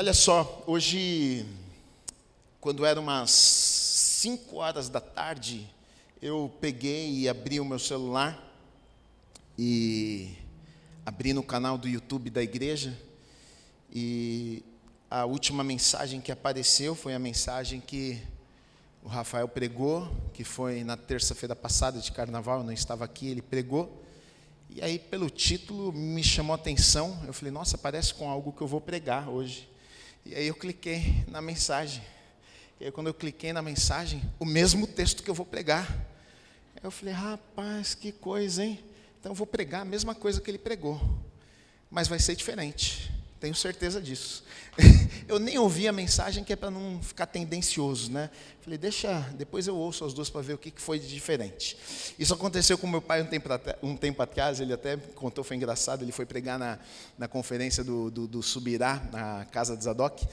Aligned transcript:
Olha 0.00 0.14
só, 0.14 0.64
hoje, 0.66 1.44
quando 2.58 2.86
eram 2.86 3.02
umas 3.02 3.30
5 3.30 4.56
horas 4.56 4.88
da 4.88 4.98
tarde, 4.98 5.70
eu 6.22 6.50
peguei 6.58 7.18
e 7.18 7.28
abri 7.28 7.60
o 7.60 7.66
meu 7.66 7.78
celular 7.78 8.42
e 9.58 10.38
abri 11.04 11.34
no 11.34 11.42
canal 11.42 11.76
do 11.76 11.86
YouTube 11.86 12.30
da 12.30 12.42
igreja 12.42 12.98
e 13.92 14.62
a 15.10 15.26
última 15.26 15.62
mensagem 15.62 16.18
que 16.18 16.32
apareceu 16.32 16.94
foi 16.94 17.12
a 17.12 17.18
mensagem 17.18 17.78
que 17.78 18.22
o 19.04 19.08
Rafael 19.08 19.48
pregou, 19.48 20.10
que 20.32 20.44
foi 20.44 20.82
na 20.82 20.96
terça-feira 20.96 21.54
passada 21.54 22.00
de 22.00 22.10
carnaval, 22.10 22.60
eu 22.60 22.64
não 22.64 22.72
estava 22.72 23.04
aqui, 23.04 23.28
ele 23.28 23.42
pregou. 23.42 24.02
E 24.70 24.80
aí, 24.80 24.98
pelo 24.98 25.28
título, 25.28 25.92
me 25.92 26.24
chamou 26.24 26.54
a 26.54 26.56
atenção. 26.56 27.22
Eu 27.26 27.34
falei, 27.34 27.52
nossa, 27.52 27.76
parece 27.76 28.14
com 28.14 28.30
algo 28.30 28.50
que 28.50 28.62
eu 28.62 28.66
vou 28.66 28.80
pregar 28.80 29.28
hoje. 29.28 29.69
E 30.24 30.34
aí 30.34 30.46
eu 30.46 30.54
cliquei 30.54 31.24
na 31.28 31.40
mensagem. 31.40 32.02
E 32.80 32.86
aí, 32.86 32.90
quando 32.90 33.08
eu 33.08 33.14
cliquei 33.14 33.52
na 33.52 33.60
mensagem, 33.60 34.22
o 34.38 34.44
mesmo 34.44 34.86
texto 34.86 35.22
que 35.22 35.28
eu 35.28 35.34
vou 35.34 35.44
pregar. 35.44 35.86
Aí 36.76 36.82
eu 36.82 36.90
falei, 36.90 37.12
rapaz, 37.12 37.94
que 37.94 38.10
coisa, 38.10 38.64
hein? 38.64 38.82
Então 39.18 39.32
eu 39.32 39.36
vou 39.36 39.46
pregar 39.46 39.82
a 39.82 39.84
mesma 39.84 40.14
coisa 40.14 40.40
que 40.40 40.50
ele 40.50 40.58
pregou, 40.58 40.98
mas 41.90 42.08
vai 42.08 42.18
ser 42.18 42.34
diferente. 42.34 43.12
Tenho 43.40 43.54
certeza 43.54 44.02
disso. 44.02 44.44
eu 45.26 45.38
nem 45.38 45.56
ouvi 45.56 45.88
a 45.88 45.92
mensagem 45.92 46.44
que 46.44 46.52
é 46.52 46.56
para 46.56 46.70
não 46.70 47.00
ficar 47.02 47.24
tendencioso, 47.24 48.12
né? 48.12 48.28
Falei, 48.60 48.78
deixa, 48.78 49.18
depois 49.38 49.66
eu 49.66 49.74
ouço 49.74 50.04
as 50.04 50.12
duas 50.12 50.28
para 50.28 50.42
ver 50.42 50.52
o 50.52 50.58
que 50.58 50.70
foi 50.76 50.98
de 50.98 51.08
diferente. 51.08 51.74
Isso 52.18 52.34
aconteceu 52.34 52.76
com 52.76 52.86
meu 52.86 53.00
pai 53.00 53.22
um 53.22 53.26
tempo, 53.26 53.48
um 53.82 53.96
tempo 53.96 54.22
atrás, 54.22 54.60
ele 54.60 54.74
até 54.74 54.98
contou, 55.14 55.42
foi 55.42 55.56
engraçado, 55.56 56.02
ele 56.02 56.12
foi 56.12 56.26
pregar 56.26 56.58
na, 56.58 56.78
na 57.16 57.26
conferência 57.26 57.82
do, 57.82 58.10
do, 58.10 58.26
do 58.26 58.42
Subirá, 58.42 59.02
na 59.10 59.46
casa 59.46 59.74
de 59.74 59.84
Zadok, 59.84 60.26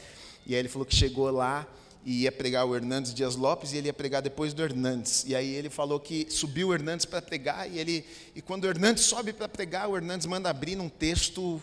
e 0.45 0.53
aí 0.53 0.59
ele 0.59 0.69
falou 0.69 0.85
que 0.85 0.95
chegou 0.95 1.31
lá 1.31 1.65
e 2.05 2.23
ia 2.23 2.31
pregar 2.31 2.65
o 2.65 2.75
Hernandes 2.75 3.13
Dias 3.13 3.37
Lopes 3.37 3.71
e 3.71 3.77
ele 3.77 3.87
ia 3.87 3.93
pregar 3.93 4.21
depois 4.21 4.53
do 4.53 4.61
Hernandes. 4.61 5.23
E 5.25 5.35
aí 5.35 5.53
ele 5.53 5.69
falou 5.69 5.99
que 5.99 6.27
subiu 6.29 6.69
o 6.69 6.73
Hernandes 6.73 7.05
para 7.05 7.21
pregar 7.21 7.69
e 7.69 7.79
ele 7.79 8.05
e 8.35 8.41
quando 8.41 8.65
o 8.65 8.67
Hernandes 8.67 9.05
sobe 9.05 9.31
para 9.31 9.47
pregar, 9.47 9.89
o 9.89 9.95
Hernandes 9.95 10.25
manda 10.25 10.49
abrir 10.49 10.75
num 10.75 10.89
texto 10.89 11.61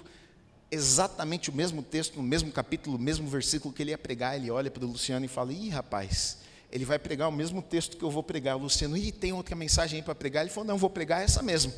exatamente 0.74 1.50
o 1.50 1.52
mesmo 1.52 1.82
texto, 1.82 2.16
no 2.16 2.22
mesmo 2.22 2.50
capítulo, 2.50 2.98
no 2.98 3.02
mesmo 3.02 3.28
versículo 3.28 3.72
que 3.72 3.82
ele 3.82 3.90
ia 3.92 3.98
pregar, 3.98 4.36
ele 4.36 4.50
olha 4.50 4.70
para 4.70 4.84
o 4.84 4.88
Luciano 4.88 5.24
e 5.24 5.28
fala: 5.28 5.52
Ih, 5.52 5.68
rapaz, 5.70 6.38
ele 6.70 6.84
vai 6.84 6.98
pregar 6.98 7.28
o 7.28 7.32
mesmo 7.32 7.62
texto 7.62 7.96
que 7.96 8.02
eu 8.02 8.10
vou 8.10 8.22
pregar. 8.22 8.56
O 8.56 8.58
Luciano, 8.58 8.96
ih, 8.96 9.12
tem 9.12 9.32
outra 9.32 9.54
mensagem 9.54 10.00
aí 10.00 10.02
para 10.02 10.14
pregar? 10.14 10.42
Ele 10.42 10.50
falou: 10.50 10.66
Não, 10.66 10.76
vou 10.76 10.90
pregar 10.90 11.22
essa 11.22 11.42
mesmo. 11.42 11.72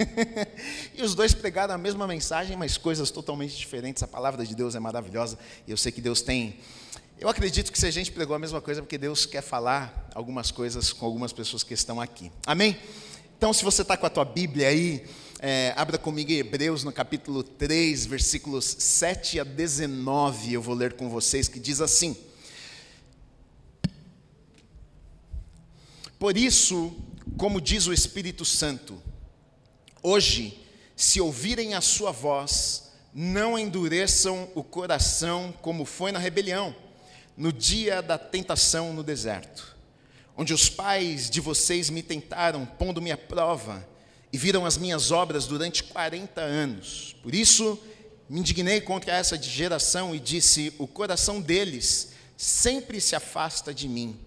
e 0.96 1.02
os 1.02 1.14
dois 1.14 1.34
pregaram 1.34 1.74
a 1.74 1.78
mesma 1.78 2.06
mensagem, 2.06 2.56
mas 2.56 2.76
coisas 2.76 3.10
totalmente 3.10 3.56
diferentes. 3.56 4.02
A 4.02 4.08
palavra 4.08 4.44
de 4.46 4.54
Deus 4.54 4.74
é 4.74 4.80
maravilhosa 4.80 5.38
e 5.66 5.70
eu 5.70 5.76
sei 5.76 5.92
que 5.92 6.00
Deus 6.00 6.22
tem. 6.22 6.58
Eu 7.20 7.28
acredito 7.28 7.72
que 7.72 7.78
se 7.78 7.86
a 7.86 7.90
gente 7.90 8.12
pregou 8.12 8.34
a 8.34 8.38
mesma 8.38 8.60
coisa, 8.60 8.80
é 8.80 8.82
porque 8.82 8.96
Deus 8.96 9.26
quer 9.26 9.42
falar 9.42 10.08
algumas 10.14 10.50
coisas 10.50 10.92
com 10.92 11.04
algumas 11.04 11.32
pessoas 11.32 11.62
que 11.62 11.74
estão 11.74 12.00
aqui. 12.00 12.30
Amém? 12.46 12.78
Então, 13.36 13.52
se 13.52 13.62
você 13.62 13.82
está 13.82 13.96
com 13.96 14.06
a 14.06 14.10
tua 14.10 14.24
Bíblia 14.24 14.68
aí, 14.68 15.04
é, 15.40 15.72
abra 15.76 15.96
comigo 15.96 16.32
Hebreus 16.32 16.82
no 16.82 16.92
capítulo 16.92 17.44
3, 17.44 18.06
versículos 18.06 18.64
7 18.64 19.38
a 19.38 19.44
19, 19.44 20.54
eu 20.54 20.60
vou 20.60 20.74
ler 20.74 20.94
com 20.94 21.08
vocês, 21.08 21.46
que 21.46 21.60
diz 21.60 21.80
assim: 21.80 22.16
Por 26.18 26.36
isso, 26.36 26.92
como 27.36 27.60
diz 27.60 27.86
o 27.86 27.92
Espírito 27.92 28.44
Santo, 28.44 29.00
hoje, 30.02 30.60
se 30.96 31.20
ouvirem 31.20 31.74
a 31.74 31.80
sua 31.80 32.10
voz, 32.10 32.90
não 33.14 33.56
endureçam 33.56 34.50
o 34.56 34.64
coração 34.64 35.54
como 35.62 35.84
foi 35.84 36.10
na 36.10 36.18
rebelião, 36.18 36.74
no 37.36 37.52
dia 37.52 38.02
da 38.02 38.18
tentação 38.18 38.92
no 38.92 39.04
deserto, 39.04 39.76
onde 40.36 40.52
os 40.52 40.68
pais 40.68 41.30
de 41.30 41.40
vocês 41.40 41.90
me 41.90 42.02
tentaram, 42.02 42.66
pondo-me 42.66 43.12
à 43.12 43.16
prova, 43.16 43.86
e 44.32 44.38
viram 44.38 44.66
as 44.66 44.76
minhas 44.76 45.10
obras 45.10 45.46
durante 45.46 45.82
40 45.84 46.40
anos. 46.40 47.16
Por 47.22 47.34
isso, 47.34 47.78
me 48.28 48.40
indignei 48.40 48.80
contra 48.80 49.12
essa 49.12 49.40
geração 49.40 50.14
e 50.14 50.20
disse: 50.20 50.72
O 50.78 50.86
coração 50.86 51.40
deles 51.40 52.10
sempre 52.36 53.00
se 53.00 53.16
afasta 53.16 53.72
de 53.72 53.88
mim, 53.88 54.18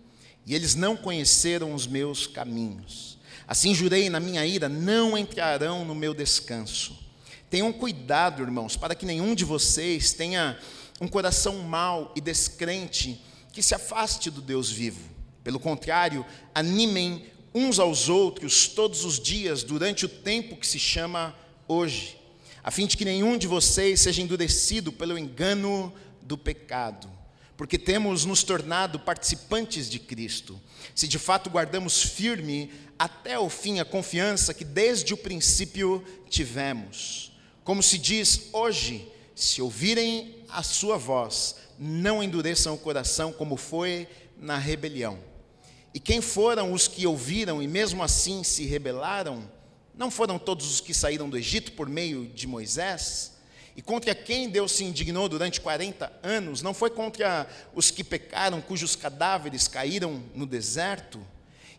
e 0.45 0.55
eles 0.55 0.75
não 0.75 0.97
conheceram 0.97 1.73
os 1.73 1.85
meus 1.85 2.25
caminhos. 2.27 3.17
Assim 3.47 3.75
jurei 3.75 4.09
na 4.09 4.19
minha 4.19 4.45
ira: 4.45 4.67
não 4.67 5.17
entrarão 5.17 5.85
no 5.85 5.93
meu 5.93 6.13
descanso. 6.13 6.97
Tenham 7.49 7.71
cuidado, 7.73 8.41
irmãos, 8.41 8.77
para 8.77 8.95
que 8.95 9.05
nenhum 9.05 9.35
de 9.35 9.43
vocês 9.43 10.13
tenha 10.13 10.57
um 11.01 11.07
coração 11.07 11.57
mau 11.59 12.13
e 12.15 12.21
descrente 12.21 13.21
que 13.51 13.61
se 13.61 13.75
afaste 13.75 14.31
do 14.31 14.41
Deus 14.41 14.71
vivo. 14.71 15.09
Pelo 15.43 15.59
contrário, 15.59 16.25
animem 16.55 17.25
uns 17.53 17.79
aos 17.79 18.07
outros 18.09 18.67
todos 18.67 19.03
os 19.03 19.19
dias 19.19 19.63
durante 19.63 20.05
o 20.05 20.09
tempo 20.09 20.55
que 20.55 20.67
se 20.67 20.79
chama 20.79 21.35
hoje, 21.67 22.17
a 22.63 22.71
fim 22.71 22.87
de 22.87 22.95
que 22.95 23.05
nenhum 23.05 23.37
de 23.37 23.47
vocês 23.47 23.99
seja 24.01 24.21
endurecido 24.21 24.91
pelo 24.91 25.17
engano 25.17 25.93
do 26.21 26.37
pecado, 26.37 27.09
porque 27.57 27.77
temos 27.77 28.25
nos 28.25 28.43
tornado 28.43 28.99
participantes 28.99 29.89
de 29.89 29.99
Cristo, 29.99 30.59
se 30.95 31.07
de 31.07 31.19
fato 31.19 31.49
guardamos 31.49 32.01
firme 32.03 32.71
até 32.97 33.37
o 33.37 33.49
fim 33.49 33.79
a 33.79 33.85
confiança 33.85 34.53
que 34.53 34.63
desde 34.63 35.13
o 35.13 35.17
princípio 35.17 36.03
tivemos. 36.29 37.31
Como 37.63 37.83
se 37.83 37.97
diz 37.97 38.49
hoje, 38.53 39.07
se 39.35 39.61
ouvirem 39.61 40.35
a 40.49 40.63
sua 40.63 40.97
voz, 40.97 41.55
não 41.77 42.23
endureçam 42.23 42.73
o 42.73 42.77
coração 42.77 43.33
como 43.33 43.57
foi 43.57 44.07
na 44.37 44.57
rebelião 44.57 45.30
e 45.93 45.99
quem 45.99 46.21
foram 46.21 46.71
os 46.71 46.87
que 46.87 47.05
ouviram 47.05 47.61
e 47.61 47.67
mesmo 47.67 48.01
assim 48.01 48.43
se 48.43 48.65
rebelaram? 48.65 49.49
Não 49.93 50.09
foram 50.09 50.39
todos 50.39 50.71
os 50.71 50.79
que 50.79 50.93
saíram 50.93 51.29
do 51.29 51.37
Egito 51.37 51.73
por 51.73 51.89
meio 51.89 52.25
de 52.27 52.47
Moisés? 52.47 53.33
E 53.75 53.81
contra 53.81 54.15
quem 54.15 54.49
Deus 54.49 54.71
se 54.73 54.83
indignou 54.83 55.27
durante 55.27 55.59
40 55.59 56.11
anos? 56.23 56.61
Não 56.61 56.73
foi 56.73 56.89
contra 56.89 57.47
os 57.73 57.91
que 57.91 58.03
pecaram, 58.03 58.61
cujos 58.61 58.95
cadáveres 58.95 59.67
caíram 59.67 60.23
no 60.33 60.45
deserto? 60.45 61.19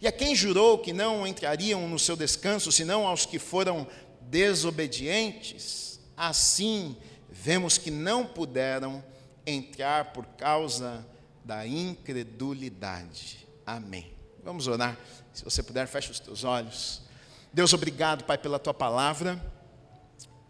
E 0.00 0.06
a 0.06 0.12
quem 0.12 0.34
jurou 0.34 0.78
que 0.78 0.92
não 0.92 1.26
entrariam 1.26 1.88
no 1.88 1.98
seu 1.98 2.16
descanso, 2.16 2.72
senão 2.72 3.06
aos 3.06 3.24
que 3.24 3.38
foram 3.38 3.86
desobedientes? 4.22 6.00
Assim, 6.16 6.96
vemos 7.30 7.78
que 7.78 7.90
não 7.90 8.26
puderam 8.26 9.02
entrar 9.46 10.12
por 10.12 10.26
causa 10.26 11.06
da 11.44 11.66
incredulidade. 11.66 13.46
Amém. 13.66 14.12
Vamos 14.42 14.66
orar. 14.66 14.98
Se 15.32 15.44
você 15.44 15.62
puder, 15.62 15.86
feche 15.86 16.10
os 16.10 16.18
teus 16.18 16.42
olhos. 16.42 17.00
Deus, 17.52 17.72
obrigado, 17.72 18.24
Pai, 18.24 18.36
pela 18.36 18.58
tua 18.58 18.74
palavra. 18.74 19.40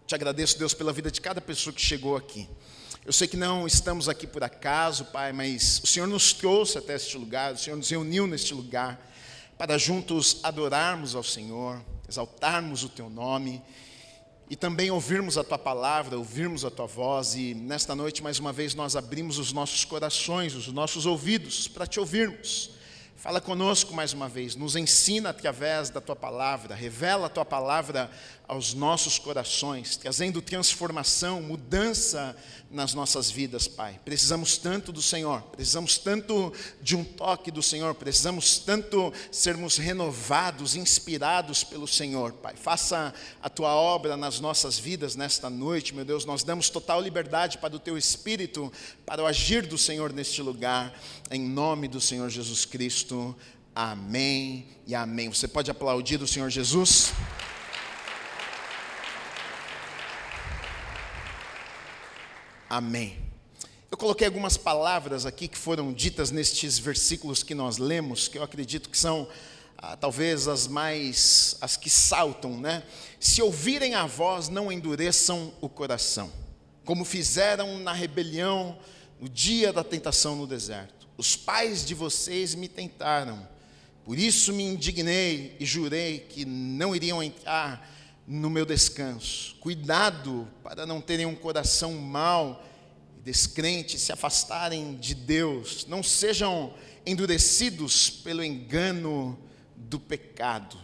Te 0.06 0.14
agradeço, 0.14 0.58
Deus, 0.58 0.72
pela 0.72 0.92
vida 0.92 1.10
de 1.10 1.20
cada 1.20 1.40
pessoa 1.40 1.74
que 1.74 1.80
chegou 1.80 2.16
aqui. 2.16 2.48
Eu 3.04 3.12
sei 3.12 3.28
que 3.28 3.36
não 3.36 3.66
estamos 3.66 4.08
aqui 4.08 4.26
por 4.26 4.42
acaso, 4.42 5.06
Pai, 5.06 5.32
mas 5.32 5.80
o 5.84 5.86
Senhor 5.86 6.06
nos 6.06 6.32
trouxe 6.32 6.78
até 6.78 6.94
este 6.94 7.18
lugar, 7.18 7.52
o 7.52 7.58
Senhor 7.58 7.76
nos 7.76 7.90
reuniu 7.90 8.26
neste 8.26 8.54
lugar 8.54 9.10
para 9.58 9.76
juntos 9.76 10.40
adorarmos 10.42 11.14
ao 11.14 11.22
Senhor, 11.22 11.82
exaltarmos 12.08 12.84
o 12.84 12.88
teu 12.88 13.10
nome 13.10 13.62
e 14.48 14.56
também 14.56 14.90
ouvirmos 14.90 15.36
a 15.36 15.44
tua 15.44 15.58
palavra, 15.58 16.16
ouvirmos 16.16 16.64
a 16.64 16.70
tua 16.70 16.86
voz. 16.86 17.34
E 17.34 17.54
nesta 17.54 17.94
noite, 17.94 18.22
mais 18.22 18.38
uma 18.38 18.52
vez, 18.52 18.74
nós 18.74 18.96
abrimos 18.96 19.38
os 19.38 19.52
nossos 19.52 19.84
corações, 19.84 20.54
os 20.54 20.68
nossos 20.68 21.04
ouvidos 21.04 21.68
para 21.68 21.86
te 21.86 22.00
ouvirmos 22.00 22.81
Fala 23.22 23.40
conosco 23.40 23.94
mais 23.94 24.12
uma 24.12 24.28
vez, 24.28 24.56
nos 24.56 24.74
ensina 24.74 25.30
através 25.30 25.90
da 25.90 26.00
tua 26.00 26.16
palavra, 26.16 26.74
revela 26.74 27.26
a 27.26 27.28
tua 27.28 27.44
palavra 27.44 28.10
aos 28.52 28.74
nossos 28.74 29.18
corações, 29.18 29.96
trazendo 29.96 30.42
transformação, 30.42 31.40
mudança 31.40 32.36
nas 32.70 32.92
nossas 32.92 33.30
vidas, 33.30 33.66
Pai. 33.66 33.98
Precisamos 34.04 34.58
tanto 34.58 34.92
do 34.92 35.00
Senhor, 35.00 35.40
precisamos 35.42 35.96
tanto 35.96 36.52
de 36.82 36.94
um 36.94 37.02
toque 37.02 37.50
do 37.50 37.62
Senhor, 37.62 37.94
precisamos 37.94 38.58
tanto 38.58 39.10
sermos 39.30 39.78
renovados, 39.78 40.76
inspirados 40.76 41.64
pelo 41.64 41.88
Senhor, 41.88 42.32
Pai. 42.32 42.54
Faça 42.54 43.14
a 43.42 43.48
tua 43.48 43.74
obra 43.74 44.18
nas 44.18 44.38
nossas 44.38 44.78
vidas 44.78 45.16
nesta 45.16 45.48
noite, 45.48 45.94
meu 45.94 46.04
Deus. 46.04 46.26
Nós 46.26 46.44
damos 46.44 46.68
total 46.68 47.00
liberdade 47.00 47.56
para 47.56 47.74
o 47.74 47.80
teu 47.80 47.96
Espírito, 47.96 48.70
para 49.06 49.22
o 49.22 49.26
agir 49.26 49.66
do 49.66 49.78
Senhor 49.78 50.12
neste 50.12 50.42
lugar, 50.42 50.92
em 51.30 51.40
nome 51.40 51.88
do 51.88 52.02
Senhor 52.02 52.28
Jesus 52.28 52.66
Cristo. 52.66 53.34
Amém 53.74 54.66
e 54.86 54.94
amém. 54.94 55.30
Você 55.30 55.48
pode 55.48 55.70
aplaudir 55.70 56.20
o 56.20 56.28
Senhor 56.28 56.50
Jesus? 56.50 57.12
Amém. 62.72 63.18
Eu 63.90 63.98
coloquei 63.98 64.26
algumas 64.26 64.56
palavras 64.56 65.26
aqui 65.26 65.46
que 65.46 65.58
foram 65.58 65.92
ditas 65.92 66.30
nestes 66.30 66.78
versículos 66.78 67.42
que 67.42 67.54
nós 67.54 67.76
lemos, 67.76 68.28
que 68.28 68.38
eu 68.38 68.42
acredito 68.42 68.88
que 68.88 68.96
são 68.96 69.28
ah, 69.76 69.94
talvez 69.94 70.48
as 70.48 70.66
mais, 70.66 71.54
as 71.60 71.76
que 71.76 71.90
saltam, 71.90 72.58
né? 72.58 72.82
Se 73.20 73.42
ouvirem 73.42 73.94
a 73.94 74.06
voz, 74.06 74.48
não 74.48 74.72
endureçam 74.72 75.52
o 75.60 75.68
coração. 75.68 76.32
como 76.82 77.04
fizeram 77.04 77.78
na 77.80 77.92
rebelião 77.92 78.78
no 79.20 79.28
dia 79.28 79.70
da 79.70 79.84
tentação 79.84 80.34
no 80.34 80.46
deserto. 80.46 81.06
Os 81.18 81.36
pais 81.36 81.84
de 81.84 81.94
vocês 81.94 82.54
me 82.54 82.68
tentaram, 82.68 83.46
por 84.02 84.18
isso 84.18 84.50
me 84.50 84.64
indignei 84.64 85.58
e 85.60 85.66
jurei 85.66 86.20
que 86.20 86.46
não 86.46 86.96
iriam 86.96 87.22
entrar 87.22 87.86
no 88.26 88.48
meu 88.48 88.64
descanso. 88.64 89.56
Cuidado 89.60 90.48
para 90.62 90.86
não 90.86 91.00
terem 91.00 91.26
um 91.26 91.34
coração 91.34 91.94
mau 91.94 92.64
descrente, 93.24 93.98
se 93.98 94.12
afastarem 94.12 94.96
de 94.96 95.14
Deus. 95.14 95.86
Não 95.86 96.02
sejam 96.02 96.74
endurecidos 97.06 98.10
pelo 98.10 98.42
engano 98.42 99.38
do 99.76 99.98
pecado. 99.98 100.78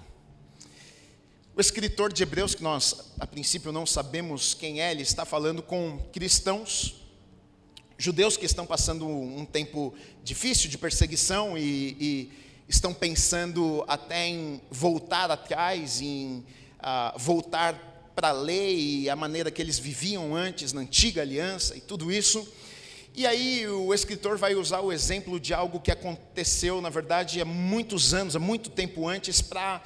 O 1.56 1.60
escritor 1.60 2.12
de 2.12 2.22
Hebreus, 2.22 2.54
que 2.54 2.62
nós 2.62 3.12
a 3.18 3.26
princípio 3.26 3.72
não 3.72 3.84
sabemos 3.84 4.54
quem 4.54 4.80
é, 4.80 4.92
ele 4.92 5.02
está 5.02 5.24
falando 5.24 5.60
com 5.60 5.98
cristãos, 6.12 6.94
judeus 7.96 8.36
que 8.36 8.46
estão 8.46 8.64
passando 8.64 9.08
um 9.08 9.44
tempo 9.44 9.92
difícil 10.22 10.70
de 10.70 10.78
perseguição 10.78 11.58
e, 11.58 11.96
e 11.98 12.32
estão 12.68 12.94
pensando 12.94 13.84
até 13.88 14.28
em 14.28 14.60
voltar 14.70 15.32
atrás, 15.32 16.00
em 16.00 16.44
uh, 16.78 17.18
voltar 17.18 17.74
para 18.14 18.30
a 18.30 18.32
lei 18.32 19.02
e 19.02 19.10
a 19.10 19.14
maneira 19.14 19.50
que 19.50 19.62
eles 19.62 19.78
viviam 19.78 20.34
antes, 20.34 20.72
na 20.72 20.80
antiga 20.80 21.22
aliança 21.22 21.76
e 21.76 21.80
tudo 21.80 22.10
isso. 22.10 22.46
E 23.14 23.26
aí 23.26 23.66
o 23.66 23.92
escritor 23.92 24.38
vai 24.38 24.54
usar 24.54 24.80
o 24.80 24.92
exemplo 24.92 25.40
de 25.40 25.52
algo 25.52 25.80
que 25.80 25.90
aconteceu, 25.90 26.80
na 26.80 26.90
verdade, 26.90 27.40
há 27.40 27.44
muitos 27.44 28.14
anos, 28.14 28.36
há 28.36 28.38
muito 28.38 28.70
tempo 28.70 29.08
antes, 29.08 29.40
para 29.40 29.82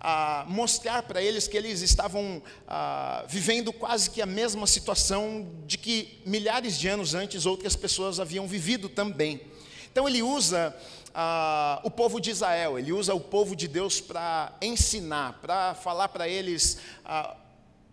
ah, 0.00 0.44
mostrar 0.46 1.02
para 1.04 1.22
eles 1.22 1.48
que 1.48 1.56
eles 1.56 1.80
estavam 1.80 2.42
ah, 2.68 3.24
vivendo 3.26 3.72
quase 3.72 4.10
que 4.10 4.20
a 4.20 4.26
mesma 4.26 4.66
situação 4.66 5.50
de 5.66 5.78
que 5.78 6.20
milhares 6.26 6.78
de 6.78 6.88
anos 6.88 7.14
antes 7.14 7.46
outras 7.46 7.74
pessoas 7.74 8.20
haviam 8.20 8.46
vivido 8.46 8.88
também. 8.90 9.40
Então 9.90 10.06
ele 10.06 10.22
usa 10.22 10.76
ah, 11.14 11.80
o 11.84 11.90
povo 11.90 12.20
de 12.20 12.30
Israel, 12.30 12.78
ele 12.78 12.92
usa 12.92 13.14
o 13.14 13.20
povo 13.20 13.54
de 13.54 13.68
Deus 13.68 14.00
para 14.00 14.52
ensinar, 14.60 15.38
para 15.40 15.74
falar 15.74 16.08
para 16.08 16.28
eles 16.28 16.78
ah, 17.04 17.36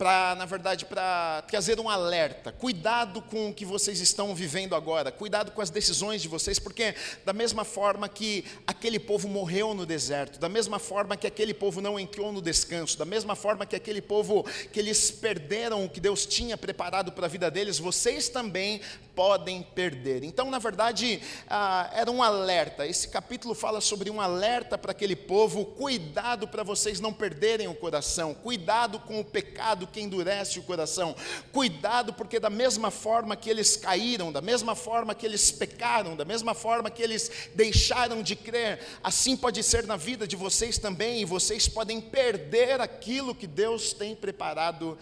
para, 0.01 0.33
na 0.33 0.45
verdade, 0.45 0.85
para 0.85 1.43
trazer 1.43 1.79
um 1.79 1.87
alerta. 1.87 2.51
Cuidado 2.51 3.21
com 3.21 3.49
o 3.49 3.53
que 3.53 3.63
vocês 3.63 3.99
estão 3.99 4.33
vivendo 4.33 4.75
agora, 4.75 5.11
cuidado 5.11 5.51
com 5.51 5.61
as 5.61 5.69
decisões 5.69 6.23
de 6.23 6.27
vocês, 6.27 6.57
porque 6.57 6.95
da 7.23 7.31
mesma 7.33 7.63
forma 7.63 8.09
que 8.09 8.43
aquele 8.81 8.99
povo 8.99 9.27
morreu 9.27 9.75
no 9.75 9.85
deserto, 9.85 10.39
da 10.39 10.49
mesma 10.49 10.79
forma 10.79 11.15
que 11.15 11.27
aquele 11.27 11.53
povo 11.53 11.79
não 11.79 11.99
entrou 11.99 12.31
no 12.31 12.41
descanso, 12.41 12.97
da 12.97 13.05
mesma 13.05 13.35
forma 13.35 13.63
que 13.63 13.75
aquele 13.75 14.01
povo 14.01 14.43
que 14.73 14.79
eles 14.79 15.11
perderam 15.11 15.85
o 15.85 15.89
que 15.89 15.99
Deus 15.99 16.25
tinha 16.25 16.57
preparado 16.57 17.11
para 17.11 17.27
a 17.27 17.29
vida 17.29 17.51
deles, 17.51 17.77
vocês 17.77 18.27
também 18.27 18.81
podem 19.15 19.61
perder. 19.61 20.23
Então, 20.23 20.49
na 20.49 20.59
verdade, 20.59 21.21
ah, 21.47 21.89
era 21.93 22.09
um 22.09 22.23
alerta. 22.23 22.87
Esse 22.87 23.07
capítulo 23.07 23.53
fala 23.53 23.81
sobre 23.81 24.09
um 24.09 24.19
alerta 24.19 24.77
para 24.77 24.91
aquele 24.91 25.15
povo: 25.15 25.65
cuidado 25.65 26.47
para 26.47 26.63
vocês 26.63 26.99
não 26.99 27.13
perderem 27.13 27.67
o 27.67 27.75
coração, 27.75 28.33
cuidado 28.33 28.99
com 28.99 29.19
o 29.19 29.25
pecado 29.25 29.87
que 29.87 30.01
endurece 30.01 30.59
o 30.59 30.63
coração. 30.63 31.15
Cuidado, 31.51 32.13
porque 32.13 32.39
da 32.39 32.49
mesma 32.49 32.89
forma 32.89 33.35
que 33.35 33.49
eles 33.49 33.77
caíram, 33.77 34.31
da 34.31 34.41
mesma 34.41 34.75
forma 34.75 35.13
que 35.13 35.25
eles 35.25 35.51
pecaram, 35.51 36.15
da 36.15 36.25
mesma 36.25 36.53
forma 36.53 36.89
que 36.89 37.03
eles 37.03 37.29
deixaram 37.53 38.23
de 38.23 38.35
crer, 38.35 38.70
assim 39.03 39.35
pode 39.35 39.61
ser 39.63 39.85
na 39.85 39.97
vida 39.97 40.27
de 40.27 40.35
vocês 40.35 40.77
também, 40.77 41.21
e 41.21 41.25
vocês 41.25 41.67
podem 41.67 42.01
perder 42.01 42.81
aquilo 42.81 43.35
que 43.35 43.47
Deus 43.47 43.93
tem 43.93 44.15
preparado 44.15 44.97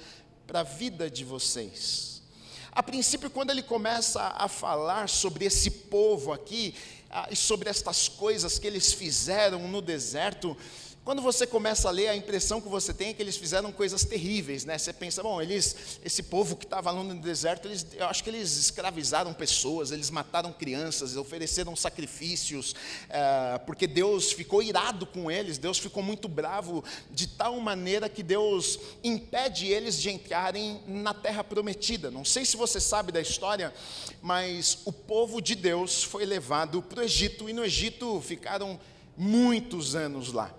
para 0.45 0.61
a 0.61 0.63
vida 0.63 1.09
de 1.09 1.23
vocês. 1.23 2.21
A 2.71 2.83
princípio, 2.83 3.29
quando 3.29 3.49
ele 3.49 3.63
começa 3.63 4.21
a 4.37 4.47
falar 4.47 5.09
sobre 5.09 5.45
esse 5.45 5.69
povo 5.69 6.31
aqui, 6.31 6.75
ah, 7.11 7.27
e 7.31 7.35
sobre 7.35 7.69
estas 7.69 8.07
coisas 8.07 8.59
que 8.59 8.67
eles 8.67 8.93
fizeram 8.93 9.67
no 9.67 9.81
deserto, 9.81 10.55
quando 11.09 11.23
você 11.23 11.47
começa 11.47 11.87
a 11.87 11.91
ler, 11.91 12.07
a 12.09 12.15
impressão 12.15 12.61
que 12.61 12.69
você 12.69 12.93
tem 12.93 13.09
é 13.09 13.13
que 13.15 13.21
eles 13.23 13.35
fizeram 13.35 13.71
coisas 13.71 14.05
terríveis, 14.05 14.63
né? 14.63 14.77
Você 14.77 14.93
pensa, 14.93 15.23
bom, 15.23 15.41
eles, 15.41 15.97
esse 16.05 16.21
povo 16.21 16.55
que 16.55 16.65
estava 16.65 16.91
lá 16.91 17.03
no 17.03 17.19
deserto, 17.19 17.67
eles, 17.67 17.83
eu 17.95 18.05
acho 18.05 18.23
que 18.23 18.29
eles 18.29 18.55
escravizaram 18.57 19.33
pessoas, 19.33 19.89
eles 19.89 20.11
mataram 20.11 20.53
crianças, 20.53 21.17
ofereceram 21.17 21.75
sacrifícios, 21.75 22.75
é, 23.09 23.57
porque 23.65 23.87
Deus 23.87 24.31
ficou 24.31 24.61
irado 24.61 25.07
com 25.07 25.31
eles, 25.31 25.57
Deus 25.57 25.79
ficou 25.79 26.03
muito 26.03 26.27
bravo, 26.27 26.83
de 27.09 27.25
tal 27.25 27.59
maneira 27.59 28.07
que 28.07 28.21
Deus 28.21 28.79
impede 29.03 29.65
eles 29.65 29.99
de 29.99 30.11
entrarem 30.11 30.79
na 30.85 31.15
terra 31.15 31.43
prometida. 31.43 32.11
Não 32.11 32.23
sei 32.23 32.45
se 32.45 32.55
você 32.55 32.79
sabe 32.79 33.11
da 33.11 33.19
história, 33.19 33.73
mas 34.21 34.77
o 34.85 34.93
povo 34.93 35.41
de 35.41 35.55
Deus 35.55 36.03
foi 36.03 36.23
levado 36.23 36.83
para 36.83 36.99
o 36.99 37.03
Egito, 37.03 37.49
e 37.49 37.53
no 37.53 37.65
Egito 37.65 38.21
ficaram 38.21 38.79
muitos 39.17 39.95
anos 39.95 40.31
lá. 40.31 40.53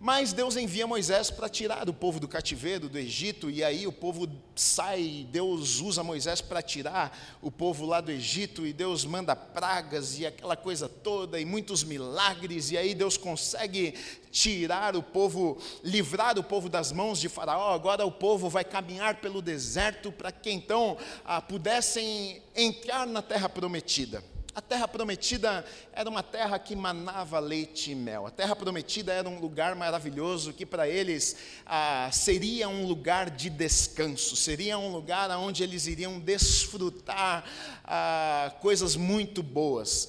Mas 0.00 0.32
Deus 0.32 0.56
envia 0.56 0.86
Moisés 0.86 1.28
para 1.28 1.48
tirar 1.48 1.88
o 1.88 1.92
povo 1.92 2.20
do 2.20 2.28
cativeiro 2.28 2.88
do 2.88 2.96
Egito, 2.96 3.50
e 3.50 3.64
aí 3.64 3.84
o 3.84 3.90
povo 3.90 4.28
sai, 4.54 5.26
Deus 5.28 5.80
usa 5.80 6.04
Moisés 6.04 6.40
para 6.40 6.62
tirar 6.62 7.36
o 7.42 7.50
povo 7.50 7.84
lá 7.84 8.00
do 8.00 8.12
Egito, 8.12 8.64
e 8.64 8.72
Deus 8.72 9.04
manda 9.04 9.34
pragas 9.34 10.16
e 10.20 10.24
aquela 10.24 10.54
coisa 10.54 10.88
toda, 10.88 11.40
e 11.40 11.44
muitos 11.44 11.82
milagres, 11.82 12.70
e 12.70 12.78
aí 12.78 12.94
Deus 12.94 13.16
consegue 13.16 13.92
tirar 14.30 14.94
o 14.94 15.02
povo, 15.02 15.58
livrar 15.82 16.38
o 16.38 16.44
povo 16.44 16.68
das 16.68 16.92
mãos 16.92 17.18
de 17.18 17.28
Faraó. 17.28 17.74
Agora 17.74 18.06
o 18.06 18.12
povo 18.12 18.48
vai 18.48 18.64
caminhar 18.64 19.16
pelo 19.16 19.42
deserto 19.42 20.12
para 20.12 20.30
que 20.30 20.48
então 20.48 20.96
ah, 21.24 21.42
pudessem 21.42 22.40
entrar 22.54 23.04
na 23.04 23.20
terra 23.20 23.48
prometida. 23.48 24.22
A 24.54 24.60
terra 24.60 24.88
prometida 24.88 25.64
era 25.92 26.08
uma 26.08 26.22
terra 26.22 26.58
que 26.58 26.74
manava 26.74 27.38
leite 27.38 27.92
e 27.92 27.94
mel. 27.94 28.26
A 28.26 28.30
terra 28.30 28.56
prometida 28.56 29.12
era 29.12 29.28
um 29.28 29.38
lugar 29.38 29.76
maravilhoso 29.76 30.52
que 30.52 30.66
para 30.66 30.88
eles 30.88 31.36
ah, 31.64 32.08
seria 32.12 32.68
um 32.68 32.86
lugar 32.86 33.30
de 33.30 33.50
descanso, 33.50 34.34
seria 34.34 34.78
um 34.78 34.90
lugar 34.90 35.30
onde 35.38 35.62
eles 35.62 35.86
iriam 35.86 36.18
desfrutar 36.18 37.44
ah, 37.84 38.52
coisas 38.60 38.96
muito 38.96 39.42
boas. 39.42 40.08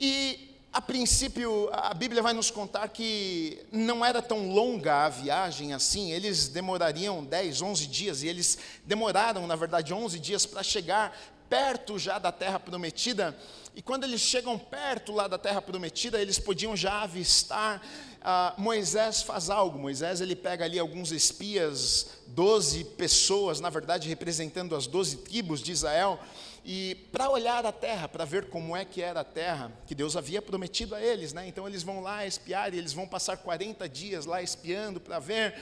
E 0.00 0.54
a 0.74 0.80
princípio, 0.80 1.70
a 1.72 1.94
Bíblia 1.94 2.20
vai 2.20 2.32
nos 2.32 2.50
contar 2.50 2.88
que 2.88 3.64
não 3.70 4.04
era 4.04 4.20
tão 4.20 4.50
longa 4.50 5.04
a 5.04 5.08
viagem 5.08 5.72
assim, 5.72 6.10
eles 6.10 6.48
demorariam 6.48 7.24
10, 7.24 7.62
11 7.62 7.86
dias, 7.86 8.22
e 8.24 8.26
eles 8.26 8.58
demoraram, 8.84 9.46
na 9.46 9.54
verdade, 9.54 9.94
11 9.94 10.18
dias 10.18 10.44
para 10.44 10.64
chegar 10.64 11.16
perto 11.48 11.96
já 11.96 12.18
da 12.18 12.32
terra 12.32 12.58
prometida, 12.58 13.38
e 13.76 13.82
quando 13.82 14.04
eles 14.04 14.20
chegam 14.20 14.56
perto 14.56 15.12
lá 15.12 15.26
da 15.26 15.36
terra 15.36 15.60
prometida, 15.60 16.20
eles 16.20 16.38
podiam 16.38 16.76
já 16.76 17.02
avistar, 17.02 17.82
ah, 18.22 18.54
Moisés 18.56 19.22
faz 19.22 19.50
algo, 19.50 19.78
Moisés 19.78 20.20
ele 20.20 20.36
pega 20.36 20.64
ali 20.64 20.78
alguns 20.78 21.10
espias, 21.10 22.08
doze 22.28 22.84
pessoas, 22.84 23.58
na 23.58 23.70
verdade 23.70 24.08
representando 24.08 24.76
as 24.76 24.86
doze 24.86 25.16
tribos 25.16 25.60
de 25.60 25.72
Israel, 25.72 26.20
e 26.64 26.94
para 27.10 27.28
olhar 27.28 27.66
a 27.66 27.72
terra, 27.72 28.08
para 28.08 28.24
ver 28.24 28.48
como 28.48 28.76
é 28.76 28.84
que 28.84 29.02
era 29.02 29.20
a 29.20 29.24
terra, 29.24 29.72
que 29.86 29.94
Deus 29.94 30.16
havia 30.16 30.40
prometido 30.40 30.94
a 30.94 31.02
eles, 31.02 31.32
né? 31.32 31.46
então 31.48 31.66
eles 31.66 31.82
vão 31.82 32.00
lá 32.00 32.24
espiar, 32.24 32.72
e 32.72 32.78
eles 32.78 32.92
vão 32.92 33.08
passar 33.08 33.36
40 33.38 33.88
dias 33.88 34.24
lá 34.24 34.40
espiando 34.40 35.00
para 35.00 35.18
ver 35.18 35.52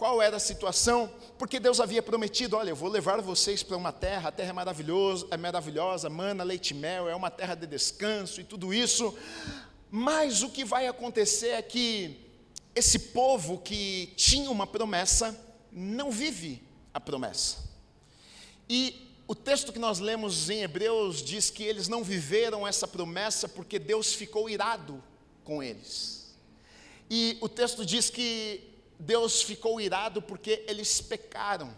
qual 0.00 0.22
era 0.22 0.38
a 0.38 0.40
situação, 0.40 1.12
porque 1.38 1.60
Deus 1.60 1.78
havia 1.78 2.02
prometido: 2.02 2.56
olha, 2.56 2.70
eu 2.70 2.74
vou 2.74 2.88
levar 2.88 3.20
vocês 3.20 3.62
para 3.62 3.76
uma 3.76 3.92
terra, 3.92 4.30
a 4.30 4.32
terra 4.32 4.48
é 4.48 4.52
maravilhosa, 4.54 5.26
é 5.30 5.36
maravilhosa, 5.36 6.08
mana, 6.08 6.42
leite 6.42 6.72
mel, 6.72 7.06
é 7.06 7.14
uma 7.14 7.30
terra 7.30 7.54
de 7.54 7.66
descanso 7.66 8.40
e 8.40 8.44
tudo 8.44 8.72
isso. 8.72 9.14
Mas 9.90 10.42
o 10.42 10.48
que 10.48 10.64
vai 10.64 10.86
acontecer 10.86 11.48
é 11.48 11.60
que 11.60 12.18
esse 12.74 12.98
povo 13.10 13.58
que 13.58 14.14
tinha 14.16 14.50
uma 14.50 14.66
promessa 14.66 15.38
não 15.70 16.10
vive 16.10 16.62
a 16.94 16.98
promessa. 16.98 17.58
E 18.70 19.06
o 19.28 19.34
texto 19.34 19.70
que 19.70 19.78
nós 19.78 19.98
lemos 19.98 20.48
em 20.48 20.62
Hebreus 20.62 21.22
diz 21.22 21.50
que 21.50 21.62
eles 21.62 21.88
não 21.88 22.02
viveram 22.02 22.66
essa 22.66 22.88
promessa 22.88 23.46
porque 23.46 23.78
Deus 23.78 24.14
ficou 24.14 24.48
irado 24.48 25.04
com 25.44 25.62
eles. 25.62 26.34
E 27.10 27.36
o 27.42 27.50
texto 27.50 27.84
diz 27.84 28.08
que 28.08 28.69
Deus 29.00 29.42
ficou 29.42 29.80
irado 29.80 30.20
porque 30.20 30.62
eles 30.68 31.00
pecaram. 31.00 31.74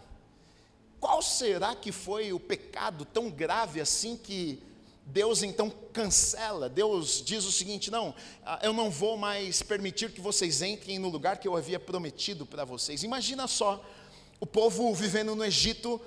Qual 0.99 1.21
será 1.21 1.75
que 1.75 1.91
foi 1.91 2.33
o 2.33 2.39
pecado 2.39 3.05
tão 3.05 3.29
grave 3.29 3.79
assim 3.79 4.17
que 4.17 4.61
Deus 5.05 5.41
então 5.41 5.71
cancela? 5.91 6.69
Deus 6.69 7.21
diz 7.25 7.45
o 7.45 7.51
seguinte: 7.51 7.89
não, 7.89 8.13
ah, 8.45 8.59
eu 8.61 8.73
não 8.73 8.91
vou 8.91 9.17
mais 9.17 9.61
permitir 9.63 10.11
que 10.11 10.21
vocês 10.21 10.61
entrem 10.61 10.99
no 10.99 11.09
lugar 11.09 11.37
que 11.37 11.47
eu 11.47 11.55
havia 11.55 11.79
prometido 11.79 12.45
para 12.45 12.65
vocês. 12.65 13.03
Imagina 13.03 13.47
só, 13.47 13.83
o 14.39 14.45
povo 14.45 14.93
vivendo 14.93 15.35
no 15.35 15.45
Egito, 15.45 15.99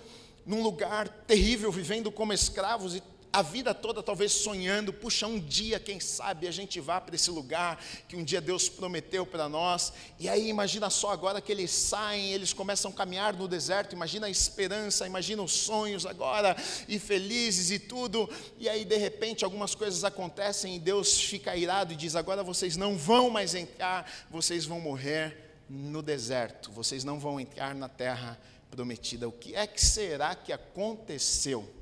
num 0.44 0.62
lugar 0.62 1.08
terrível, 1.26 1.72
vivendo 1.72 2.12
como 2.12 2.32
escravos, 2.32 2.94
e 2.94 3.02
a 3.36 3.42
vida 3.42 3.74
toda 3.74 4.02
talvez 4.02 4.32
sonhando, 4.32 4.94
puxa, 4.94 5.26
um 5.26 5.38
dia, 5.38 5.78
quem 5.78 6.00
sabe, 6.00 6.48
a 6.48 6.50
gente 6.50 6.80
vá 6.80 7.02
para 7.02 7.14
esse 7.14 7.30
lugar 7.30 7.78
que 8.08 8.16
um 8.16 8.24
dia 8.24 8.40
Deus 8.40 8.66
prometeu 8.66 9.26
para 9.26 9.46
nós. 9.46 9.92
E 10.18 10.26
aí 10.26 10.48
imagina 10.48 10.88
só 10.88 11.10
agora 11.10 11.38
que 11.38 11.52
eles 11.52 11.70
saem, 11.70 12.32
eles 12.32 12.54
começam 12.54 12.90
a 12.90 12.94
caminhar 12.94 13.34
no 13.34 13.46
deserto, 13.46 13.92
imagina 13.92 14.26
a 14.26 14.30
esperança, 14.30 15.06
imagina 15.06 15.42
os 15.42 15.52
sonhos 15.52 16.06
agora 16.06 16.56
e 16.88 16.98
felizes 16.98 17.70
e 17.70 17.78
tudo. 17.78 18.26
E 18.58 18.70
aí 18.70 18.86
de 18.86 18.96
repente 18.96 19.44
algumas 19.44 19.74
coisas 19.74 20.02
acontecem 20.02 20.74
e 20.74 20.78
Deus 20.78 21.20
fica 21.20 21.54
irado 21.54 21.92
e 21.92 21.96
diz: 21.96 22.16
"Agora 22.16 22.42
vocês 22.42 22.74
não 22.74 22.96
vão 22.96 23.28
mais 23.28 23.54
entrar, 23.54 24.10
vocês 24.30 24.64
vão 24.64 24.80
morrer 24.80 25.52
no 25.68 26.00
deserto. 26.00 26.72
Vocês 26.72 27.04
não 27.04 27.20
vão 27.20 27.38
entrar 27.38 27.74
na 27.74 27.86
terra 27.90 28.40
prometida". 28.70 29.28
O 29.28 29.32
que 29.32 29.54
é 29.54 29.66
que 29.66 29.84
será 29.84 30.34
que 30.34 30.54
aconteceu? 30.54 31.75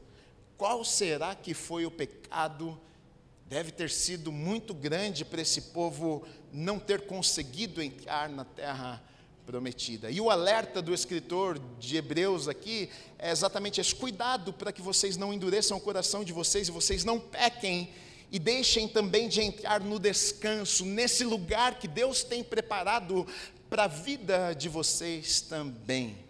Qual 0.56 0.84
será 0.84 1.34
que 1.34 1.52
foi 1.52 1.84
o 1.84 1.90
pecado? 1.90 2.80
Deve 3.46 3.70
ter 3.70 3.90
sido 3.90 4.32
muito 4.32 4.73
grande 4.73 5.25
para 5.25 5.42
esse 5.42 5.61
povo 5.61 6.26
não 6.52 6.78
ter 6.78 7.02
conseguido 7.02 7.82
entrar 7.82 8.28
na 8.28 8.44
terra 8.44 9.02
prometida. 9.44 10.11
E 10.11 10.20
o 10.20 10.30
alerta 10.30 10.80
do 10.80 10.94
escritor 10.94 11.58
de 11.78 11.96
Hebreus 11.96 12.49
aqui 12.49 12.88
é 13.18 13.30
exatamente 13.30 13.80
esse: 13.80 13.94
cuidado 13.94 14.52
para 14.52 14.73
que 14.73 14.80
vocês 14.80 15.16
não 15.16 15.32
endureçam 15.32 15.76
o 15.76 15.80
coração 15.80 16.25
de 16.25 16.32
vocês 16.32 16.68
e 16.68 16.73
vocês 16.73 17.04
não 17.04 17.20
pequem 17.20 17.90
e 18.30 18.38
deixem 18.38 18.88
também 18.88 19.28
de 19.28 19.40
entrar 19.40 19.80
no 19.80 19.99
descanso, 19.99 20.84
nesse 20.84 21.25
lugar 21.25 21.78
que 21.78 21.87
Deus 21.87 22.25
tem 22.25 22.42
preparado 22.42 23.26
para 23.68 23.84
a 23.84 23.88
vida 23.88 24.54
de 24.54 24.68
vocês 24.68 25.40
também. 25.40 26.24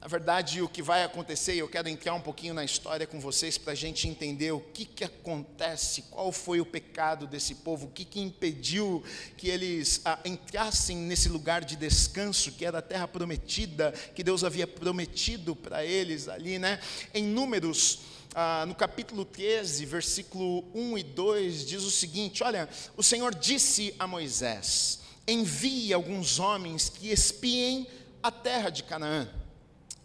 Na 0.00 0.08
verdade, 0.08 0.62
o 0.62 0.68
que 0.68 0.80
vai 0.80 1.04
acontecer, 1.04 1.54
e 1.54 1.58
eu 1.58 1.68
quero 1.68 1.86
entrar 1.86 2.14
um 2.14 2.22
pouquinho 2.22 2.54
na 2.54 2.64
história 2.64 3.06
com 3.06 3.20
vocês 3.20 3.58
para 3.58 3.74
a 3.74 3.76
gente 3.76 4.08
entender 4.08 4.50
o 4.50 4.58
que, 4.58 4.86
que 4.86 5.04
acontece, 5.04 6.04
qual 6.10 6.32
foi 6.32 6.58
o 6.58 6.64
pecado 6.64 7.26
desse 7.26 7.56
povo, 7.56 7.86
o 7.86 7.90
que, 7.90 8.06
que 8.06 8.18
impediu 8.18 9.04
que 9.36 9.50
eles 9.50 10.00
ah, 10.06 10.18
entrassem 10.24 10.96
nesse 10.96 11.28
lugar 11.28 11.62
de 11.62 11.76
descanso, 11.76 12.52
que 12.52 12.64
era 12.64 12.78
a 12.78 12.82
terra 12.82 13.06
prometida, 13.06 13.92
que 14.14 14.24
Deus 14.24 14.42
havia 14.42 14.66
prometido 14.66 15.54
para 15.54 15.84
eles 15.84 16.28
ali, 16.28 16.58
né? 16.58 16.80
Em 17.12 17.22
Números, 17.22 18.00
ah, 18.34 18.64
no 18.66 18.74
capítulo 18.74 19.26
13, 19.26 19.84
versículo 19.84 20.64
1 20.74 20.96
e 20.96 21.02
2, 21.02 21.66
diz 21.66 21.82
o 21.82 21.90
seguinte: 21.90 22.42
Olha, 22.42 22.70
o 22.96 23.02
Senhor 23.02 23.34
disse 23.34 23.94
a 23.98 24.06
Moisés: 24.06 25.00
Envie 25.28 25.92
alguns 25.92 26.38
homens 26.38 26.88
que 26.88 27.10
espiem 27.10 27.86
a 28.22 28.30
terra 28.30 28.70
de 28.70 28.82
Canaã 28.82 29.28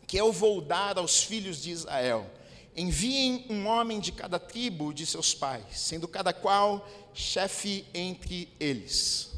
que 0.07 0.17
eu 0.17 0.31
vou 0.31 0.61
dar 0.61 0.97
aos 0.97 1.23
filhos 1.23 1.61
de 1.61 1.71
Israel. 1.71 2.29
Enviem 2.75 3.45
um 3.49 3.67
homem 3.67 3.99
de 3.99 4.11
cada 4.11 4.37
tribo 4.37 4.93
de 4.93 5.05
seus 5.05 5.33
pais, 5.33 5.79
sendo 5.79 6.07
cada 6.07 6.33
qual 6.33 6.87
chefe 7.13 7.85
entre 7.93 8.49
eles. 8.59 9.31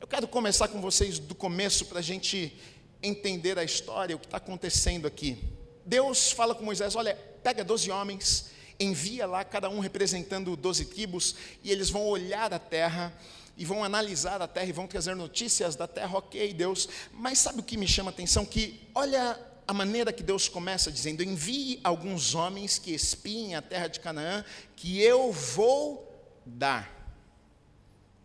Eu 0.00 0.06
quero 0.06 0.26
começar 0.26 0.68
com 0.68 0.80
vocês 0.80 1.18
do 1.18 1.34
começo 1.34 1.84
para 1.86 1.98
a 1.98 2.02
gente 2.02 2.56
entender 3.02 3.58
a 3.58 3.64
história, 3.64 4.16
o 4.16 4.18
que 4.18 4.26
está 4.26 4.38
acontecendo 4.38 5.06
aqui. 5.06 5.38
Deus 5.84 6.32
fala 6.32 6.54
com 6.54 6.64
Moisés: 6.64 6.96
olha, 6.96 7.14
pega 7.42 7.62
doze 7.62 7.90
homens, 7.90 8.50
envia 8.80 9.26
lá, 9.26 9.44
cada 9.44 9.68
um 9.68 9.80
representando 9.80 10.56
doze 10.56 10.86
tribos, 10.86 11.34
e 11.62 11.70
eles 11.70 11.90
vão 11.90 12.06
olhar 12.06 12.52
a 12.54 12.58
terra 12.58 13.12
e 13.56 13.64
vão 13.64 13.82
analisar 13.82 14.40
a 14.40 14.46
terra 14.46 14.66
e 14.66 14.72
vão 14.72 14.86
trazer 14.86 15.16
notícias 15.16 15.74
da 15.74 15.86
terra, 15.86 16.16
ok, 16.16 16.54
Deus. 16.54 16.88
Mas 17.12 17.38
sabe 17.38 17.60
o 17.60 17.62
que 17.62 17.76
me 17.76 17.88
chama 17.88 18.10
a 18.10 18.14
atenção? 18.14 18.46
Que 18.46 18.80
olha 18.94 19.38
a 19.68 19.74
maneira 19.74 20.14
que 20.14 20.22
Deus 20.22 20.48
começa 20.48 20.90
dizendo: 20.90 21.22
envie 21.22 21.78
alguns 21.84 22.34
homens 22.34 22.78
que 22.78 22.90
espiem 22.90 23.54
a 23.54 23.60
terra 23.60 23.86
de 23.86 24.00
Canaã, 24.00 24.42
que 24.74 24.98
eu 24.98 25.30
vou 25.30 26.10
dar. 26.46 26.90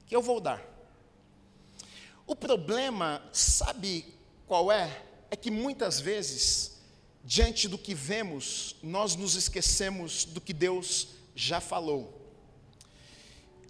Que 0.08 0.16
eu 0.16 0.22
vou 0.22 0.40
dar. 0.40 0.64
O 2.26 2.34
problema, 2.34 3.22
sabe 3.34 4.06
qual 4.48 4.72
é? 4.72 5.04
É 5.30 5.36
que 5.36 5.52
muitas 5.52 6.00
vezes, 6.00 6.80
diante 7.26 7.68
do 7.68 7.78
que 7.78 7.94
vemos, 7.94 8.78
nós 8.82 9.18
nos 9.18 9.36
esquecemos 9.36 10.24
do 10.24 10.40
que 10.40 10.54
Deus 10.54 11.10
já 11.36 11.60
falou. 11.60 12.22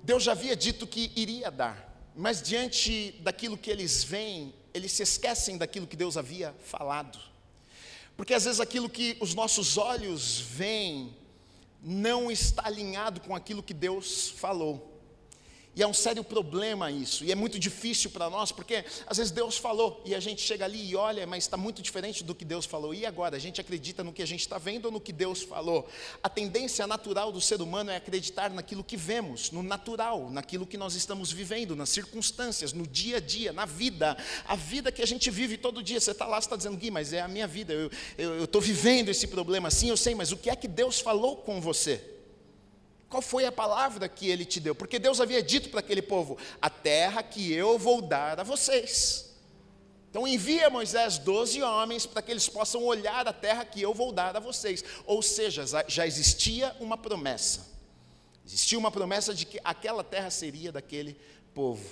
Deus 0.03 0.21
já 0.21 0.33
havia 0.33 0.55
dito 0.55 0.85
que 0.85 1.11
iria 1.15 1.49
dar, 1.49 2.11
mas 2.15 2.39
diante 2.39 3.13
daquilo 3.21 3.57
que 3.57 3.71
eles 3.71 4.03
veem, 4.03 4.53
eles 4.73 4.91
se 4.91 5.01
esquecem 5.01 5.57
daquilo 5.57 5.87
que 5.87 5.95
Deus 5.95 6.17
havia 6.17 6.53
falado. 6.63 7.32
Porque 8.15 8.33
às 8.33 8.45
vezes 8.45 8.59
aquilo 8.59 8.89
que 8.89 9.17
os 9.19 9.33
nossos 9.33 9.77
olhos 9.77 10.39
veem 10.39 11.15
não 11.81 12.31
está 12.31 12.65
alinhado 12.65 13.19
com 13.21 13.35
aquilo 13.35 13.63
que 13.63 13.73
Deus 13.73 14.29
falou. 14.29 14.92
E 15.75 15.81
é 15.81 15.87
um 15.87 15.93
sério 15.93 16.23
problema 16.23 16.91
isso, 16.91 17.25
e 17.25 17.31
é 17.31 17.35
muito 17.35 17.57
difícil 17.57 18.11
para 18.11 18.29
nós, 18.29 18.51
porque 18.51 18.85
às 19.07 19.17
vezes 19.17 19.31
Deus 19.31 19.57
falou 19.57 20.03
e 20.05 20.13
a 20.13 20.19
gente 20.19 20.39
chega 20.39 20.65
ali 20.65 20.87
e 20.87 20.95
olha, 20.95 21.25
mas 21.25 21.45
está 21.45 21.57
muito 21.57 21.81
diferente 21.81 22.23
do 22.23 22.35
que 22.35 22.45
Deus 22.45 22.63
falou. 22.63 22.93
E 22.93 23.07
agora? 23.07 23.35
A 23.35 23.39
gente 23.39 23.59
acredita 23.59 24.03
no 24.03 24.13
que 24.13 24.21
a 24.21 24.27
gente 24.27 24.41
está 24.41 24.59
vendo 24.59 24.85
ou 24.85 24.91
no 24.91 25.01
que 25.01 25.11
Deus 25.11 25.41
falou? 25.41 25.89
A 26.21 26.29
tendência 26.29 26.85
natural 26.85 27.31
do 27.31 27.41
ser 27.41 27.59
humano 27.59 27.89
é 27.89 27.95
acreditar 27.95 28.51
naquilo 28.51 28.83
que 28.83 28.95
vemos, 28.95 29.49
no 29.49 29.63
natural, 29.63 30.29
naquilo 30.29 30.67
que 30.67 30.77
nós 30.77 30.93
estamos 30.93 31.31
vivendo, 31.31 31.75
nas 31.75 31.89
circunstâncias, 31.89 32.71
no 32.71 32.85
dia 32.85 33.17
a 33.17 33.19
dia, 33.19 33.51
na 33.51 33.65
vida. 33.65 34.15
A 34.45 34.55
vida 34.55 34.91
que 34.91 35.01
a 35.01 35.07
gente 35.07 35.31
vive 35.31 35.57
todo 35.57 35.81
dia. 35.81 35.99
Você 35.99 36.11
está 36.11 36.27
lá, 36.27 36.39
você 36.39 36.45
está 36.45 36.55
dizendo, 36.55 36.77
Gui, 36.77 36.91
mas 36.91 37.13
é 37.13 37.21
a 37.21 37.27
minha 37.27 37.47
vida, 37.47 37.73
eu 38.15 38.43
estou 38.43 38.61
vivendo 38.61 39.09
esse 39.09 39.25
problema 39.25 39.69
assim, 39.69 39.89
eu 39.89 39.97
sei, 39.97 40.13
mas 40.13 40.31
o 40.31 40.37
que 40.37 40.51
é 40.51 40.55
que 40.55 40.67
Deus 40.67 40.99
falou 40.99 41.37
com 41.37 41.59
você? 41.59 42.12
Qual 43.13 43.21
foi 43.21 43.45
a 43.45 43.51
palavra 43.51 44.09
que 44.09 44.27
ele 44.27 44.43
te 44.43 44.59
deu? 44.59 44.73
Porque 44.73 44.97
Deus 44.97 45.21
havia 45.21 45.43
dito 45.43 45.69
para 45.69 45.81
aquele 45.81 46.01
povo: 46.01 46.35
a 46.59 46.67
terra 46.67 47.21
que 47.21 47.53
eu 47.53 47.77
vou 47.77 48.01
dar 48.01 48.39
a 48.39 48.43
vocês. 48.43 49.35
Então 50.09 50.27
envia 50.27 50.67
Moisés 50.67 51.19
doze 51.19 51.61
homens 51.61 52.07
para 52.07 52.23
que 52.23 52.31
eles 52.31 52.49
possam 52.49 52.83
olhar 52.83 53.27
a 53.27 53.31
terra 53.31 53.65
que 53.65 53.79
eu 53.79 53.93
vou 53.93 54.11
dar 54.11 54.35
a 54.35 54.39
vocês. 54.39 54.83
Ou 55.05 55.21
seja, 55.21 55.63
já 55.87 56.07
existia 56.07 56.75
uma 56.79 56.97
promessa. 56.97 57.67
Existia 58.43 58.79
uma 58.79 58.89
promessa 58.89 59.31
de 59.31 59.45
que 59.45 59.59
aquela 59.63 60.03
terra 60.03 60.31
seria 60.31 60.71
daquele 60.71 61.15
povo. 61.53 61.85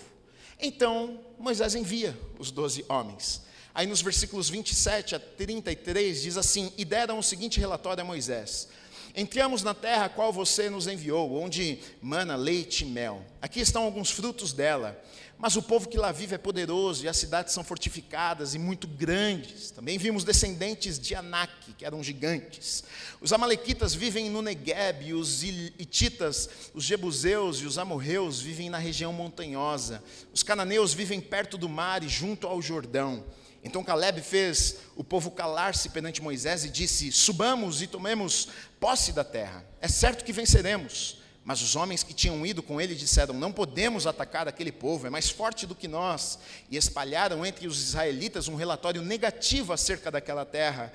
Então 0.59 1.23
Moisés 1.37 1.75
envia 1.75 2.17
os 2.39 2.49
doze 2.49 2.83
homens. 2.89 3.43
Aí 3.75 3.85
nos 3.85 4.01
versículos 4.01 4.49
27 4.49 5.13
a 5.13 5.19
33 5.19 6.23
diz 6.23 6.35
assim: 6.35 6.73
E 6.79 6.83
deram 6.83 7.19
o 7.19 7.23
seguinte 7.23 7.59
relatório 7.59 8.01
a 8.01 8.05
Moisés: 8.05 8.67
Entramos 9.15 9.63
na 9.63 9.73
terra 9.73 10.05
a 10.05 10.09
qual 10.09 10.31
você 10.31 10.69
nos 10.69 10.87
enviou, 10.87 11.33
onde 11.33 11.79
mana 12.01 12.35
leite 12.35 12.83
e 12.83 12.87
mel. 12.87 13.23
Aqui 13.41 13.59
estão 13.59 13.83
alguns 13.83 14.11
frutos 14.11 14.53
dela. 14.53 14.99
Mas 15.41 15.55
o 15.55 15.61
povo 15.63 15.89
que 15.89 15.97
lá 15.97 16.11
vive 16.11 16.35
é 16.35 16.37
poderoso 16.37 17.03
e 17.03 17.07
as 17.07 17.17
cidades 17.17 17.51
são 17.51 17.63
fortificadas 17.63 18.53
e 18.53 18.59
muito 18.59 18.87
grandes. 18.87 19.71
Também 19.71 19.97
vimos 19.97 20.23
descendentes 20.23 20.99
de 20.99 21.15
Anak, 21.15 21.73
que 21.75 21.83
eram 21.83 22.03
gigantes. 22.03 22.83
Os 23.19 23.33
amalequitas 23.33 23.95
vivem 23.95 24.29
no 24.29 24.43
Negueb, 24.43 25.03
e 25.03 25.15
os 25.15 25.41
hititas, 25.41 26.47
os 26.75 26.83
jebuseus 26.83 27.57
e 27.57 27.65
os 27.65 27.79
amorreus 27.79 28.39
vivem 28.39 28.69
na 28.69 28.77
região 28.77 29.11
montanhosa. 29.11 30.03
Os 30.31 30.43
cananeus 30.43 30.93
vivem 30.93 31.19
perto 31.19 31.57
do 31.57 31.67
mar 31.67 32.03
e 32.03 32.07
junto 32.07 32.45
ao 32.45 32.61
Jordão. 32.61 33.23
Então 33.63 33.83
Caleb 33.83 34.21
fez 34.21 34.77
o 34.95 35.03
povo 35.03 35.31
calar-se 35.31 35.89
perante 35.89 36.21
Moisés 36.21 36.65
e 36.65 36.69
disse: 36.69 37.11
Subamos 37.11 37.81
e 37.81 37.87
tomemos 37.87 38.47
posse 38.79 39.13
da 39.13 39.23
terra. 39.23 39.63
É 39.79 39.87
certo 39.87 40.25
que 40.25 40.33
venceremos. 40.33 41.21
Mas 41.43 41.61
os 41.61 41.75
homens 41.75 42.03
que 42.03 42.13
tinham 42.13 42.45
ido 42.45 42.61
com 42.61 42.79
ele 42.79 42.95
disseram: 42.95 43.33
Não 43.33 43.51
podemos 43.51 44.05
atacar 44.05 44.47
aquele 44.47 44.71
povo, 44.71 45.07
é 45.07 45.09
mais 45.09 45.29
forte 45.29 45.65
do 45.65 45.75
que 45.75 45.87
nós. 45.87 46.39
E 46.69 46.77
espalharam 46.77 47.45
entre 47.45 47.67
os 47.67 47.81
israelitas 47.81 48.47
um 48.47 48.55
relatório 48.55 49.01
negativo 49.01 49.73
acerca 49.73 50.11
daquela 50.11 50.45
terra. 50.45 50.91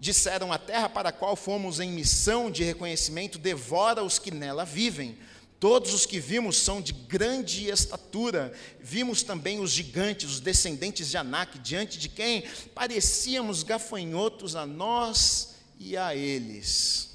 Disseram: 0.00 0.52
A 0.52 0.58
terra 0.58 0.88
para 0.88 1.10
a 1.10 1.12
qual 1.12 1.36
fomos 1.36 1.78
em 1.78 1.90
missão 1.90 2.50
de 2.50 2.64
reconhecimento 2.64 3.38
devora 3.38 4.02
os 4.02 4.18
que 4.18 4.30
nela 4.30 4.64
vivem. 4.64 5.18
Todos 5.62 5.94
os 5.94 6.04
que 6.04 6.18
vimos 6.18 6.56
são 6.56 6.82
de 6.82 6.92
grande 6.92 7.68
estatura. 7.68 8.52
Vimos 8.80 9.22
também 9.22 9.60
os 9.60 9.70
gigantes, 9.70 10.28
os 10.28 10.40
descendentes 10.40 11.08
de 11.08 11.16
Anak, 11.16 11.56
diante 11.60 12.00
de 12.00 12.08
quem 12.08 12.42
parecíamos 12.74 13.62
gafanhotos 13.62 14.56
a 14.56 14.66
nós 14.66 15.54
e 15.78 15.96
a 15.96 16.16
eles. 16.16 17.10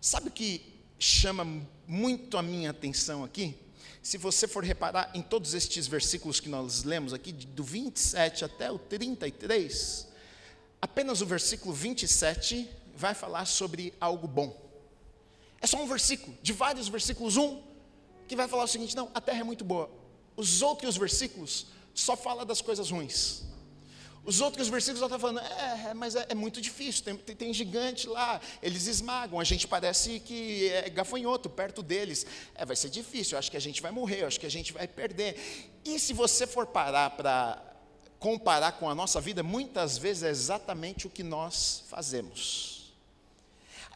Sabe 0.00 0.28
o 0.28 0.30
que 0.30 0.62
chama 0.96 1.44
muito 1.88 2.38
a 2.38 2.42
minha 2.42 2.70
atenção 2.70 3.24
aqui? 3.24 3.56
Se 4.00 4.16
você 4.16 4.46
for 4.46 4.62
reparar 4.62 5.10
em 5.12 5.20
todos 5.20 5.54
estes 5.54 5.88
versículos 5.88 6.38
que 6.38 6.48
nós 6.48 6.84
lemos 6.84 7.12
aqui, 7.12 7.32
do 7.32 7.64
27 7.64 8.44
até 8.44 8.70
o 8.70 8.78
33, 8.78 10.06
apenas 10.80 11.20
o 11.20 11.26
versículo 11.26 11.74
27 11.74 12.70
vai 12.94 13.12
falar 13.12 13.44
sobre 13.44 13.92
algo 14.00 14.28
bom. 14.28 14.67
É 15.60 15.66
só 15.66 15.82
um 15.82 15.86
versículo, 15.86 16.36
de 16.42 16.52
vários 16.52 16.88
versículos, 16.88 17.36
um, 17.36 17.62
que 18.26 18.36
vai 18.36 18.46
falar 18.46 18.64
o 18.64 18.68
seguinte: 18.68 18.94
não, 18.94 19.10
a 19.14 19.20
terra 19.20 19.40
é 19.40 19.44
muito 19.44 19.64
boa. 19.64 19.90
Os 20.36 20.62
outros 20.62 20.96
versículos 20.96 21.66
só 21.94 22.16
fala 22.16 22.44
das 22.44 22.60
coisas 22.60 22.90
ruins. 22.90 23.42
Os 24.24 24.42
outros 24.42 24.68
versículos 24.68 25.00
estão 25.00 25.18
falando, 25.18 25.40
é, 25.40 25.86
é 25.88 25.94
mas 25.94 26.14
é, 26.14 26.26
é, 26.28 26.34
muito 26.34 26.60
difícil, 26.60 27.02
tem, 27.02 27.16
tem, 27.16 27.34
tem, 27.34 27.54
gigante 27.54 28.06
lá, 28.06 28.38
eles 28.62 28.86
esmagam, 28.86 29.40
a 29.40 29.44
gente 29.44 29.66
parece 29.66 30.20
que 30.20 30.68
é 30.68 30.90
gafanhoto 30.90 31.48
perto 31.48 31.82
deles. 31.82 32.26
É, 32.54 32.64
vai 32.66 32.76
ser 32.76 32.90
difícil, 32.90 33.38
acho 33.38 33.50
que 33.50 33.56
a 33.56 33.60
gente 33.60 33.80
vai 33.80 33.90
morrer, 33.90 34.24
acho 34.24 34.38
que 34.38 34.44
a 34.44 34.50
gente 34.50 34.70
vai 34.70 34.86
perder. 34.86 35.80
E 35.82 35.98
se 35.98 36.12
você 36.12 36.46
for 36.46 36.66
parar 36.66 37.10
para 37.10 37.64
comparar 38.18 38.72
com 38.72 38.90
a 38.90 38.94
nossa 38.94 39.18
vida, 39.18 39.42
muitas 39.42 39.96
vezes 39.96 40.22
é 40.22 40.28
exatamente 40.28 41.06
o 41.06 41.10
que 41.10 41.22
nós 41.22 41.84
fazemos. 41.88 42.77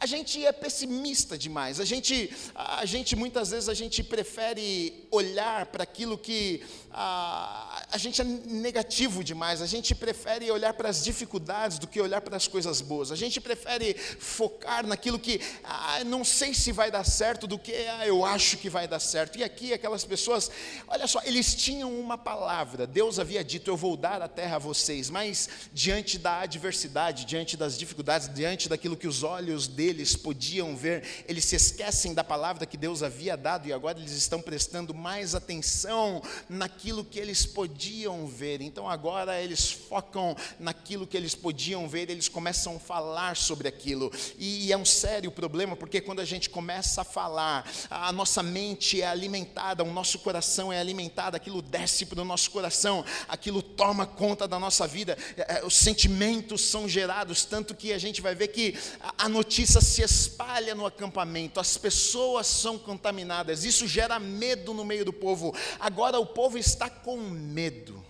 A 0.03 0.05
gente 0.05 0.45
é 0.45 0.51
pessimista 0.51 1.37
demais. 1.37 1.79
A 1.79 1.85
gente, 1.85 2.29
a 2.53 2.85
gente 2.85 3.15
muitas 3.15 3.51
vezes 3.51 3.69
a 3.69 3.73
gente 3.73 4.03
prefere 4.03 5.07
olhar 5.09 5.67
para 5.67 5.83
aquilo 5.83 6.17
que 6.17 6.61
a, 6.93 7.83
a 7.91 7.97
gente 7.97 8.21
é 8.21 8.23
negativo 8.23 9.23
demais. 9.23 9.61
A 9.61 9.65
gente 9.65 9.95
prefere 9.95 10.49
olhar 10.51 10.73
para 10.73 10.89
as 10.89 11.03
dificuldades 11.03 11.79
do 11.79 11.87
que 11.87 11.99
olhar 11.99 12.21
para 12.21 12.37
as 12.37 12.47
coisas 12.47 12.81
boas. 12.81 13.11
A 13.11 13.15
gente 13.15 13.41
prefere 13.41 13.95
focar 13.95 14.85
naquilo 14.85 15.17
que 15.17 15.41
ah, 15.63 16.03
não 16.05 16.23
sei 16.23 16.53
se 16.53 16.71
vai 16.71 16.91
dar 16.91 17.03
certo 17.03 17.47
do 17.47 17.57
que 17.57 17.73
ah, 17.73 18.05
eu 18.05 18.23
acho 18.23 18.57
que 18.57 18.69
vai 18.69 18.87
dar 18.87 18.99
certo. 18.99 19.39
E 19.39 19.43
aqui 19.43 19.73
aquelas 19.73 20.05
pessoas, 20.05 20.51
olha 20.87 21.07
só, 21.07 21.19
eles 21.25 21.55
tinham 21.55 21.91
uma 21.99 22.17
palavra. 22.17 22.85
Deus 22.85 23.17
havia 23.17 23.43
dito: 23.43 23.71
eu 23.71 23.77
vou 23.77 23.97
dar 23.97 24.21
a 24.21 24.27
terra 24.27 24.57
a 24.57 24.59
vocês. 24.59 25.09
Mas 25.09 25.49
diante 25.73 26.19
da 26.19 26.41
adversidade, 26.41 27.25
diante 27.25 27.57
das 27.57 27.77
dificuldades, 27.77 28.29
diante 28.31 28.69
daquilo 28.69 28.95
que 28.95 29.07
os 29.07 29.23
olhos 29.23 29.67
deles 29.67 30.15
podiam 30.15 30.75
ver, 30.75 31.03
eles 31.27 31.45
se 31.45 31.55
esquecem 31.55 32.13
da 32.13 32.23
palavra 32.23 32.67
que 32.67 32.77
Deus 32.77 33.01
havia 33.01 33.35
dado 33.35 33.67
e 33.67 33.73
agora 33.73 33.97
eles 33.97 34.11
estão 34.11 34.39
prestando 34.39 34.93
mais 34.93 35.33
atenção 35.33 36.21
naquilo 36.47 36.82
que 36.83 37.17
eles 37.17 37.45
podiam 37.45 38.27
ver. 38.27 38.59
Então 38.61 38.89
agora 38.89 39.41
eles 39.41 39.71
focam 39.71 40.35
naquilo 40.59 41.07
que 41.07 41.15
eles 41.15 41.33
podiam 41.33 41.87
ver, 41.87 42.09
eles 42.09 42.27
começam 42.27 42.75
a 42.75 42.79
falar 42.79 43.37
sobre 43.37 43.69
aquilo. 43.69 44.11
E, 44.37 44.73
é 44.73 44.77
um 44.77 44.83
sério 44.83 45.31
problema, 45.31 45.75
porque 45.75 46.01
quando 46.01 46.19
a 46.19 46.25
gente 46.25 46.49
começa 46.49 47.01
a 47.01 47.03
falar, 47.05 47.69
a 47.89 48.11
nossa 48.11 48.43
mente 48.43 49.01
é 49.01 49.07
alimentada, 49.07 49.83
o 49.83 49.93
nosso 49.93 50.19
coração 50.19 50.73
é 50.73 50.79
alimentado, 50.79 51.37
aquilo 51.37 51.61
desce 51.61 52.05
para 52.05 52.21
o 52.21 52.25
nosso 52.25 52.51
coração, 52.51 53.05
aquilo 53.29 53.61
toma 53.61 54.05
conta 54.05 54.47
da 54.47 54.59
nossa 54.59 54.87
vida, 54.87 55.17
é, 55.37 55.59
é, 55.59 55.65
os 55.65 55.75
sentimentos 55.75 56.61
são 56.61 56.89
gerados, 56.89 57.45
tanto 57.45 57.75
que 57.75 57.93
a 57.93 57.97
gente 57.97 58.19
vai 58.19 58.33
ver 58.33 58.47
que 58.49 58.75
a 59.17 59.29
notícia 59.29 59.79
se 59.79 60.01
espalha 60.01 60.73
no 60.73 60.85
acampamento, 60.85 61.59
as 61.59 61.77
pessoas 61.77 62.47
são 62.47 62.77
contaminadas, 62.77 63.63
isso 63.63 63.87
gera 63.87 64.19
medo 64.19 64.73
no 64.73 64.83
meio 64.83 65.05
do 65.05 65.13
povo. 65.13 65.55
Agora 65.79 66.19
o 66.19 66.25
povo 66.25 66.57
está 66.57 66.72
com 66.89 67.17
medo. 67.17 68.03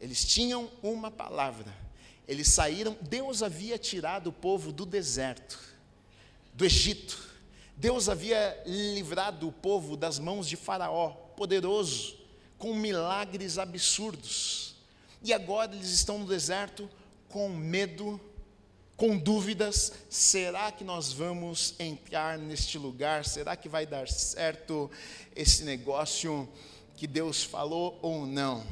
Eles 0.00 0.24
tinham 0.24 0.68
uma 0.82 1.10
palavra. 1.10 1.72
Eles 2.26 2.48
saíram, 2.48 2.96
Deus 3.00 3.42
havia 3.42 3.78
tirado 3.78 4.28
o 4.28 4.32
povo 4.32 4.72
do 4.72 4.86
deserto, 4.86 5.58
do 6.54 6.64
Egito. 6.64 7.30
Deus 7.76 8.08
havia 8.08 8.62
livrado 8.66 9.48
o 9.48 9.52
povo 9.52 9.96
das 9.96 10.18
mãos 10.18 10.48
de 10.48 10.56
Faraó, 10.56 11.10
poderoso, 11.36 12.16
com 12.58 12.74
milagres 12.74 13.58
absurdos. 13.58 14.76
E 15.22 15.32
agora 15.32 15.74
eles 15.74 15.90
estão 15.90 16.18
no 16.18 16.26
deserto 16.26 16.88
com 17.28 17.48
medo 17.48 18.20
com 18.96 19.18
dúvidas: 19.18 19.92
será 20.08 20.70
que 20.70 20.84
nós 20.84 21.12
vamos 21.12 21.74
entrar 21.78 22.38
neste 22.38 22.78
lugar? 22.78 23.24
Será 23.24 23.56
que 23.56 23.68
vai 23.68 23.84
dar 23.84 24.08
certo 24.08 24.90
esse 25.34 25.64
negócio 25.64 26.48
que 27.02 27.06
Deus 27.08 27.42
falou 27.42 27.98
ou 28.00 28.24
não? 28.24 28.64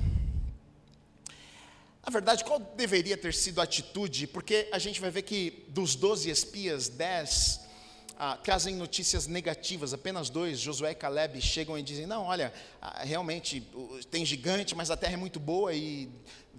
Na 2.01 2.13
verdade, 2.13 2.45
qual 2.45 2.61
deveria 2.61 3.17
ter 3.17 3.35
sido 3.35 3.61
a 3.61 3.65
atitude? 3.65 4.29
Porque 4.29 4.69
a 4.71 4.79
gente 4.79 5.01
vai 5.01 5.11
ver 5.11 5.23
que 5.23 5.65
dos 5.67 5.97
12 5.97 6.31
espias, 6.31 6.89
10 6.89 7.61
ah, 8.17 8.37
trazem 8.37 8.77
notícias 8.77 9.27
negativas, 9.27 9.93
apenas 9.93 10.31
dois, 10.31 10.61
Josué 10.61 10.93
e 10.93 10.95
Caleb, 10.95 11.41
chegam 11.41 11.77
e 11.77 11.83
dizem: 11.83 12.07
Não, 12.07 12.23
olha, 12.23 12.55
ah, 12.81 13.03
realmente 13.03 13.69
tem 14.13 14.25
gigante, 14.25 14.77
mas 14.77 14.93
a 14.93 14.97
terra 14.97 15.15
é 15.15 15.17
muito 15.17 15.41
boa 15.41 15.75
e 15.75 16.09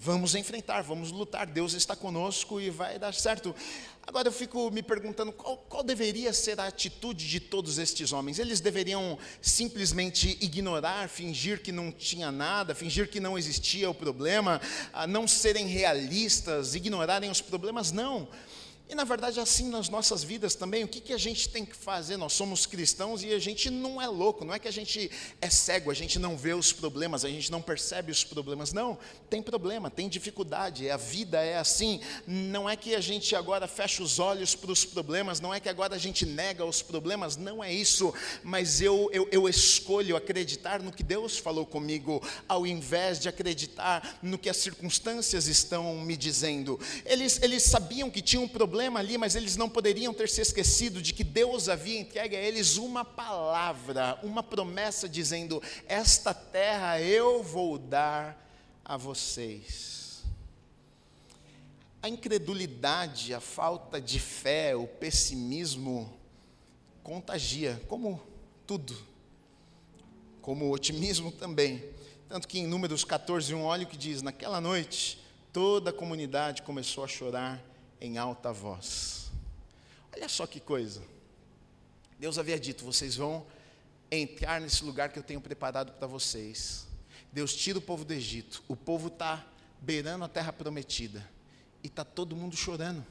Vamos 0.04 0.34
enfrentar, 0.34 0.82
vamos 0.82 1.12
lutar, 1.12 1.46
Deus 1.46 1.74
está 1.74 1.96
conosco 1.96 2.60
e 2.60 2.72
vai 2.72 2.98
dar 2.98 3.14
certo. 3.14 3.54
Agora 4.02 4.30
eu 4.30 4.32
fico 4.32 4.72
me 4.72 4.82
perguntando 4.82 5.32
qual, 5.32 5.58
qual, 5.58 5.84
deveria 5.84 6.34
ser 6.34 6.60
a 6.60 6.66
atitude 6.66 7.30
de 7.30 7.40
todos 7.40 7.78
estes 7.78 8.12
homens. 8.12 8.40
Eles 8.40 8.60
deveriam 8.60 9.16
simplesmente 9.40 10.40
ignorar, 10.42 11.08
fingir 11.08 11.62
que 11.62 11.72
não 11.72 11.92
tinha 11.92 12.32
nada, 12.32 12.74
fingir 12.74 13.12
que 13.12 13.20
não 13.20 13.38
existia 13.38 13.92
o 13.92 13.94
problema, 13.94 14.60
não 15.08 15.28
serem 15.28 15.68
realistas, 15.68 16.74
ignorarem 16.74 17.30
os 17.30 17.40
problemas? 17.40 17.92
Não. 17.92 18.28
E 18.92 18.96
na 18.96 19.06
verdade, 19.06 19.40
assim 19.40 19.70
nas 19.70 19.88
nossas 19.88 20.22
vidas 20.22 20.54
também, 20.54 20.84
o 20.84 20.88
que, 20.88 21.00
que 21.00 21.14
a 21.14 21.18
gente 21.18 21.48
tem 21.48 21.64
que 21.64 21.74
fazer? 21.74 22.18
Nós 22.18 22.34
somos 22.34 22.66
cristãos 22.66 23.24
e 23.24 23.32
a 23.32 23.40
gente 23.40 23.70
não 23.70 24.02
é 24.02 24.08
louco, 24.08 24.44
não 24.44 24.54
é 24.54 24.60
que 24.60 24.68
a 24.68 24.72
gente 24.72 25.10
é 25.40 25.50
cego, 25.50 25.90
a 25.90 25.94
gente 25.94 26.20
não 26.20 26.36
vê 26.36 26.54
os 26.54 26.74
problemas, 26.74 27.24
a 27.24 27.30
gente 27.30 27.50
não 27.50 27.62
percebe 27.62 28.12
os 28.12 28.26
problemas. 28.26 28.74
Não, 28.74 28.98
tem 29.30 29.42
problema, 29.42 29.90
tem 29.90 30.10
dificuldade, 30.10 30.90
a 30.90 30.98
vida 30.98 31.42
é 31.42 31.58
assim. 31.58 32.02
Não 32.28 32.70
é 32.70 32.76
que 32.76 32.94
a 32.94 33.00
gente 33.00 33.34
agora 33.34 33.66
fecha 33.66 34.04
os 34.04 34.20
olhos 34.20 34.56
para 34.56 34.74
os 34.74 34.84
problemas, 34.84 35.40
não 35.40 35.54
é 35.54 35.62
que 35.62 35.70
agora 35.70 35.96
a 35.96 35.98
gente 35.98 36.26
nega 36.26 36.66
os 36.66 36.82
problemas, 36.82 37.38
não 37.38 37.64
é 37.64 37.74
isso. 37.74 38.14
Mas 38.44 38.82
eu, 38.82 39.10
eu, 39.14 39.26
eu 39.32 39.48
escolho 39.48 40.18
acreditar 40.18 40.82
no 40.82 40.92
que 40.92 41.02
Deus 41.02 41.38
falou 41.38 41.66
comigo, 41.66 42.22
ao 42.46 42.68
invés 42.68 43.22
de 43.22 43.30
acreditar 43.30 44.20
no 44.22 44.38
que 44.38 44.50
as 44.50 44.58
circunstâncias 44.58 45.48
estão 45.48 45.96
me 46.02 46.18
dizendo. 46.18 46.78
Eles, 47.06 47.42
eles 47.42 47.64
sabiam 47.64 48.12
que 48.12 48.22
tinham 48.22 48.44
um 48.44 48.50
problema 48.50 48.81
problema 48.82 49.00
ali, 49.00 49.16
mas 49.16 49.36
eles 49.36 49.56
não 49.56 49.70
poderiam 49.70 50.12
ter 50.12 50.28
se 50.28 50.42
esquecido 50.42 51.04
de 51.04 51.14
que 51.14 51.24
Deus 51.24 51.70
havia 51.70 52.00
entregue 52.00 52.36
a 52.36 52.40
eles 52.40 52.78
uma 52.78 53.06
palavra, 53.06 54.18
uma 54.24 54.42
promessa 54.42 55.08
dizendo: 55.08 55.62
Esta 55.88 56.34
terra 56.34 57.00
eu 57.00 57.44
vou 57.44 57.78
dar 57.78 58.36
a 58.84 58.98
vocês. 58.98 60.24
A 62.02 62.10
incredulidade, 62.10 63.36
a 63.36 63.40
falta 63.40 64.02
de 64.02 64.20
fé, 64.20 64.76
o 64.76 64.88
pessimismo 64.88 66.12
contagia, 67.04 67.80
como 67.88 68.20
tudo, 68.66 68.98
como 70.42 70.66
o 70.66 70.72
otimismo 70.72 71.32
também. 71.32 71.84
Tanto 72.28 72.48
que 72.48 72.58
em 72.58 72.66
Números 72.66 73.04
14, 73.04 73.54
um 73.54 73.62
olha 73.62 73.84
o 73.84 73.88
que 73.88 73.98
diz: 73.98 74.24
Naquela 74.24 74.60
noite, 74.60 75.24
toda 75.54 75.92
a 75.92 75.94
comunidade 75.94 76.64
começou 76.64 77.04
a 77.04 77.08
chorar 77.08 77.71
em 78.02 78.18
alta 78.18 78.52
voz. 78.52 79.32
Olha 80.14 80.28
só 80.28 80.46
que 80.48 80.60
coisa. 80.60 81.02
Deus 82.20 82.38
havia 82.38 82.60
dito: 82.60 82.84
vocês 82.84 83.16
vão 83.16 83.46
entrar 84.10 84.60
nesse 84.60 84.84
lugar 84.84 85.10
que 85.10 85.20
eu 85.20 85.24
tenho 85.24 85.40
preparado 85.40 85.94
para 85.94 86.08
vocês. 86.08 86.88
Deus 87.32 87.56
tira 87.56 87.78
o 87.80 87.82
povo 87.82 88.04
do 88.04 88.14
Egito. 88.14 88.62
O 88.68 88.76
povo 88.76 89.08
está 89.08 89.46
beirando 89.80 90.26
a 90.26 90.28
terra 90.28 90.52
prometida. 90.52 91.26
E 91.84 91.88
está 91.88 92.04
todo 92.04 92.36
mundo 92.36 92.56
chorando. 92.58 93.06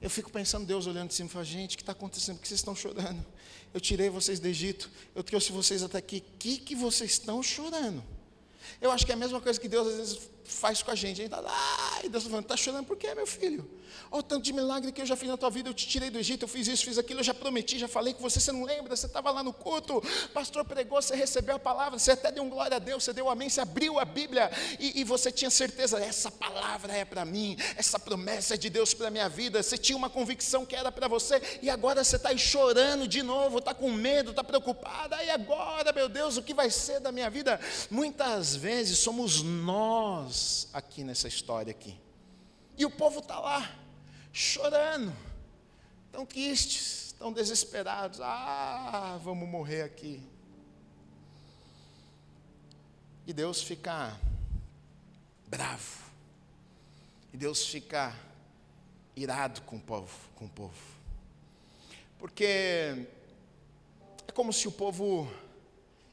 Eu 0.00 0.10
fico 0.10 0.30
pensando, 0.30 0.66
Deus 0.66 0.86
olhando 0.86 1.08
de 1.08 1.14
cima 1.14 1.30
e 1.30 1.32
fala, 1.32 1.44
gente, 1.46 1.74
o 1.74 1.76
que 1.78 1.82
está 1.82 1.92
acontecendo? 1.92 2.36
Por 2.36 2.42
que 2.42 2.48
vocês 2.48 2.60
estão 2.60 2.76
chorando? 2.76 3.24
Eu 3.72 3.80
tirei 3.80 4.10
vocês 4.10 4.38
do 4.38 4.46
Egito, 4.46 4.90
eu 5.14 5.24
trouxe 5.24 5.50
vocês 5.50 5.82
até 5.82 5.96
aqui. 5.96 6.18
O 6.18 6.38
que, 6.38 6.58
que 6.58 6.74
vocês 6.74 7.12
estão 7.12 7.42
chorando? 7.42 8.04
Eu 8.80 8.90
acho 8.90 9.06
que 9.06 9.12
é 9.12 9.14
a 9.14 9.18
mesma 9.18 9.40
coisa 9.40 9.58
que 9.58 9.68
Deus 9.68 9.88
às 9.88 9.96
vezes 9.96 10.30
faz 10.44 10.82
com 10.82 10.90
a 10.90 10.94
gente. 10.94 11.20
A 11.20 11.24
gente 11.24 11.34
está 11.34 11.40
lá, 11.40 12.00
e 12.04 12.08
Deus 12.08 12.22
está 12.22 12.30
falando, 12.30 12.44
está 12.44 12.56
chorando 12.56 12.86
por 12.86 12.96
quê, 12.96 13.14
meu 13.14 13.26
filho? 13.26 13.68
Olha 14.10 14.20
o 14.20 14.22
tanto 14.22 14.42
de 14.42 14.52
milagre 14.52 14.92
que 14.92 15.00
eu 15.00 15.06
já 15.06 15.16
fiz 15.16 15.28
na 15.28 15.36
tua 15.36 15.50
vida, 15.50 15.68
eu 15.68 15.74
te 15.74 15.86
tirei 15.86 16.10
do 16.10 16.18
Egito, 16.18 16.44
eu 16.44 16.48
fiz 16.48 16.66
isso, 16.66 16.84
fiz 16.84 16.98
aquilo, 16.98 17.20
eu 17.20 17.24
já 17.24 17.34
prometi, 17.34 17.78
já 17.78 17.88
falei 17.88 18.12
com 18.12 18.20
você, 18.20 18.40
você 18.40 18.52
não 18.52 18.64
lembra, 18.64 18.94
você 18.94 19.06
estava 19.06 19.30
lá 19.30 19.42
no 19.42 19.52
culto, 19.52 20.02
pastor 20.32 20.64
pregou, 20.64 21.00
você 21.00 21.14
recebeu 21.14 21.56
a 21.56 21.58
palavra, 21.58 21.98
você 21.98 22.12
até 22.12 22.30
deu 22.30 22.42
um 22.42 22.50
glória 22.50 22.76
a 22.76 22.80
Deus, 22.80 23.04
você 23.04 23.12
deu 23.12 23.26
um 23.26 23.30
amém, 23.30 23.48
você 23.48 23.60
abriu 23.60 23.98
a 23.98 24.04
Bíblia 24.04 24.50
e, 24.78 25.00
e 25.00 25.04
você 25.04 25.30
tinha 25.30 25.50
certeza, 25.50 25.98
essa 25.98 26.30
palavra 26.30 26.92
é 26.92 27.04
para 27.04 27.24
mim, 27.24 27.56
essa 27.76 27.98
promessa 27.98 28.54
é 28.54 28.56
de 28.56 28.68
Deus 28.68 28.94
para 28.94 29.08
a 29.08 29.10
minha 29.10 29.28
vida, 29.28 29.62
você 29.62 29.78
tinha 29.78 29.96
uma 29.96 30.10
convicção 30.10 30.66
que 30.66 30.76
era 30.76 30.90
para 30.90 31.08
você, 31.08 31.40
e 31.62 31.70
agora 31.70 32.02
você 32.02 32.16
está 32.16 32.30
aí 32.30 32.38
chorando 32.38 33.06
de 33.06 33.22
novo, 33.22 33.58
está 33.58 33.74
com 33.74 33.90
medo, 33.90 34.30
está 34.30 34.44
preocupada, 34.44 35.22
e 35.22 35.30
agora, 35.30 35.92
meu 35.92 36.08
Deus, 36.08 36.36
o 36.36 36.42
que 36.42 36.54
vai 36.54 36.70
ser 36.70 37.00
da 37.00 37.12
minha 37.12 37.30
vida? 37.30 37.60
Muitas 37.90 38.56
vezes 38.56 38.98
somos 38.98 39.42
nós 39.42 40.33
aqui 40.72 41.04
nessa 41.04 41.28
história 41.28 41.70
aqui. 41.70 41.98
E 42.76 42.84
o 42.84 42.90
povo 42.90 43.20
está 43.20 43.38
lá, 43.38 43.70
chorando, 44.32 45.14
tão 46.10 46.26
tristes, 46.26 47.14
tão 47.18 47.32
desesperados. 47.32 48.20
Ah, 48.20 49.18
vamos 49.22 49.48
morrer 49.48 49.82
aqui. 49.82 50.22
E 53.26 53.32
Deus 53.32 53.62
fica 53.62 54.18
bravo. 55.46 56.04
E 57.32 57.36
Deus 57.36 57.66
fica 57.66 58.14
irado 59.16 59.62
com 59.62 59.76
o 59.76 59.80
povo, 59.80 60.16
com 60.34 60.44
o 60.46 60.48
povo. 60.48 60.94
Porque 62.18 63.06
é 64.26 64.32
como 64.32 64.52
se 64.52 64.66
o 64.66 64.72
povo 64.72 65.30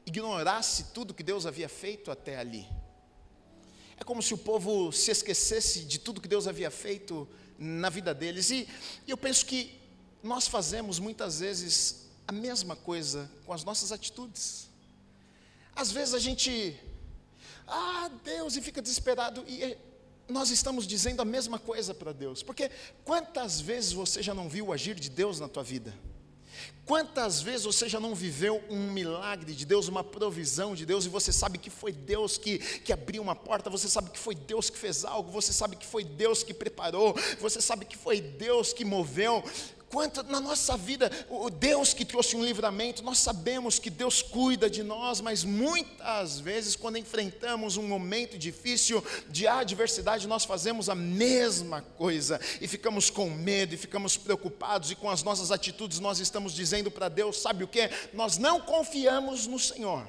ignorasse 0.06 0.92
tudo 0.92 1.14
que 1.14 1.22
Deus 1.22 1.46
havia 1.46 1.68
feito 1.68 2.10
até 2.10 2.38
ali. 2.38 2.66
É 4.02 4.04
como 4.04 4.20
se 4.20 4.34
o 4.34 4.38
povo 4.38 4.90
se 4.90 5.12
esquecesse 5.12 5.84
de 5.84 5.96
tudo 5.96 6.20
que 6.20 6.26
Deus 6.26 6.48
havia 6.48 6.72
feito 6.72 7.28
na 7.56 7.88
vida 7.88 8.12
deles. 8.12 8.50
E, 8.50 8.68
eu 9.06 9.16
penso 9.16 9.46
que 9.46 9.78
nós 10.24 10.48
fazemos 10.48 10.98
muitas 10.98 11.38
vezes 11.38 12.08
a 12.26 12.32
mesma 12.32 12.74
coisa 12.74 13.30
com 13.46 13.52
as 13.52 13.62
nossas 13.62 13.92
atitudes. 13.92 14.68
Às 15.76 15.92
vezes 15.92 16.14
a 16.14 16.18
gente, 16.18 16.76
ah, 17.64 18.10
Deus, 18.24 18.56
e 18.56 18.60
fica 18.60 18.82
desesperado, 18.82 19.44
e 19.46 19.78
nós 20.28 20.50
estamos 20.50 20.84
dizendo 20.84 21.22
a 21.22 21.24
mesma 21.24 21.60
coisa 21.60 21.94
para 21.94 22.10
Deus, 22.12 22.42
porque 22.42 22.72
quantas 23.04 23.60
vezes 23.60 23.92
você 23.92 24.20
já 24.20 24.34
não 24.34 24.48
viu 24.48 24.66
o 24.66 24.72
agir 24.72 24.96
de 24.96 25.08
Deus 25.08 25.38
na 25.38 25.46
tua 25.46 25.62
vida? 25.62 25.94
Quantas 26.84 27.40
vezes 27.40 27.64
você 27.64 27.88
já 27.88 28.00
não 28.00 28.14
viveu 28.14 28.62
um 28.68 28.90
milagre 28.90 29.54
de 29.54 29.64
Deus, 29.64 29.86
uma 29.86 30.02
provisão 30.02 30.74
de 30.74 30.84
Deus, 30.84 31.06
e 31.06 31.08
você 31.08 31.32
sabe 31.32 31.56
que 31.56 31.70
foi 31.70 31.92
Deus 31.92 32.36
que, 32.36 32.58
que 32.58 32.92
abriu 32.92 33.22
uma 33.22 33.36
porta, 33.36 33.70
você 33.70 33.88
sabe 33.88 34.10
que 34.10 34.18
foi 34.18 34.34
Deus 34.34 34.68
que 34.68 34.76
fez 34.76 35.04
algo, 35.04 35.30
você 35.30 35.52
sabe 35.52 35.76
que 35.76 35.86
foi 35.86 36.02
Deus 36.02 36.42
que 36.42 36.52
preparou, 36.52 37.16
você 37.40 37.60
sabe 37.60 37.84
que 37.84 37.96
foi 37.96 38.20
Deus 38.20 38.72
que 38.72 38.84
moveu, 38.84 39.44
Quanto 39.92 40.22
na 40.22 40.40
nossa 40.40 40.74
vida, 40.74 41.10
o 41.28 41.50
Deus 41.50 41.92
que 41.92 42.02
trouxe 42.02 42.34
um 42.34 42.42
livramento, 42.42 43.02
nós 43.02 43.18
sabemos 43.18 43.78
que 43.78 43.90
Deus 43.90 44.22
cuida 44.22 44.70
de 44.70 44.82
nós, 44.82 45.20
mas 45.20 45.44
muitas 45.44 46.40
vezes, 46.40 46.74
quando 46.74 46.96
enfrentamos 46.96 47.76
um 47.76 47.82
momento 47.82 48.38
difícil 48.38 49.04
de 49.28 49.46
adversidade, 49.46 50.26
nós 50.26 50.46
fazemos 50.46 50.88
a 50.88 50.94
mesma 50.94 51.82
coisa 51.82 52.40
e 52.58 52.66
ficamos 52.66 53.10
com 53.10 53.28
medo 53.28 53.74
e 53.74 53.76
ficamos 53.76 54.16
preocupados, 54.16 54.90
e 54.90 54.94
com 54.96 55.10
as 55.10 55.22
nossas 55.22 55.52
atitudes 55.52 56.00
nós 56.00 56.20
estamos 56.20 56.54
dizendo 56.54 56.90
para 56.90 57.10
Deus: 57.10 57.42
sabe 57.42 57.62
o 57.62 57.68
que? 57.68 57.90
Nós 58.14 58.38
não 58.38 58.62
confiamos 58.62 59.46
no 59.46 59.58
Senhor, 59.58 60.08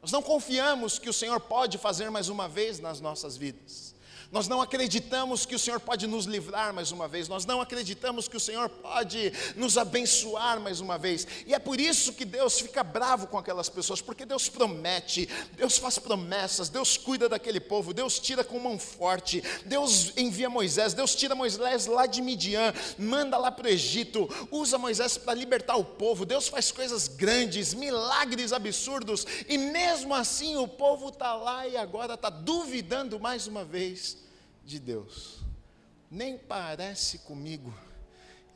nós 0.00 0.12
não 0.12 0.22
confiamos 0.22 0.96
que 0.96 1.10
o 1.10 1.12
Senhor 1.12 1.40
pode 1.40 1.76
fazer 1.76 2.08
mais 2.08 2.28
uma 2.28 2.48
vez 2.48 2.78
nas 2.78 3.00
nossas 3.00 3.36
vidas. 3.36 3.93
Nós 4.34 4.48
não 4.48 4.60
acreditamos 4.60 5.46
que 5.46 5.54
o 5.54 5.58
Senhor 5.60 5.78
pode 5.78 6.08
nos 6.08 6.24
livrar 6.24 6.74
mais 6.74 6.90
uma 6.90 7.06
vez, 7.06 7.28
nós 7.28 7.46
não 7.46 7.60
acreditamos 7.60 8.26
que 8.26 8.36
o 8.36 8.40
Senhor 8.40 8.68
pode 8.68 9.32
nos 9.54 9.78
abençoar 9.78 10.58
mais 10.58 10.80
uma 10.80 10.98
vez, 10.98 11.24
e 11.46 11.54
é 11.54 11.58
por 11.60 11.80
isso 11.80 12.12
que 12.12 12.24
Deus 12.24 12.58
fica 12.58 12.82
bravo 12.82 13.28
com 13.28 13.38
aquelas 13.38 13.68
pessoas, 13.68 14.00
porque 14.00 14.26
Deus 14.26 14.48
promete, 14.48 15.28
Deus 15.52 15.78
faz 15.78 16.00
promessas, 16.00 16.68
Deus 16.68 16.96
cuida 16.96 17.28
daquele 17.28 17.60
povo, 17.60 17.94
Deus 17.94 18.18
tira 18.18 18.42
com 18.42 18.58
mão 18.58 18.76
forte, 18.76 19.40
Deus 19.66 20.12
envia 20.16 20.50
Moisés, 20.50 20.94
Deus 20.94 21.14
tira 21.14 21.36
Moisés 21.36 21.86
lá 21.86 22.04
de 22.04 22.20
Midian, 22.20 22.74
manda 22.98 23.38
lá 23.38 23.52
para 23.52 23.68
o 23.68 23.70
Egito, 23.70 24.28
usa 24.50 24.76
Moisés 24.76 25.16
para 25.16 25.34
libertar 25.34 25.76
o 25.76 25.84
povo, 25.84 26.26
Deus 26.26 26.48
faz 26.48 26.72
coisas 26.72 27.06
grandes, 27.06 27.72
milagres 27.72 28.52
absurdos, 28.52 29.24
e 29.48 29.56
mesmo 29.56 30.12
assim 30.12 30.56
o 30.56 30.66
povo 30.66 31.10
está 31.10 31.36
lá 31.36 31.68
e 31.68 31.76
agora 31.76 32.14
está 32.14 32.30
duvidando 32.30 33.20
mais 33.20 33.46
uma 33.46 33.64
vez 33.64 34.23
de 34.64 34.78
Deus. 34.78 35.40
Nem 36.10 36.38
parece 36.38 37.18
comigo 37.18 37.72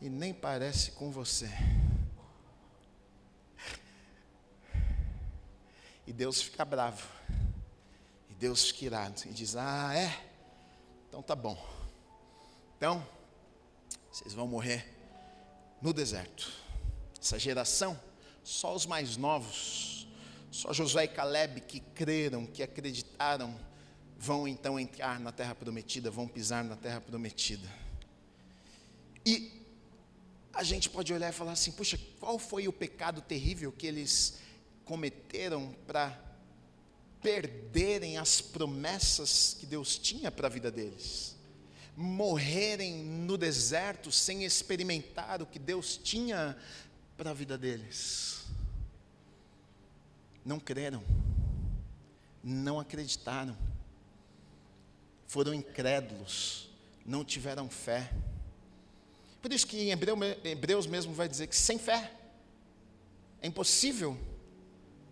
e 0.01 0.09
nem 0.09 0.33
parece 0.33 0.93
com 0.93 1.11
você. 1.11 1.51
E 6.07 6.13
Deus 6.13 6.41
fica 6.41 6.65
bravo. 6.65 7.07
E 8.31 8.35
Deus 8.35 8.69
fica 8.69 8.87
irado. 8.87 9.23
E 9.27 9.31
diz: 9.31 9.57
Ah, 9.57 9.95
é? 9.95 10.25
Então 11.09 11.23
tá 11.23 11.35
bom. 11.35 11.59
Então, 12.77 13.07
vocês 14.11 14.33
vão 14.33 14.47
morrer 14.47 14.89
no 15.83 15.93
deserto. 15.93 16.51
Essa 17.21 17.39
geração, 17.39 18.01
só 18.45 18.75
os 18.75 18.87
mais 18.87 19.17
novos, 19.17 20.07
só 20.51 20.73
Josué 20.73 21.05
e 21.05 21.09
Caleb 21.09 21.61
que 21.63 21.81
creram, 21.81 22.47
que 22.47 22.63
acreditaram 22.63 23.55
vão 24.19 24.49
então 24.49 24.81
entrar 24.81 25.21
na 25.21 25.31
terra 25.31 25.55
prometida, 25.55 26.11
vão 26.11 26.27
pisar 26.27 26.65
na 26.65 26.75
terra 26.75 27.01
prometida. 27.01 27.69
E 29.25 29.63
a 30.53 30.65
gente 30.65 30.91
pode 30.91 31.13
olhar 31.13 31.29
e 31.29 31.33
falar 31.33 31.53
assim: 31.53 31.71
puxa, 31.71 31.99
qual 32.19 32.37
foi 32.39 32.67
o 32.67 32.73
pecado 32.73 33.21
terrível 33.21 33.71
que 33.71 33.87
eles 33.87 34.41
cometeram 34.85 35.73
para 35.87 36.19
perderem 37.23 38.19
as 38.19 38.41
promessas 38.41 39.57
que 39.59 39.67
Deus 39.67 39.97
tinha 39.97 40.33
para 40.33 40.49
a 40.49 40.51
vida 40.51 40.71
deles? 40.71 41.37
Morrerem 41.97 43.05
no 43.05 43.37
deserto 43.39 44.11
sem 44.11 44.45
experimentar 44.45 45.43
o 45.43 45.47
que 45.47 45.59
Deus 45.59 45.97
tinha 45.97 46.57
para 47.17 47.31
a 47.31 47.35
vida 47.35 47.57
deles. 47.57 48.45
Não 50.45 50.59
creram, 50.59 51.05
não 52.43 52.81
acreditaram 52.81 53.57
foram 55.29 55.55
incrédulos, 55.55 56.69
não 57.07 57.25
tiveram 57.25 57.69
fé. 57.69 58.11
Por 59.41 59.53
isso 59.53 59.67
que 59.67 59.79
em 59.79 59.91
Hebreus 59.93 60.87
mesmo 60.87 61.13
vai 61.15 61.29
dizer 61.29 61.47
que 61.47 61.55
sem 61.55 61.79
fé 61.79 62.13
é 63.41 63.47
impossível 63.47 64.19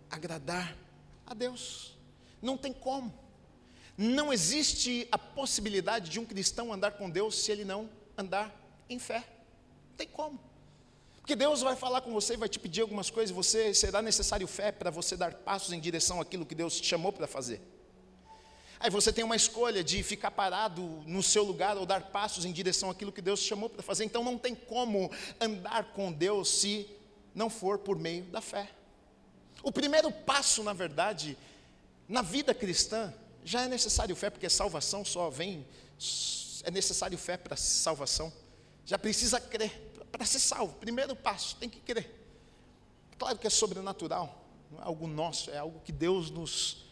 agradar 0.09 0.75
a 1.25 1.33
Deus. 1.33 1.95
Não 2.41 2.57
tem 2.57 2.73
como. 2.73 3.13
Não 3.95 4.33
existe 4.33 5.07
a 5.11 5.17
possibilidade 5.17 6.09
de 6.09 6.19
um 6.19 6.25
cristão 6.25 6.73
andar 6.73 6.91
com 6.91 7.09
Deus 7.09 7.35
se 7.35 7.51
ele 7.51 7.63
não 7.63 7.89
andar 8.17 8.53
em 8.89 8.99
fé. 8.99 9.19
Não 9.89 9.97
tem 9.97 10.07
como. 10.07 10.39
Porque 11.19 11.35
Deus 11.35 11.61
vai 11.61 11.75
falar 11.75 12.01
com 12.01 12.11
você, 12.11 12.35
vai 12.35 12.49
te 12.49 12.59
pedir 12.59 12.81
algumas 12.81 13.09
coisas, 13.09 13.35
você 13.35 13.73
será 13.73 14.01
necessário 14.01 14.47
fé 14.47 14.71
para 14.71 14.89
você 14.89 15.15
dar 15.15 15.33
passos 15.33 15.73
em 15.73 15.79
direção 15.79 16.19
àquilo 16.21 16.45
que 16.45 16.55
Deus 16.55 16.79
te 16.79 16.87
chamou 16.87 17.13
para 17.13 17.27
fazer. 17.27 17.61
Aí 18.79 18.89
você 18.89 19.11
tem 19.11 19.23
uma 19.23 19.35
escolha 19.35 19.83
de 19.83 20.03
ficar 20.03 20.31
parado 20.31 20.81
no 21.05 21.23
seu 21.23 21.43
lugar 21.43 21.77
ou 21.77 21.85
dar 21.85 22.01
passos 22.11 22.45
em 22.45 22.51
direção 22.51 22.89
àquilo 22.89 23.11
que 23.11 23.21
Deus 23.21 23.39
chamou 23.39 23.69
para 23.69 23.81
fazer. 23.81 24.05
Então 24.05 24.23
não 24.23 24.37
tem 24.37 24.53
como 24.53 25.11
andar 25.39 25.91
com 25.93 26.11
Deus 26.11 26.49
se 26.49 26.87
não 27.33 27.49
for 27.49 27.79
por 27.79 27.97
meio 27.97 28.23
da 28.25 28.41
fé. 28.41 28.69
O 29.63 29.71
primeiro 29.71 30.11
passo, 30.11 30.63
na 30.63 30.73
verdade, 30.73 31.37
na 32.07 32.21
vida 32.21 32.53
cristã, 32.53 33.13
já 33.43 33.63
é 33.63 33.67
necessário 33.67 34.15
fé, 34.15 34.29
porque 34.29 34.49
salvação 34.49 35.03
só 35.03 35.29
vem, 35.29 35.65
é 36.63 36.69
necessário 36.69 37.17
fé 37.17 37.37
para 37.37 37.55
salvação. 37.55 38.31
Já 38.85 38.97
precisa 38.99 39.39
crer 39.39 39.71
para 40.11 40.25
ser 40.25 40.39
salvo. 40.39 40.73
Primeiro 40.75 41.15
passo, 41.15 41.55
tem 41.55 41.69
que 41.69 41.79
crer. 41.79 42.13
Claro 43.17 43.37
que 43.37 43.47
é 43.47 43.49
sobrenatural, 43.49 44.45
não 44.71 44.79
é 44.79 44.83
algo 44.83 45.07
nosso, 45.07 45.49
é 45.49 45.57
algo 45.57 45.79
que 45.81 45.91
Deus 45.91 46.29
nos 46.29 46.86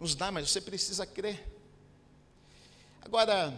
nos 0.00 0.14
dá, 0.14 0.32
mas 0.32 0.50
você 0.50 0.60
precisa 0.60 1.04
crer. 1.04 1.46
Agora, 3.02 3.52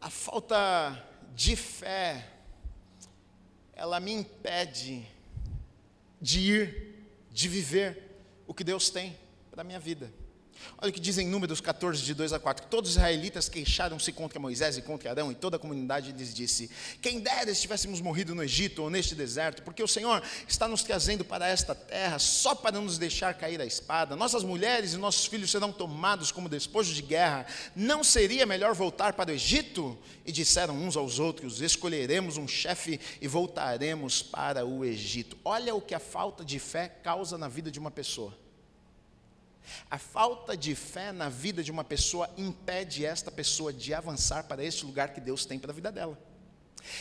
a 0.00 0.08
falta 0.08 1.06
de 1.34 1.54
fé, 1.54 2.26
ela 3.74 4.00
me 4.00 4.12
impede 4.12 5.06
de 6.20 6.40
ir, 6.40 7.06
de 7.30 7.48
viver 7.48 8.16
o 8.46 8.54
que 8.54 8.64
Deus 8.64 8.88
tem 8.88 9.18
para 9.50 9.60
a 9.60 9.64
minha 9.64 9.78
vida. 9.78 10.10
Olha 10.78 10.90
o 10.90 10.92
que 10.92 11.00
diz 11.00 11.18
em 11.18 11.26
Números 11.26 11.60
14, 11.60 12.02
de 12.02 12.14
2 12.14 12.32
a 12.32 12.38
4: 12.38 12.64
que 12.64 12.70
todos 12.70 12.90
os 12.90 12.96
israelitas 12.96 13.48
queixaram-se 13.48 14.12
contra 14.12 14.38
Moisés 14.38 14.76
e 14.76 14.82
contra 14.82 15.10
Arão, 15.10 15.30
e 15.30 15.34
toda 15.34 15.56
a 15.56 15.58
comunidade 15.58 16.12
lhes 16.12 16.34
disse: 16.34 16.70
Quem 17.00 17.20
dera 17.20 17.50
estivéssemos 17.50 18.00
morrido 18.00 18.34
no 18.34 18.42
Egito 18.42 18.82
ou 18.82 18.90
neste 18.90 19.14
deserto, 19.14 19.62
porque 19.62 19.82
o 19.82 19.88
Senhor 19.88 20.22
está 20.48 20.68
nos 20.68 20.82
trazendo 20.82 21.24
para 21.24 21.48
esta 21.48 21.74
terra 21.74 22.18
só 22.18 22.54
para 22.54 22.80
nos 22.80 22.98
deixar 22.98 23.34
cair 23.34 23.60
a 23.60 23.66
espada. 23.66 24.16
Nossas 24.16 24.44
mulheres 24.44 24.92
e 24.92 24.96
nossos 24.96 25.26
filhos 25.26 25.50
serão 25.50 25.72
tomados 25.72 26.30
como 26.30 26.48
despojo 26.48 26.92
de 26.92 27.02
guerra. 27.02 27.46
Não 27.74 28.04
seria 28.04 28.46
melhor 28.46 28.74
voltar 28.74 29.12
para 29.14 29.30
o 29.30 29.34
Egito? 29.34 29.98
E 30.24 30.32
disseram 30.32 30.76
uns 30.76 30.96
aos 30.96 31.18
outros: 31.18 31.60
Escolheremos 31.60 32.36
um 32.36 32.48
chefe 32.48 33.00
e 33.20 33.28
voltaremos 33.28 34.22
para 34.22 34.64
o 34.64 34.84
Egito. 34.84 35.38
Olha 35.44 35.74
o 35.74 35.80
que 35.80 35.94
a 35.94 36.00
falta 36.00 36.44
de 36.44 36.58
fé 36.58 36.88
causa 36.88 37.38
na 37.38 37.48
vida 37.48 37.70
de 37.70 37.78
uma 37.78 37.90
pessoa. 37.90 38.43
A 39.90 39.98
falta 39.98 40.56
de 40.56 40.74
fé 40.74 41.12
na 41.12 41.28
vida 41.28 41.62
de 41.62 41.70
uma 41.70 41.84
pessoa 41.84 42.30
impede 42.36 43.04
esta 43.04 43.30
pessoa 43.30 43.72
de 43.72 43.94
avançar 43.94 44.44
para 44.44 44.62
esse 44.62 44.84
lugar 44.84 45.12
que 45.12 45.20
Deus 45.20 45.44
tem 45.44 45.58
para 45.58 45.72
a 45.72 45.74
vida 45.74 45.90
dela. 45.90 46.18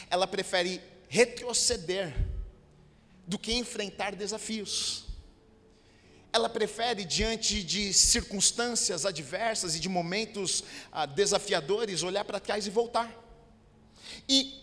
Ela 0.10 0.28
prefere 0.28 0.82
retroceder 1.10 2.16
do 3.28 3.38
que 3.38 3.54
enfrentar 3.54 4.16
desafios. 4.16 5.06
Ela 6.32 6.50
prefere, 6.50 7.06
diante 7.06 7.64
de 7.64 7.94
circunstâncias 7.94 9.06
adversas 9.06 9.76
e 9.76 9.80
de 9.80 9.88
momentos 9.88 10.64
ah, 10.92 11.06
desafiadores, 11.06 12.02
olhar 12.02 12.26
para 12.26 12.40
trás 12.40 12.66
e 12.66 12.72
voltar. 12.72 13.14
E 14.28 14.63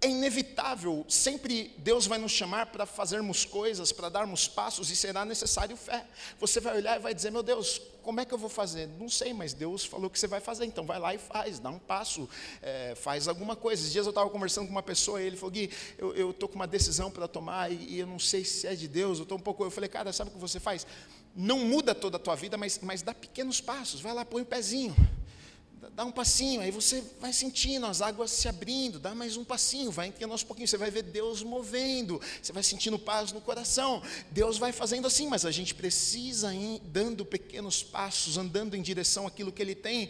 é 0.00 0.08
inevitável, 0.08 1.04
sempre 1.08 1.74
Deus 1.78 2.06
vai 2.06 2.18
nos 2.18 2.30
chamar 2.30 2.66
para 2.66 2.86
fazermos 2.86 3.44
coisas, 3.44 3.90
para 3.90 4.08
darmos 4.08 4.46
passos 4.46 4.90
e 4.90 4.96
será 4.96 5.24
necessário 5.24 5.76
fé. 5.76 6.06
Você 6.38 6.60
vai 6.60 6.76
olhar 6.76 6.96
e 6.96 7.02
vai 7.02 7.12
dizer: 7.12 7.32
Meu 7.32 7.42
Deus, 7.42 7.80
como 8.00 8.20
é 8.20 8.24
que 8.24 8.32
eu 8.32 8.38
vou 8.38 8.48
fazer? 8.48 8.86
Não 8.86 9.08
sei, 9.08 9.32
mas 9.32 9.52
Deus 9.52 9.84
falou 9.84 10.08
que 10.08 10.16
você 10.16 10.28
vai 10.28 10.40
fazer, 10.40 10.66
então 10.66 10.86
vai 10.86 11.00
lá 11.00 11.14
e 11.14 11.18
faz, 11.18 11.58
dá 11.58 11.68
um 11.68 11.80
passo, 11.80 12.28
é, 12.62 12.94
faz 12.94 13.26
alguma 13.26 13.56
coisa. 13.56 13.82
Esses 13.82 13.92
dias 13.92 14.06
eu 14.06 14.10
estava 14.10 14.30
conversando 14.30 14.66
com 14.66 14.72
uma 14.72 14.84
pessoa 14.84 15.20
e 15.20 15.26
ele 15.26 15.36
falou: 15.36 15.50
Gui, 15.50 15.68
eu 15.98 16.30
estou 16.30 16.48
com 16.48 16.54
uma 16.54 16.68
decisão 16.68 17.10
para 17.10 17.26
tomar 17.26 17.72
e, 17.72 17.94
e, 17.94 17.98
eu 17.98 18.06
não 18.06 18.20
sei 18.20 18.44
se 18.44 18.68
é 18.68 18.76
de 18.76 18.86
Deus, 18.86 19.18
eu 19.18 19.24
estou 19.24 19.36
um 19.36 19.40
pouco. 19.42 19.64
Eu 19.64 19.70
falei: 19.70 19.88
Cara, 19.88 20.12
sabe 20.12 20.30
o 20.30 20.34
que 20.34 20.38
você 20.38 20.60
faz? 20.60 20.86
não 21.40 21.60
muda 21.60 21.94
toda 21.94 22.16
a 22.16 22.20
tua 22.20 22.34
vida, 22.34 22.56
mas, 22.56 22.80
mas 22.82 23.00
dá 23.00 23.14
pequenos 23.14 23.60
passos. 23.60 24.00
Vai 24.00 24.12
lá, 24.12 24.24
põe 24.24 24.42
o 24.42 24.46
pezinho 24.46 24.96
dá 25.94 26.04
um 26.04 26.10
passinho, 26.10 26.60
aí 26.60 26.70
você 26.70 27.02
vai 27.20 27.32
sentindo 27.32 27.86
as 27.86 28.02
águas 28.02 28.30
se 28.30 28.48
abrindo, 28.48 28.98
dá 28.98 29.14
mais 29.14 29.36
um 29.36 29.44
passinho, 29.44 29.90
vai 29.90 30.08
entendendo 30.08 30.32
aos 30.32 30.42
pouquinhos, 30.42 30.70
você 30.70 30.76
vai 30.76 30.90
ver 30.90 31.02
Deus 31.02 31.42
movendo, 31.42 32.20
você 32.42 32.52
vai 32.52 32.62
sentindo 32.62 32.98
paz 32.98 33.32
no 33.32 33.40
coração, 33.40 34.02
Deus 34.30 34.58
vai 34.58 34.72
fazendo 34.72 35.06
assim, 35.06 35.28
mas 35.28 35.44
a 35.44 35.50
gente 35.50 35.74
precisa 35.74 36.52
ir 36.52 36.80
dando 36.80 37.24
pequenos 37.24 37.82
passos, 37.82 38.36
andando 38.36 38.74
em 38.74 38.82
direção 38.82 39.26
àquilo 39.26 39.52
que 39.52 39.62
Ele 39.62 39.74
tem 39.74 40.08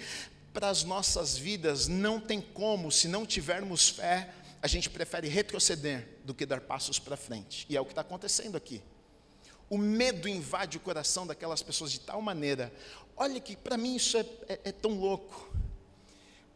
para 0.52 0.70
as 0.70 0.84
nossas 0.84 1.36
vidas, 1.36 1.86
não 1.86 2.18
tem 2.18 2.40
como, 2.40 2.90
se 2.90 3.06
não 3.06 3.26
tivermos 3.26 3.90
fé, 3.90 4.32
a 4.62 4.66
gente 4.66 4.88
prefere 4.88 5.28
retroceder 5.28 6.08
do 6.24 6.34
que 6.34 6.46
dar 6.46 6.60
passos 6.60 6.98
para 6.98 7.16
frente, 7.16 7.66
e 7.68 7.76
é 7.76 7.80
o 7.80 7.84
que 7.84 7.92
está 7.92 8.00
acontecendo 8.00 8.56
aqui. 8.56 8.82
O 9.70 9.76
medo 9.76 10.26
invade 10.26 10.78
o 10.78 10.80
coração 10.80 11.26
daquelas 11.26 11.62
pessoas 11.62 11.92
de 11.92 12.00
tal 12.00 12.22
maneira. 12.22 12.72
Olha 13.18 13.40
que 13.40 13.56
para 13.56 13.76
mim 13.76 13.96
isso 13.96 14.16
é, 14.16 14.26
é, 14.48 14.60
é 14.64 14.72
tão 14.72 14.92
louco 14.98 15.48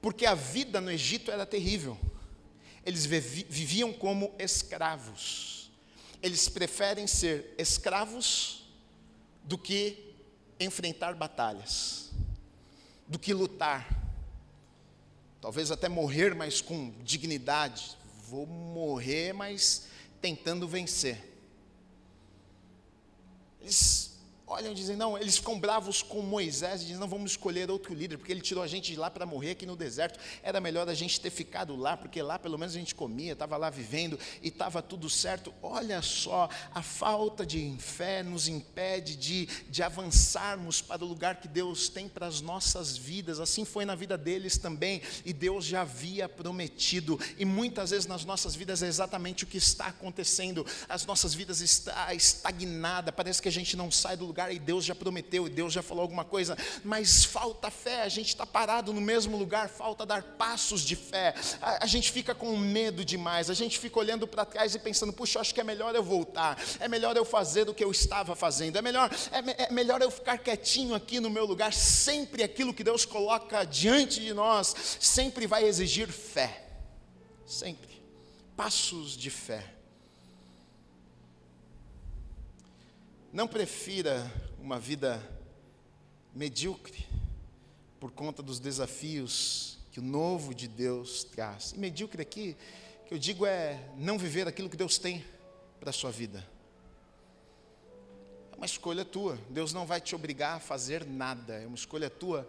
porque 0.03 0.27
a 0.27 0.35
vida 0.35 0.81
no 0.81 0.91
Egito 0.91 1.31
era 1.31 1.47
terrível. 1.47 1.97
Eles 2.85 3.07
viviam 3.07 3.93
como 3.93 4.35
escravos. 4.37 5.71
Eles 6.21 6.49
preferem 6.49 7.07
ser 7.07 7.55
escravos 7.57 8.69
do 9.45 9.57
que 9.57 10.13
enfrentar 10.59 11.15
batalhas, 11.15 12.11
do 13.07 13.17
que 13.17 13.33
lutar. 13.33 13.89
Talvez 15.41 15.71
até 15.71 15.89
morrer, 15.89 16.35
mas 16.35 16.61
com 16.61 16.91
dignidade. 17.05 17.97
Vou 18.29 18.45
morrer, 18.45 19.33
mas 19.33 19.87
tentando 20.21 20.67
vencer. 20.67 21.33
Eles 23.61 24.12
olham 24.47 24.73
e 24.73 24.75
dizem, 24.75 24.97
não, 24.97 25.17
eles 25.17 25.37
ficam 25.37 25.59
bravos 25.59 26.03
com 26.03 26.21
Moisés 26.21 26.83
e 26.83 26.87
dizem, 26.87 27.01
não, 27.01 27.09
vamos 27.09 27.33
escolher 27.33 27.71
outro 27.71 27.95
líder, 27.95 28.19
porque 28.19 28.33
ele 28.33 28.41
tirou 28.41 28.63
a 28.63 28.67
gente 28.67 28.93
de 28.93 28.99
lá 28.99 29.11
para 29.11 29.25
morrer 29.25 29.53
aqui 29.53 29.65
no 29.65 29.77
deserto, 29.77 30.19
era 30.43 30.61
melhor 30.61 30.89
a 30.89 30.95
gente 30.95 31.21
ter 31.21 31.31
ficado 31.31 31.75
lá, 31.77 31.97
porque 31.97 32.21
lá 32.21 32.39
pelo 32.39 32.59
menos 32.59 32.75
a 32.75 32.79
gente 32.79 32.95
comia, 32.95 33.33
estava 33.33 33.57
lá 33.57 33.71
vivendo 33.71 34.19
e 34.43 34.49
estava 34.49 34.83
tudo 34.83 35.09
certo. 35.09 35.55
Olha 35.63 36.03
só, 36.03 36.49
a 36.75 36.83
falta 36.83 37.47
de 37.47 37.75
fé 37.79 38.23
nos 38.23 38.49
impede 38.49 39.17
de, 39.17 39.47
de 39.69 39.83
avançarmos 39.83 40.83
para 40.83 41.05
o 41.05 41.09
lugar 41.09 41.41
que 41.41 41.49
Deus 41.49 41.89
tem 41.89 42.09
para 42.09 42.27
as 42.27 42.41
nossas 42.41 42.97
vidas, 42.97 43.41
assim 43.41 43.65
foi 43.65 43.85
na 43.85 43.95
vida 43.95 44.19
deles 44.19 44.59
também, 44.59 45.01
e 45.25 45.33
Deus 45.33 45.65
já 45.65 45.83
havia 45.83 46.29
prometido, 46.29 47.19
e 47.39 47.45
muitas 47.45 47.91
vezes 47.91 48.07
nas 48.07 48.25
nossas 48.25 48.55
vidas 48.55 48.83
é 48.83 48.87
exatamente 48.87 49.45
o 49.45 49.47
que 49.47 49.57
está 49.57 49.87
acontecendo, 49.87 50.67
as 50.89 51.07
nossas 51.07 51.33
vidas 51.33 51.61
estão 51.61 51.95
estagnadas, 52.13 53.15
parece 53.15 53.41
que 53.41 53.49
a 53.49 53.53
gente 53.53 53.77
não 53.77 53.91
sai 53.91 54.17
do 54.17 54.27
lugar 54.27 54.32
lugar 54.33 54.51
e 54.51 54.59
Deus 54.59 54.83
já 54.83 54.95
prometeu, 54.95 55.47
e 55.47 55.51
Deus 55.51 55.75
já 55.75 55.83
falou 55.83 56.01
alguma 56.01 56.25
coisa, 56.25 56.57
mas 56.83 57.23
falta 57.23 57.71
fé, 57.71 58.01
a 58.01 58.09
gente 58.09 58.29
está 58.29 58.47
parado 58.47 58.91
no 58.91 59.01
mesmo 59.01 59.37
lugar, 59.37 59.69
falta 59.69 60.07
dar 60.07 60.23
passos 60.23 60.81
de 60.81 60.97
fé, 60.97 61.35
a, 61.61 61.85
a 61.85 61.87
gente 61.87 62.11
fica 62.11 62.35
com 62.35 62.57
medo 62.57 63.05
demais, 63.05 63.51
a 63.51 63.55
gente 63.55 63.79
fica 63.79 63.99
olhando 63.99 64.27
para 64.27 64.47
trás 64.47 64.75
e 64.75 64.79
pensando, 64.79 65.13
puxa, 65.13 65.39
acho 65.39 65.55
que 65.55 65.61
é 65.61 65.65
melhor 65.65 65.95
eu 65.95 66.03
voltar, 66.03 66.59
é 66.81 66.89
melhor 66.89 67.15
eu 67.15 67.27
fazer 67.27 67.67
do 67.67 67.75
que 67.75 67.85
eu 67.85 67.91
estava 67.91 68.35
fazendo, 68.35 68.79
é 68.79 68.83
melhor, 68.83 69.11
é, 69.31 69.65
é 69.65 69.71
melhor 69.71 70.01
eu 70.01 70.11
ficar 70.11 70.39
quietinho 70.39 70.95
aqui 70.95 71.21
no 71.21 71.29
meu 71.29 71.45
lugar, 71.45 71.75
sempre 71.75 72.43
aquilo 72.43 72.73
que 72.73 72.83
Deus 72.83 73.05
coloca 73.05 73.65
diante 73.65 74.19
de 74.19 74.33
nós, 74.33 74.75
sempre 74.99 75.47
vai 75.47 75.65
exigir 75.65 76.09
fé, 76.09 76.65
sempre, 77.45 78.03
passos 78.57 79.15
de 79.15 79.29
fé. 79.29 79.82
Não 83.33 83.49
prefira 83.49 84.31
uma 84.61 84.79
vida 84.79 85.19
medíocre 86.35 87.07
por 87.99 88.13
conta 88.13 88.43
dos 88.43 88.61
desafios 88.61 89.79
que 89.91 90.01
o 90.01 90.03
novo 90.03 90.55
de 90.55 90.69
Deus 90.69 91.25
traz. 91.25 91.73
E 91.73 91.79
medíocre 91.79 92.21
aqui, 92.21 92.55
que 93.07 93.15
eu 93.15 93.19
digo 93.19 93.47
é 93.47 93.89
não 93.97 94.19
viver 94.19 94.47
aquilo 94.47 94.69
que 94.69 94.77
Deus 94.77 94.99
tem 94.99 95.25
para 95.81 95.89
a 95.89 95.93
sua 95.95 96.11
vida. 96.11 96.47
É 98.53 98.57
uma 98.57 98.67
escolha 98.67 99.03
tua. 99.03 99.39
Deus 99.49 99.73
não 99.73 99.87
vai 99.87 99.99
te 99.99 100.15
obrigar 100.15 100.59
a 100.59 100.61
fazer 100.61 101.07
nada. 101.07 101.55
É 101.55 101.67
uma 101.67 101.77
escolha 101.77 102.11
tua. 102.11 102.47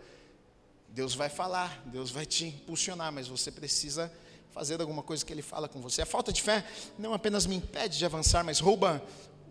Deus 0.89 1.15
vai 1.15 1.29
falar, 1.29 1.81
Deus 1.85 2.11
vai 2.11 2.25
te 2.25 2.47
impulsionar, 2.47 3.09
mas 3.09 3.29
você 3.29 3.49
precisa 3.49 4.11
fazer 4.51 4.81
alguma 4.81 5.01
coisa 5.01 5.25
que 5.25 5.31
Ele 5.31 5.41
fala 5.41 5.69
com 5.69 5.79
você. 5.79 6.01
A 6.01 6.05
falta 6.05 6.33
de 6.33 6.41
fé 6.41 6.65
não 6.99 7.13
apenas 7.13 7.45
me 7.45 7.55
impede 7.55 7.97
de 7.97 8.05
avançar, 8.05 8.43
mas 8.43 8.59
rouba 8.59 9.01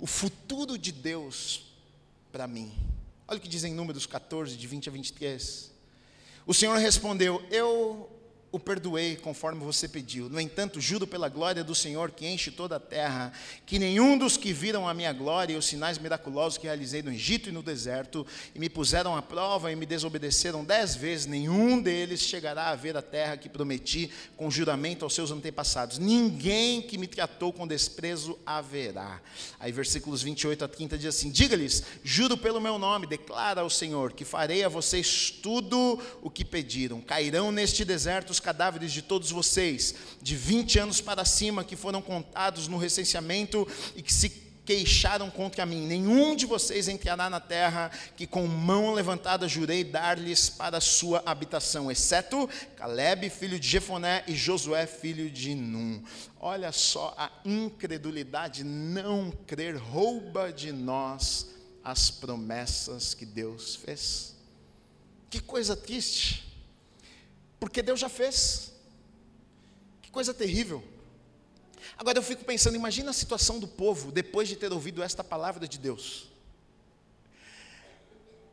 o 0.03 0.07
futuro 0.07 0.77
de 0.77 0.91
Deus 0.91 1.63
para 2.33 2.49
mim. 2.49 2.73
Olha 3.29 3.39
o 3.39 3.41
que 3.41 3.47
diz 3.47 3.63
em 3.63 3.73
Números 3.73 4.05
14, 4.05 4.57
de 4.57 4.67
20 4.67 4.89
a 4.89 4.93
23. 4.93 5.71
O 6.45 6.53
Senhor 6.53 6.77
respondeu: 6.77 7.41
Eu 7.53 8.11
o 8.53 8.61
perdoei 8.61 9.17
conforme 9.17 9.65
você 9.65 9.89
pediu. 9.89 10.29
No 10.29 10.39
entanto, 10.39 10.79
juro 10.79 11.07
pela 11.07 11.31
glória 11.31 11.65
do 11.65 11.75
Senhor 11.75 12.11
que 12.11 12.29
enche 12.29 12.51
toda 12.51 12.77
a 12.77 12.81
terra, 12.81 13.33
que 13.65 13.79
nenhum 13.79 14.19
dos 14.19 14.37
que 14.37 14.53
viram 14.53 14.87
a 14.87 14.93
minha 14.93 15.13
glória 15.13 15.55
e 15.55 15.57
os 15.57 15.65
sinais 15.65 15.97
miraculosos 15.97 16.59
que 16.59 16.67
realizei 16.67 17.03
no 17.03 17.11
Egito 17.11 17.49
e 17.49 17.53
no 17.53 17.63
deserto, 17.63 18.27
e 18.55 18.59
me 18.59 18.69
puseram 18.69 19.17
à 19.17 19.23
prova 19.23 19.73
e 19.73 19.77
me 19.77 19.87
desobedeceram 19.87 20.63
dez 20.63 20.95
vezes, 20.95 21.25
nenhum 21.25 21.81
deles 21.81 22.21
chegará 22.21 22.69
a 22.69 22.75
ver 22.75 22.95
a 22.95 23.01
terra 23.01 23.39
que 23.39 23.49
prometi 23.49 24.11
com 24.37 24.51
juramento 24.51 25.03
aos 25.05 25.15
seus 25.15 25.31
antepassados. 25.31 25.99
Ninguém 25.99 26.83
que 26.83 26.99
me 26.99 27.07
tratou 27.07 27.55
com 27.55 27.67
desprezo 27.67 28.39
haverá. 28.45 29.23
Aí, 29.59 29.73
versículos 29.73 30.23
28 30.23 30.63
a 30.63 30.69
30 30.69 30.99
diz 30.99 31.07
assim: 31.07 31.31
Diga-lhes, 31.31 31.83
juro 32.05 32.37
pelo 32.37 32.61
meu 32.61 32.79
nome, 32.79 33.07
declara 33.07 33.63
ao 33.63 33.71
Senhor, 33.71 34.13
que 34.13 34.27
farei 34.27 34.63
a 34.63 34.69
vocês 34.69 35.31
tudo 35.31 35.99
o 36.21 36.29
que 36.29 36.45
pediram. 36.45 37.01
Cairão 37.01 37.51
neste 37.51 37.83
deserto 37.83 38.31
os 38.31 38.42
cadáveres 38.43 38.93
de 38.93 39.01
todos 39.01 39.31
vocês, 39.31 39.95
de 40.21 40.37
20 40.37 40.79
anos 40.79 41.01
para 41.01 41.25
cima, 41.25 41.65
que 41.65 41.77
foram 41.77 42.03
contados 42.03 42.69
no 42.69 42.77
recenseamento 42.77 43.67
e 43.97 44.03
que 44.03 44.13
se 44.13 44.29
queixaram 44.65 45.31
contra 45.31 45.67
mim. 45.67 45.87
Nenhum 45.87 46.37
de 46.37 46.47
vocês 46.47 46.89
entrará 46.89 47.29
na 47.29 47.41
terra 47.41 47.91
que 48.17 48.27
com 48.27 48.47
mão 48.47 48.93
levantada 48.93 49.49
jurei 49.49 49.85
dar-lhes 49.85 50.49
para 50.49 50.81
sua 50.81 51.23
habitação, 51.27 51.91
exceto 51.91 52.49
Caleb, 52.77 53.29
filho 53.31 53.59
de 53.59 53.69
Jefoné, 53.69 54.25
e 54.27 54.35
Josué, 54.35 54.87
filho 54.87 55.31
de 55.31 55.55
Num. 55.55 56.03
Olha 56.41 56.73
só 56.73 57.15
a 57.17 57.31
incredulidade, 57.45 58.65
não 58.65 59.31
crer, 59.47 59.77
rouba 59.77 60.53
de 60.53 60.73
nós 60.73 61.49
as 61.83 62.11
promessas 62.11 63.15
que 63.15 63.27
Deus 63.27 63.75
fez. 63.75 64.37
Que 65.29 65.41
coisa 65.41 65.75
triste. 65.75 66.52
Porque 67.63 67.81
Deus 67.81 68.01
já 68.01 68.09
fez. 68.09 68.73
Que 70.03 70.11
coisa 70.11 70.35
terrível. 70.35 70.83
Agora 71.97 72.19
eu 72.19 72.23
fico 72.25 72.45
pensando, 72.45 72.75
imagina 72.75 73.11
a 73.11 73.13
situação 73.13 73.61
do 73.61 73.69
povo 73.69 74.11
depois 74.11 74.49
de 74.49 74.57
ter 74.57 74.73
ouvido 74.73 75.01
esta 75.01 75.23
palavra 75.23 75.69
de 75.69 75.79
Deus. 75.79 76.27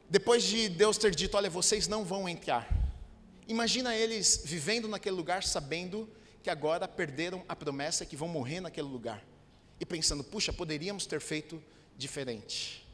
Depois 0.07 0.43
de 0.43 0.69
Deus 0.69 0.95
ter 0.95 1.15
dito, 1.15 1.35
olha, 1.35 1.49
vocês 1.49 1.87
não 1.87 2.05
vão 2.05 2.29
entrar. 2.29 2.71
Imagina 3.47 3.95
eles 3.95 4.43
vivendo 4.45 4.87
naquele 4.87 5.15
lugar 5.15 5.41
sabendo 5.41 6.07
que 6.43 6.49
agora 6.51 6.87
perderam 6.87 7.43
a 7.49 7.55
promessa 7.55 8.05
que 8.05 8.15
vão 8.15 8.27
morrer 8.27 8.59
naquele 8.59 8.89
lugar. 8.89 9.25
E 9.79 9.87
pensando, 9.87 10.23
puxa, 10.23 10.53
poderíamos 10.53 11.07
ter 11.07 11.19
feito 11.19 11.59
diferente. 11.97 12.87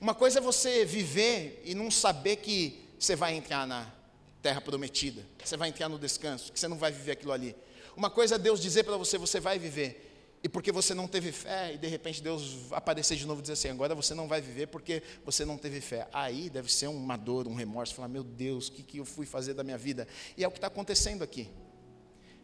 Uma 0.00 0.16
coisa 0.16 0.40
é 0.40 0.42
você 0.42 0.84
viver 0.84 1.62
e 1.64 1.76
não 1.76 1.92
saber 1.92 2.38
que 2.38 2.88
você 2.98 3.14
vai 3.14 3.36
entrar 3.36 3.68
na, 3.68 4.01
terra 4.42 4.60
prometida, 4.60 5.24
você 5.42 5.56
vai 5.56 5.68
entrar 5.68 5.88
no 5.88 5.98
descanso, 5.98 6.52
que 6.52 6.58
você 6.58 6.66
não 6.66 6.76
vai 6.76 6.90
viver 6.90 7.12
aquilo 7.12 7.32
ali. 7.32 7.54
Uma 7.96 8.10
coisa 8.10 8.34
é 8.34 8.38
Deus 8.38 8.60
dizer 8.60 8.82
para 8.82 8.96
você, 8.96 9.16
você 9.16 9.38
vai 9.38 9.58
viver, 9.58 10.12
e 10.42 10.48
porque 10.48 10.72
você 10.72 10.92
não 10.92 11.06
teve 11.06 11.30
fé, 11.30 11.72
e 11.74 11.78
de 11.78 11.86
repente 11.86 12.20
Deus 12.20 12.72
aparecer 12.72 13.16
de 13.16 13.24
novo 13.24 13.40
e 13.40 13.42
dizer 13.42 13.52
assim: 13.52 13.68
agora 13.68 13.94
você 13.94 14.12
não 14.12 14.26
vai 14.26 14.40
viver 14.40 14.66
porque 14.66 15.00
você 15.24 15.44
não 15.44 15.56
teve 15.56 15.80
fé. 15.80 16.08
Aí 16.12 16.50
deve 16.50 16.72
ser 16.72 16.88
uma 16.88 17.16
dor, 17.16 17.46
um 17.46 17.54
remorso, 17.54 17.94
falar: 17.94 18.08
meu 18.08 18.24
Deus, 18.24 18.66
o 18.66 18.72
que, 18.72 18.82
que 18.82 18.98
eu 18.98 19.04
fui 19.04 19.24
fazer 19.24 19.54
da 19.54 19.62
minha 19.62 19.78
vida? 19.78 20.08
E 20.36 20.42
é 20.42 20.48
o 20.48 20.50
que 20.50 20.58
está 20.58 20.66
acontecendo 20.66 21.22
aqui. 21.22 21.48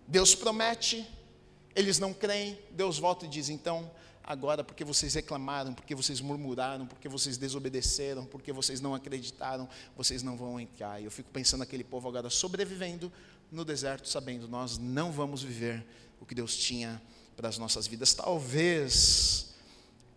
Deus 0.07 0.33
promete, 0.33 1.05
eles 1.75 1.99
não 1.99 2.15
creem, 2.15 2.57
Deus 2.71 2.99
volta 3.01 3.27
e 3.27 3.29
diz: 3.29 3.49
então 3.49 3.91
agora 4.29 4.63
porque 4.63 4.85
vocês 4.85 5.15
reclamaram, 5.15 5.73
porque 5.73 5.95
vocês 5.95 6.21
murmuraram, 6.21 6.87
porque 6.87 7.09
vocês 7.09 7.39
desobedeceram, 7.39 8.27
porque 8.27 8.53
vocês 8.53 8.79
não 8.79 8.95
acreditaram, 8.95 9.67
vocês 9.97 10.23
não 10.23 10.37
vão 10.37 10.61
entrar. 10.61 11.01
E 11.01 11.07
eu 11.07 11.11
fico 11.11 11.31
pensando 11.31 11.63
aquele 11.63 11.83
povo 11.83 12.07
agora 12.07 12.29
sobrevivendo 12.29 13.11
no 13.51 13.65
deserto, 13.65 14.07
sabendo 14.07 14.47
nós 14.47 14.77
não 14.77 15.11
vamos 15.11 15.43
viver 15.43 15.83
o 16.21 16.27
que 16.27 16.35
Deus 16.35 16.55
tinha 16.55 17.01
para 17.35 17.49
as 17.49 17.57
nossas 17.57 17.87
vidas. 17.87 18.13
Talvez 18.13 19.55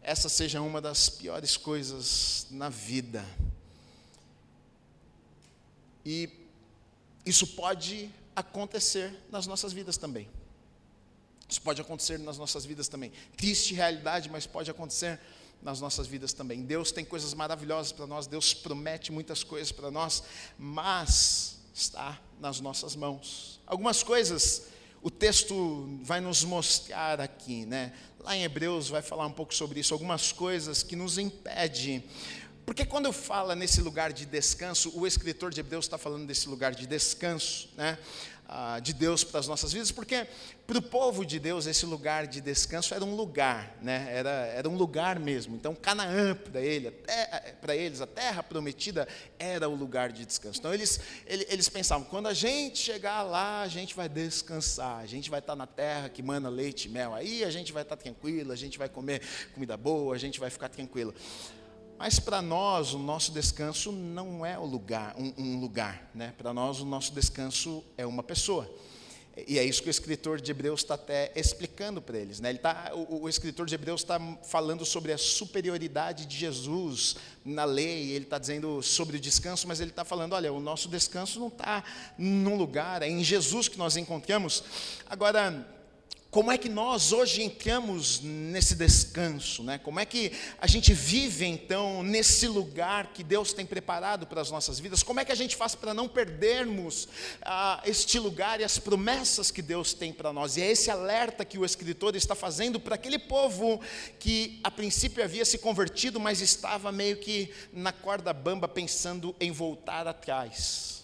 essa 0.02 0.28
seja 0.28 0.62
uma 0.62 0.82
das 0.82 1.08
piores 1.08 1.56
coisas 1.56 2.48
na 2.52 2.68
vida. 2.68 3.26
E 6.06 6.28
isso 7.26 7.48
pode 7.48 8.10
acontecer 8.36 9.18
nas 9.32 9.48
nossas 9.48 9.72
vidas 9.72 9.96
também. 9.96 10.28
Isso 11.52 11.62
pode 11.62 11.82
acontecer 11.82 12.18
nas 12.18 12.38
nossas 12.38 12.64
vidas 12.64 12.88
também. 12.88 13.12
Triste 13.36 13.74
realidade, 13.74 14.30
mas 14.30 14.48
pode 14.48 14.72
acontecer 14.72 15.20
nas 15.62 15.82
nossas 15.82 16.08
vidas 16.08 16.32
também. 16.32 16.64
Deus 16.64 16.94
tem 16.94 17.04
coisas 17.04 17.34
maravilhosas 17.34 17.92
para 17.92 18.08
nós, 18.08 18.26
Deus 18.26 18.54
promete 18.54 19.12
muitas 19.12 19.44
coisas 19.44 19.70
para 19.70 19.92
nós, 19.92 20.24
mas 20.58 21.58
está 21.74 22.18
nas 22.40 22.62
nossas 22.62 22.96
mãos. 22.96 23.60
Algumas 23.68 24.02
coisas 24.02 24.64
o 25.02 25.12
texto 25.12 26.00
vai 26.04 26.22
nos 26.22 26.44
mostrar 26.46 27.20
aqui, 27.20 27.66
né? 27.66 27.92
Lá 28.20 28.34
em 28.34 28.44
Hebreus 28.44 28.88
vai 28.88 29.02
falar 29.02 29.26
um 29.26 29.32
pouco 29.32 29.54
sobre 29.54 29.80
isso, 29.82 29.94
algumas 29.94 30.32
coisas 30.32 30.84
que 30.84 30.96
nos 30.96 31.18
impedem. 31.18 32.04
Porque 32.66 32.86
quando 32.86 33.12
fala 33.12 33.56
nesse 33.56 33.82
lugar 33.82 34.14
de 34.14 34.26
descanso, 34.26 34.92
o 34.96 35.06
escritor 35.06 35.52
de 35.52 35.60
Hebreus 35.60 35.86
está 35.86 35.98
falando 35.98 36.26
desse 36.26 36.48
lugar 36.48 36.74
de 36.74 36.88
descanso, 36.88 37.68
né? 37.76 37.98
Ah, 38.54 38.82
de 38.82 38.92
Deus 38.92 39.24
para 39.24 39.40
as 39.40 39.48
nossas 39.48 39.72
vidas, 39.72 39.94
porque 39.94 40.28
para 40.68 40.78
o 40.78 40.82
povo 40.82 41.26
de 41.26 41.40
Deus 41.40 41.66
esse 41.68 41.86
lugar 41.86 42.28
de 42.28 42.42
descanso 42.42 42.94
era 42.94 43.06
um 43.06 43.16
lugar, 43.16 43.78
né? 43.82 44.10
era, 44.12 44.30
era 44.30 44.68
um 44.68 44.76
lugar 44.76 45.18
mesmo. 45.18 45.56
Então 45.56 45.74
Canaã 45.74 46.36
para 46.36 46.60
ele, 46.60 46.92
para 47.62 47.74
eles, 47.74 48.02
a 48.02 48.08
terra 48.08 48.44
prometida 48.44 49.08
era 49.40 49.70
o 49.70 49.74
lugar 49.74 50.12
de 50.12 50.26
descanso. 50.26 50.60
Então 50.60 50.74
eles, 50.74 51.00
eles, 51.26 51.46
eles 51.50 51.70
pensavam, 51.70 52.06
quando 52.06 52.28
a 52.28 52.34
gente 52.34 52.78
chegar 52.78 53.24
lá, 53.24 53.62
a 53.62 53.70
gente 53.70 53.96
vai 53.96 54.10
descansar, 54.10 54.98
a 54.98 55.06
gente 55.06 55.30
vai 55.30 55.40
estar 55.40 55.56
na 55.56 55.66
terra 55.66 56.10
que 56.10 56.22
mana 56.22 56.50
leite 56.50 56.90
e 56.90 56.92
mel, 56.92 57.14
aí 57.14 57.46
a 57.46 57.50
gente 57.50 57.72
vai 57.72 57.84
estar 57.84 57.96
tranquilo, 57.96 58.52
a 58.52 58.58
gente 58.58 58.78
vai 58.78 58.90
comer 58.90 59.22
comida 59.54 59.78
boa, 59.78 60.14
a 60.14 60.18
gente 60.18 60.42
vai 60.42 60.50
ficar 60.50 60.68
tranquilo. 60.68 61.16
Mas 62.02 62.20
para 62.20 62.42
nós 62.42 62.96
o 62.96 62.98
nosso 62.98 63.32
descanso 63.32 63.92
não 63.92 64.44
é 64.44 64.58
o 64.58 64.66
lugar, 64.66 65.16
um, 65.16 65.32
um 65.38 65.60
lugar, 65.60 66.10
né? 66.16 66.34
Para 66.36 66.52
nós 66.52 66.80
o 66.80 66.86
nosso 66.86 67.14
descanso 67.14 67.84
é 67.96 68.04
uma 68.08 68.24
pessoa. 68.24 68.68
E 69.48 69.60
é 69.60 69.64
isso 69.64 69.84
que 69.84 69.88
o 69.88 69.92
escritor 69.92 70.42
de 70.42 70.50
Hebreus 70.50 70.80
está 70.80 70.96
até 70.96 71.32
explicando 71.36 72.02
para 72.02 72.18
eles. 72.18 72.40
Né? 72.40 72.50
Ele 72.50 72.58
tá, 72.58 72.92
o, 72.96 73.26
o 73.26 73.30
escritor 73.30 73.68
de 73.68 73.76
Hebreus 73.76 74.02
está 74.02 74.20
falando 74.42 74.84
sobre 74.84 75.14
a 75.14 75.18
superioridade 75.20 76.26
de 76.26 76.36
Jesus 76.36 77.18
na 77.46 77.66
lei, 77.66 78.14
ele 78.14 78.26
está 78.26 78.40
dizendo 78.40 78.82
sobre 78.82 79.18
o 79.18 79.20
descanso, 79.20 79.68
mas 79.68 79.80
ele 79.80 79.92
está 79.92 80.04
falando: 80.04 80.34
olha, 80.34 80.52
o 80.52 80.60
nosso 80.60 80.90
descanso 80.90 81.40
não 81.40 81.50
está 81.50 81.84
num 82.18 82.58
lugar, 82.58 83.04
é 83.04 83.10
em 83.10 83.24
Jesus 83.24 83.68
que 83.68 83.78
nós 83.78 83.96
encontramos. 83.96 84.64
Agora, 85.06 85.68
como 86.32 86.50
é 86.50 86.58
que 86.58 86.70
nós 86.70 87.12
hoje 87.12 87.44
entramos 87.44 88.22
nesse 88.22 88.74
descanso, 88.74 89.64
né? 89.64 89.78
Como 89.78 90.00
é 90.00 90.06
que 90.06 90.32
a 90.62 90.66
gente 90.66 90.94
vive 90.94 91.46
então 91.46 92.02
nesse 92.02 92.48
lugar 92.48 93.12
que 93.12 93.22
Deus 93.22 93.52
tem 93.52 93.66
preparado 93.66 94.26
para 94.26 94.40
as 94.40 94.50
nossas 94.50 94.80
vidas? 94.80 95.04
Como 95.04 95.20
é 95.20 95.26
que 95.26 95.32
a 95.34 95.36
gente 95.36 95.58
faz 95.58 95.76
para 95.76 95.94
não 95.94 96.08
perdermos 96.08 97.10
ah, 97.42 97.82
este 97.86 98.18
lugar 98.18 98.62
e 98.62 98.64
as 98.64 98.80
promessas 98.80 99.52
que 99.52 99.62
Deus 99.62 99.94
tem 99.94 100.14
para 100.14 100.32
nós? 100.32 100.56
E 100.56 100.62
é 100.62 100.72
esse 100.72 100.90
alerta 100.90 101.44
que 101.44 101.58
o 101.58 101.66
escritor 101.66 102.16
está 102.16 102.34
fazendo 102.34 102.80
para 102.80 102.96
aquele 102.96 103.20
povo 103.20 103.82
que 104.18 104.58
a 104.64 104.72
princípio 104.72 105.22
havia 105.22 105.44
se 105.44 105.58
convertido, 105.58 106.18
mas 106.18 106.40
estava 106.40 106.94
meio 106.94 107.18
que 107.18 107.52
na 107.74 107.92
corda 107.92 108.32
bamba 108.32 108.70
pensando 108.70 109.36
em 109.38 109.52
voltar 109.52 110.08
atrás. 110.08 111.01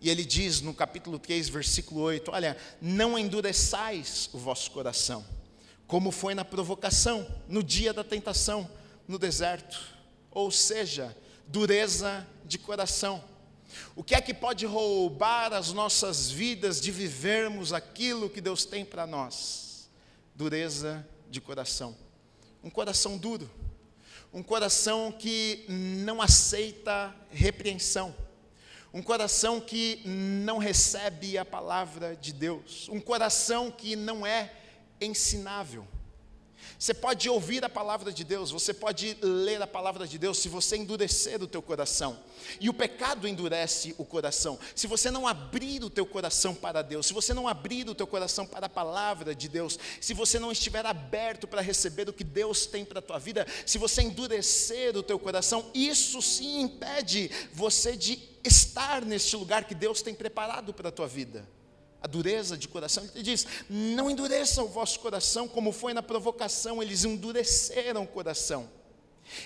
E 0.00 0.08
ele 0.08 0.24
diz 0.24 0.60
no 0.60 0.72
capítulo 0.72 1.18
3, 1.18 1.48
versículo 1.48 2.02
8: 2.02 2.30
Olha, 2.30 2.56
não 2.80 3.18
endureçais 3.18 4.30
o 4.32 4.38
vosso 4.38 4.70
coração, 4.70 5.24
como 5.86 6.12
foi 6.12 6.34
na 6.34 6.44
provocação, 6.44 7.26
no 7.48 7.62
dia 7.62 7.92
da 7.92 8.04
tentação, 8.04 8.70
no 9.08 9.18
deserto. 9.18 9.96
Ou 10.30 10.50
seja, 10.50 11.16
dureza 11.46 12.26
de 12.44 12.58
coração. 12.58 13.24
O 13.94 14.04
que 14.04 14.14
é 14.14 14.20
que 14.20 14.32
pode 14.32 14.64
roubar 14.64 15.52
as 15.52 15.72
nossas 15.72 16.30
vidas 16.30 16.80
de 16.80 16.90
vivermos 16.90 17.72
aquilo 17.72 18.30
que 18.30 18.40
Deus 18.40 18.64
tem 18.64 18.84
para 18.84 19.06
nós? 19.06 19.90
Dureza 20.34 21.06
de 21.28 21.40
coração. 21.40 21.96
Um 22.62 22.70
coração 22.70 23.18
duro. 23.18 23.50
Um 24.32 24.42
coração 24.42 25.10
que 25.10 25.64
não 25.68 26.22
aceita 26.22 27.14
repreensão 27.30 28.14
um 28.92 29.02
coração 29.02 29.60
que 29.60 30.00
não 30.04 30.58
recebe 30.58 31.36
a 31.36 31.44
palavra 31.44 32.16
de 32.16 32.32
Deus, 32.32 32.88
um 32.88 33.00
coração 33.00 33.70
que 33.70 33.94
não 33.94 34.26
é 34.26 34.52
ensinável. 35.00 35.86
Você 36.78 36.94
pode 36.94 37.28
ouvir 37.28 37.64
a 37.64 37.68
palavra 37.68 38.12
de 38.12 38.22
Deus, 38.22 38.52
você 38.52 38.72
pode 38.72 39.18
ler 39.20 39.60
a 39.60 39.66
palavra 39.66 40.06
de 40.06 40.16
Deus 40.16 40.38
se 40.38 40.48
você 40.48 40.76
endurecer 40.76 41.42
o 41.42 41.48
teu 41.48 41.60
coração. 41.60 42.16
E 42.60 42.68
o 42.68 42.74
pecado 42.74 43.26
endurece 43.26 43.96
o 43.98 44.04
coração. 44.04 44.56
Se 44.76 44.86
você 44.86 45.10
não 45.10 45.26
abrir 45.26 45.82
o 45.82 45.90
teu 45.90 46.06
coração 46.06 46.54
para 46.54 46.80
Deus, 46.80 47.06
se 47.06 47.12
você 47.12 47.34
não 47.34 47.48
abrir 47.48 47.88
o 47.88 47.96
teu 47.96 48.06
coração 48.06 48.46
para 48.46 48.66
a 48.66 48.70
palavra 48.70 49.34
de 49.34 49.48
Deus, 49.48 49.76
se 50.00 50.14
você 50.14 50.38
não 50.38 50.52
estiver 50.52 50.86
aberto 50.86 51.48
para 51.48 51.60
receber 51.60 52.08
o 52.08 52.12
que 52.12 52.22
Deus 52.22 52.64
tem 52.64 52.84
para 52.84 53.00
a 53.00 53.02
tua 53.02 53.18
vida, 53.18 53.44
se 53.66 53.76
você 53.76 54.02
endurecer 54.02 54.96
o 54.96 55.02
teu 55.02 55.18
coração, 55.18 55.68
isso 55.74 56.22
sim 56.22 56.60
impede 56.60 57.28
você 57.52 57.96
de 57.96 58.20
estar 58.44 59.04
neste 59.04 59.34
lugar 59.34 59.64
que 59.64 59.74
Deus 59.74 60.00
tem 60.00 60.14
preparado 60.14 60.72
para 60.72 60.90
a 60.90 60.92
tua 60.92 61.08
vida 61.08 61.57
a 62.02 62.06
dureza 62.06 62.56
de 62.56 62.68
coração. 62.68 63.04
Ele 63.14 63.22
diz: 63.22 63.46
não 63.68 64.10
endureçam 64.10 64.64
o 64.64 64.68
vosso 64.68 65.00
coração, 65.00 65.48
como 65.48 65.72
foi 65.72 65.92
na 65.92 66.02
provocação, 66.02 66.82
eles 66.82 67.04
endureceram 67.04 68.04
o 68.04 68.06
coração. 68.06 68.68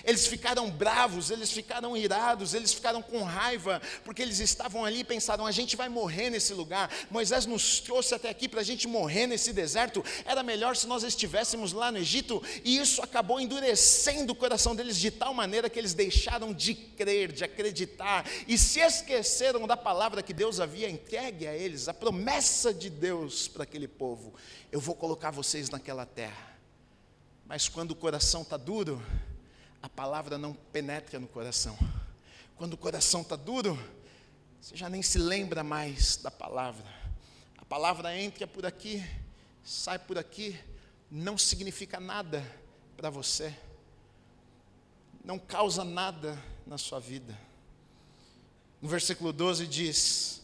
Eles 0.03 0.27
ficaram 0.27 0.69
bravos, 0.69 1.29
eles 1.29 1.51
ficaram 1.51 1.95
irados, 1.95 2.53
eles 2.53 2.73
ficaram 2.73 3.01
com 3.01 3.23
raiva, 3.23 3.81
porque 4.03 4.21
eles 4.21 4.39
estavam 4.39 4.85
ali 4.85 4.99
e 4.99 5.03
pensaram: 5.03 5.45
a 5.45 5.51
gente 5.51 5.75
vai 5.75 5.89
morrer 5.89 6.29
nesse 6.29 6.53
lugar. 6.53 6.91
Moisés 7.09 7.45
nos 7.45 7.79
trouxe 7.79 8.15
até 8.15 8.29
aqui 8.29 8.47
para 8.47 8.61
a 8.61 8.63
gente 8.63 8.87
morrer 8.87 9.27
nesse 9.27 9.53
deserto. 9.53 10.03
Era 10.25 10.43
melhor 10.43 10.75
se 10.75 10.87
nós 10.87 11.03
estivéssemos 11.03 11.73
lá 11.73 11.91
no 11.91 11.97
Egito, 11.97 12.41
e 12.63 12.77
isso 12.77 13.01
acabou 13.01 13.39
endurecendo 13.39 14.33
o 14.33 14.35
coração 14.35 14.75
deles 14.75 14.97
de 14.97 15.11
tal 15.11 15.33
maneira 15.33 15.69
que 15.69 15.79
eles 15.79 15.93
deixaram 15.93 16.53
de 16.53 16.73
crer, 16.73 17.31
de 17.31 17.43
acreditar, 17.43 18.25
e 18.47 18.57
se 18.57 18.79
esqueceram 18.79 19.65
da 19.67 19.77
palavra 19.77 20.21
que 20.23 20.33
Deus 20.33 20.59
havia 20.59 20.89
entregue 20.89 21.47
a 21.47 21.53
eles, 21.55 21.87
a 21.87 21.93
promessa 21.93 22.73
de 22.73 22.89
Deus 22.89 23.47
para 23.47 23.63
aquele 23.63 23.87
povo: 23.87 24.33
eu 24.71 24.79
vou 24.79 24.95
colocar 24.95 25.31
vocês 25.31 25.69
naquela 25.69 26.05
terra. 26.05 26.53
Mas 27.45 27.67
quando 27.67 27.91
o 27.91 27.95
coração 27.95 28.41
está 28.41 28.57
duro, 28.57 29.03
a 29.83 29.89
palavra 29.89 30.37
não 30.37 30.53
penetra 30.53 31.19
no 31.19 31.27
coração. 31.27 31.77
Quando 32.55 32.75
o 32.75 32.77
coração 32.77 33.21
está 33.21 33.35
duro, 33.35 33.77
você 34.61 34.77
já 34.77 34.87
nem 34.87 35.01
se 35.01 35.17
lembra 35.17 35.61
mais 35.61 36.15
da 36.15 36.31
palavra. 36.31 36.85
A 37.57 37.65
palavra 37.65 38.17
entra 38.17 38.47
por 38.47 38.65
aqui, 38.65 39.03
sai 39.61 39.99
por 39.99 40.17
aqui, 40.17 40.57
não 41.11 41.37
significa 41.37 41.99
nada 41.99 42.41
para 42.95 43.09
você, 43.09 43.53
não 45.21 45.37
causa 45.37 45.83
nada 45.83 46.41
na 46.65 46.77
sua 46.77 47.01
vida. 47.01 47.37
No 48.81 48.87
versículo 48.87 49.33
12 49.33 49.67
diz: 49.67 50.41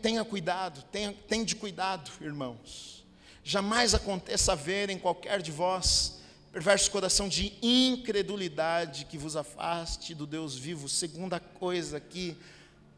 tenha 0.00 0.24
cuidado, 0.24 0.84
tenha, 0.92 1.12
tenha 1.12 1.44
de 1.44 1.56
cuidado, 1.56 2.12
irmãos. 2.20 3.04
Jamais 3.42 3.92
aconteça 3.92 4.52
haver 4.52 4.88
em 4.88 4.98
qualquer 5.00 5.42
de 5.42 5.50
vós 5.50 6.16
perverso 6.56 6.90
coração 6.90 7.28
de 7.28 7.52
incredulidade 7.60 9.04
que 9.04 9.18
vos 9.18 9.36
afaste 9.36 10.14
do 10.14 10.26
Deus 10.26 10.56
vivo. 10.56 10.88
Segunda 10.88 11.38
coisa 11.38 11.98
aqui 11.98 12.34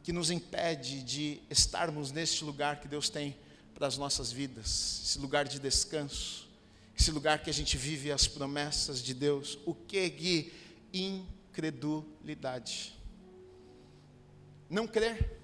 que 0.01 0.13
nos 0.13 0.31
impede 0.31 1.03
de 1.03 1.41
estarmos 1.49 2.09
neste 2.09 2.45
lugar 2.45 2.79
que 2.79 2.87
Deus 2.87 3.09
tem 3.09 3.35
para 3.75 3.85
as 3.85 3.97
nossas 3.97 4.31
vidas, 4.31 5.01
esse 5.03 5.19
lugar 5.19 5.43
de 5.43 5.59
descanso, 5.59 6.47
esse 6.97 7.11
lugar 7.11 7.43
que 7.43 7.49
a 7.49 7.53
gente 7.53 7.75
vive 7.75 8.13
as 8.13 8.29
promessas 8.29 9.03
de 9.03 9.13
Deus. 9.13 9.59
O 9.65 9.73
que 9.73 10.09
Gui? 10.09 10.53
Incredulidade. 10.93 12.97
Não 14.69 14.87
crer, 14.87 15.37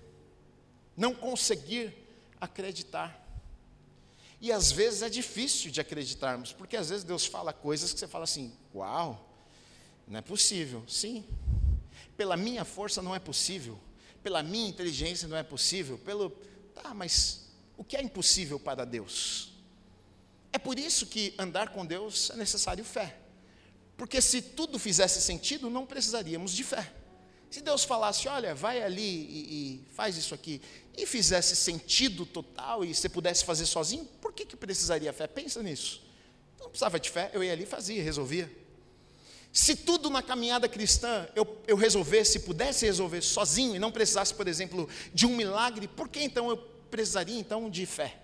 não 0.95 1.13
conseguir 1.13 1.93
acreditar. 2.39 3.24
E 4.41 4.52
às 4.52 4.71
vezes 4.71 5.02
é 5.02 5.10
difícil 5.10 5.71
de 5.71 5.80
acreditarmos, 5.82 6.52
porque 6.52 6.76
às 6.76 6.89
vezes 6.89 7.04
Deus 7.04 7.26
fala 7.26 7.54
coisas 7.54 7.93
que 7.93 8.00
você 8.00 8.08
fala 8.08 8.24
assim: 8.26 8.54
uau, 8.74 9.30
não 10.08 10.19
é 10.19 10.21
possível. 10.21 10.84
Sim, 10.88 11.26
pela 12.17 12.38
minha 12.38 12.65
força 12.65 13.02
não 13.02 13.15
é 13.15 13.19
possível, 13.19 13.80
pela 14.21 14.43
minha 14.43 14.67
inteligência 14.67 15.28
não 15.28 15.38
é 15.38 15.43
possível, 15.43 15.98
pelo. 15.98 16.30
Tá, 16.74 16.93
mas 16.93 17.45
o 17.78 17.84
que 17.84 17.95
é 17.95 18.02
impossível 18.02 18.60
para 18.60 18.86
Deus? 18.86 19.54
É 20.52 20.58
por 20.58 20.80
isso 20.80 21.06
que 21.08 21.34
andar 21.38 21.69
com 21.69 21.86
Deus 21.86 22.30
é 22.30 22.36
necessário 22.36 22.84
fé. 22.84 23.17
Porque 23.98 24.21
se 24.21 24.41
tudo 24.41 24.78
fizesse 24.78 25.21
sentido, 25.21 25.69
não 25.69 25.86
precisaríamos 25.86 26.52
de 26.52 26.63
fé. 26.63 26.93
Se 27.50 27.62
Deus 27.62 27.84
falasse, 27.84 28.28
olha, 28.28 28.54
vai 28.54 28.82
ali 28.82 29.01
e, 29.01 29.84
e, 29.84 29.86
faz 29.93 30.18
isso 30.18 30.34
aqui, 30.34 30.62
e 30.97 31.05
fizesse 31.05 31.55
sentido 31.55 32.26
total 32.26 32.84
e 32.84 32.93
você 32.93 33.07
pudesse 33.07 33.45
fazer 33.45 33.66
sozinho, 33.66 34.05
que, 34.36 34.45
que 34.45 34.55
precisaria 34.55 35.11
fé? 35.13 35.27
Pensa 35.27 35.63
nisso. 35.63 36.03
Não 36.59 36.69
precisava 36.69 36.99
de 36.99 37.09
fé, 37.09 37.31
eu 37.33 37.43
ia 37.43 37.53
ali 37.53 37.63
e 37.63 37.65
fazia, 37.65 38.03
resolvia. 38.03 38.51
Se 39.51 39.75
tudo 39.75 40.09
na 40.09 40.21
caminhada 40.21 40.67
cristã 40.67 41.27
eu, 41.33 41.61
eu 41.65 41.77
resolvesse, 41.77 42.39
pudesse 42.39 42.86
resolver 42.86 43.21
sozinho 43.21 43.75
e 43.75 43.79
não 43.79 43.91
precisasse, 43.91 44.33
por 44.33 44.47
exemplo, 44.47 44.89
de 45.13 45.25
um 45.25 45.36
milagre, 45.36 45.88
por 45.88 46.09
que 46.09 46.21
então 46.21 46.49
eu 46.49 46.57
precisaria 46.57 47.39
então 47.39 47.69
de 47.69 47.86
fé? 47.86 48.19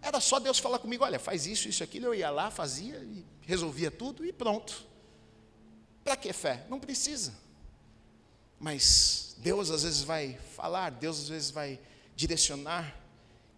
Era 0.00 0.20
só 0.20 0.38
Deus 0.38 0.58
falar 0.58 0.78
comigo, 0.78 1.04
olha, 1.04 1.18
faz 1.18 1.46
isso, 1.46 1.68
isso, 1.68 1.84
aquilo, 1.84 2.06
eu 2.06 2.14
ia 2.14 2.30
lá, 2.30 2.50
fazia 2.50 2.96
e 2.96 3.26
resolvia 3.42 3.90
tudo 3.90 4.24
e 4.24 4.32
pronto. 4.32 4.86
Para 6.02 6.16
que 6.16 6.32
fé? 6.32 6.64
Não 6.70 6.80
precisa. 6.80 7.34
Mas 8.58 9.34
Deus 9.38 9.70
às 9.70 9.82
vezes 9.82 10.02
vai 10.02 10.38
falar, 10.54 10.90
Deus 10.90 11.18
às 11.20 11.28
vezes 11.28 11.50
vai 11.50 11.78
direcionar. 12.14 12.96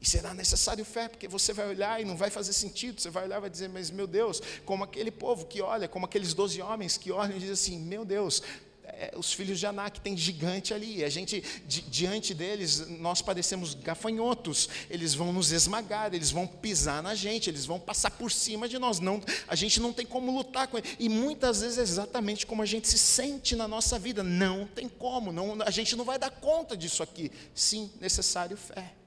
E 0.01 0.09
será 0.09 0.33
necessário 0.33 0.85
fé, 0.85 1.09
porque 1.09 1.27
você 1.27 1.53
vai 1.53 1.69
olhar 1.69 2.01
e 2.01 2.05
não 2.05 2.17
vai 2.17 2.31
fazer 2.31 2.53
sentido. 2.53 3.01
Você 3.01 3.11
vai 3.11 3.25
olhar 3.25 3.39
e 3.39 3.41
vai 3.41 3.51
dizer, 3.51 3.69
mas 3.69 3.91
meu 3.91 4.07
Deus, 4.07 4.41
como 4.65 4.85
aquele 4.85 5.11
povo 5.11 5.45
que 5.47 5.61
olha, 5.61 5.89
como 5.89 6.07
aqueles 6.07 6.35
doze 6.35 6.63
homens 6.63 6.97
que 6.97 7.11
olham 7.11 7.37
e 7.37 7.41
dizem 7.41 7.53
assim: 7.53 7.79
meu 7.81 8.05
Deus, 8.05 8.41
é, 8.85 9.13
os 9.17 9.33
filhos 9.33 9.59
de 9.59 9.67
Anak 9.67 10.01
tem 10.01 10.17
gigante 10.17 10.73
ali. 10.73 11.05
A 11.05 11.09
gente, 11.09 11.43
di, 11.67 11.83
diante 11.83 12.33
deles, 12.33 12.89
nós 12.89 13.21
parecemos 13.21 13.75
gafanhotos. 13.75 14.69
Eles 14.89 15.15
vão 15.15 15.33
nos 15.33 15.53
esmagar, 15.53 16.15
eles 16.15 16.31
vão 16.31 16.47
pisar 16.47 17.03
na 17.03 17.15
gente, 17.15 17.51
eles 17.51 17.67
vão 17.67 17.79
passar 17.79 18.11
por 18.11 18.31
cima 18.31 18.69
de 18.69 18.79
nós. 18.79 18.99
Não, 18.99 19.23
a 19.47 19.55
gente 19.55 19.81
não 19.81 19.93
tem 19.93 20.07
como 20.07 20.37
lutar 20.37 20.69
com 20.69 20.79
ele. 20.79 20.89
E 20.99 21.09
muitas 21.09 21.61
vezes 21.61 21.79
é 21.79 21.83
exatamente 21.83 22.47
como 22.47 22.63
a 22.63 22.67
gente 22.67 22.89
se 22.89 22.99
sente 22.99 23.55
na 23.55 23.69
nossa 23.69 23.99
vida. 23.99 24.23
Não 24.23 24.67
tem 24.67 24.89
como, 24.89 25.33
não, 25.33 25.57
a 25.63 25.71
gente 25.71 25.95
não 25.95 26.05
vai 26.05 26.19
dar 26.19 26.31
conta 26.31 26.77
disso 26.77 27.03
aqui. 27.03 27.31
Sim, 27.55 27.91
necessário 28.01 28.57
fé. 28.57 28.98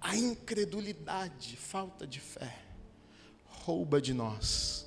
A 0.00 0.16
incredulidade, 0.16 1.56
falta 1.56 2.06
de 2.06 2.20
fé, 2.20 2.56
rouba 3.44 4.00
de 4.00 4.14
nós 4.14 4.86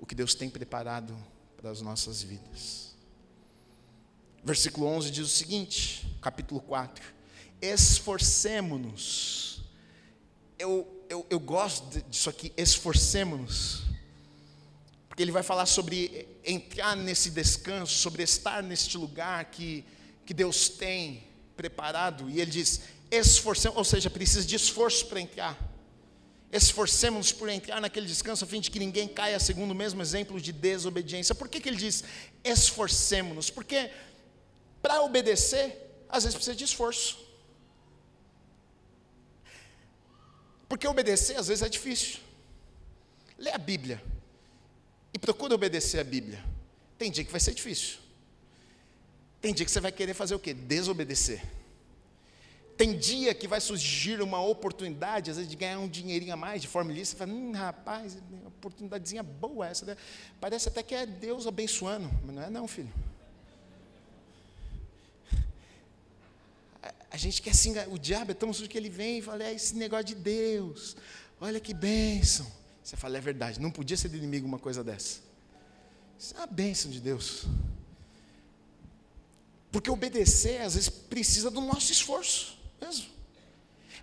o 0.00 0.06
que 0.06 0.14
Deus 0.14 0.34
tem 0.34 0.48
preparado 0.48 1.16
para 1.56 1.70
as 1.70 1.80
nossas 1.80 2.22
vidas. 2.22 2.94
Versículo 4.44 4.86
11 4.86 5.10
diz 5.10 5.26
o 5.26 5.30
seguinte, 5.30 6.18
capítulo 6.22 6.60
4: 6.60 7.04
Esforcemo-nos. 7.60 9.62
Eu, 10.58 11.04
eu, 11.08 11.26
eu 11.28 11.38
gosto 11.38 12.00
disso 12.02 12.30
aqui, 12.30 12.52
esforcemo-nos, 12.56 13.84
porque 15.08 15.22
ele 15.22 15.32
vai 15.32 15.42
falar 15.42 15.66
sobre 15.66 16.28
entrar 16.44 16.96
nesse 16.96 17.30
descanso, 17.30 17.94
sobre 17.94 18.22
estar 18.22 18.62
neste 18.62 18.96
lugar 18.96 19.44
que, 19.46 19.84
que 20.24 20.34
Deus 20.34 20.68
tem 20.68 21.24
preparado, 21.56 22.30
e 22.30 22.40
ele 22.40 22.50
diz: 22.50 22.82
esforcemos, 23.10 23.76
ou 23.76 23.84
seja, 23.84 24.10
precisa 24.10 24.46
de 24.46 24.56
esforço 24.56 25.06
para 25.06 25.20
entrar. 25.20 25.58
Esforcemos-nos 26.50 27.32
por 27.32 27.48
entrar 27.48 27.80
naquele 27.80 28.06
descanso, 28.06 28.44
a 28.44 28.46
fim 28.46 28.60
de 28.60 28.70
que 28.70 28.78
ninguém 28.78 29.06
caia 29.06 29.38
segundo 29.38 29.72
o 29.72 29.74
mesmo 29.74 30.00
exemplo 30.00 30.40
de 30.40 30.52
desobediência. 30.52 31.34
Por 31.34 31.48
que, 31.48 31.60
que 31.60 31.68
ele 31.68 31.76
diz 31.76 32.04
esforcemos-nos? 32.42 33.50
Porque 33.50 33.90
para 34.80 35.02
obedecer, 35.02 36.04
às 36.08 36.24
vezes 36.24 36.34
precisa 36.34 36.56
de 36.56 36.64
esforço. 36.64 37.18
Porque 40.68 40.86
obedecer 40.86 41.36
às 41.36 41.48
vezes 41.48 41.62
é 41.62 41.68
difícil. 41.68 42.20
Lê 43.38 43.50
a 43.50 43.58
Bíblia 43.58 44.02
e 45.12 45.18
procura 45.18 45.54
obedecer 45.54 46.00
a 46.00 46.04
Bíblia. 46.04 46.42
Tem 46.98 47.10
dia 47.10 47.24
que 47.24 47.30
vai 47.30 47.40
ser 47.40 47.54
difícil. 47.54 47.98
Tem 49.40 49.54
dia 49.54 49.64
que 49.64 49.70
você 49.70 49.80
vai 49.80 49.92
querer 49.92 50.14
fazer 50.14 50.34
o 50.34 50.38
quê? 50.38 50.52
Desobedecer. 50.52 51.57
Tem 52.78 52.96
dia 52.96 53.34
que 53.34 53.48
vai 53.48 53.60
surgir 53.60 54.22
uma 54.22 54.40
oportunidade, 54.40 55.32
às 55.32 55.36
vezes, 55.36 55.50
de 55.50 55.56
ganhar 55.56 55.80
um 55.80 55.88
dinheirinho 55.88 56.32
a 56.32 56.36
mais 56.36 56.62
de 56.62 56.68
forma 56.68 56.92
ilícita. 56.92 57.18
Você 57.18 57.26
fala, 57.26 57.36
hum, 57.36 57.50
rapaz, 57.50 58.16
oportunidadezinha 58.46 59.20
boa 59.20 59.66
essa. 59.66 59.84
Né? 59.84 59.96
Parece 60.40 60.68
até 60.68 60.80
que 60.80 60.94
é 60.94 61.04
Deus 61.04 61.48
abençoando. 61.48 62.08
Mas 62.24 62.36
não 62.36 62.42
é 62.42 62.48
não, 62.48 62.68
filho. 62.68 62.92
A, 67.10 67.16
gente 67.16 67.42
quer 67.42 67.52
se 67.52 67.68
O 67.88 67.98
diabo 67.98 68.30
é 68.30 68.34
tão 68.34 68.52
sujo 68.52 68.68
que 68.68 68.78
ele 68.78 68.88
vem 68.88 69.18
e 69.18 69.22
fala, 69.22 69.42
é 69.42 69.52
esse 69.52 69.74
negócio 69.74 70.04
de 70.04 70.14
Deus. 70.14 70.96
Olha 71.40 71.58
que 71.58 71.74
bênção. 71.74 72.46
Você 72.84 72.96
fala, 72.96 73.18
é 73.18 73.20
verdade, 73.20 73.60
não 73.60 73.72
podia 73.72 73.96
ser 73.96 74.08
do 74.08 74.16
inimigo 74.16 74.46
uma 74.46 74.58
coisa 74.58 74.84
dessa. 74.84 75.18
Isso 76.16 76.32
é 76.36 76.38
uma 76.38 76.46
bênção 76.46 76.92
de 76.92 77.00
Deus. 77.00 77.44
Porque 79.72 79.90
obedecer, 79.90 80.60
às 80.60 80.74
vezes, 80.74 80.88
precisa 80.88 81.50
do 81.50 81.60
nosso 81.60 81.90
esforço 81.90 82.57
mesmo. 82.80 83.06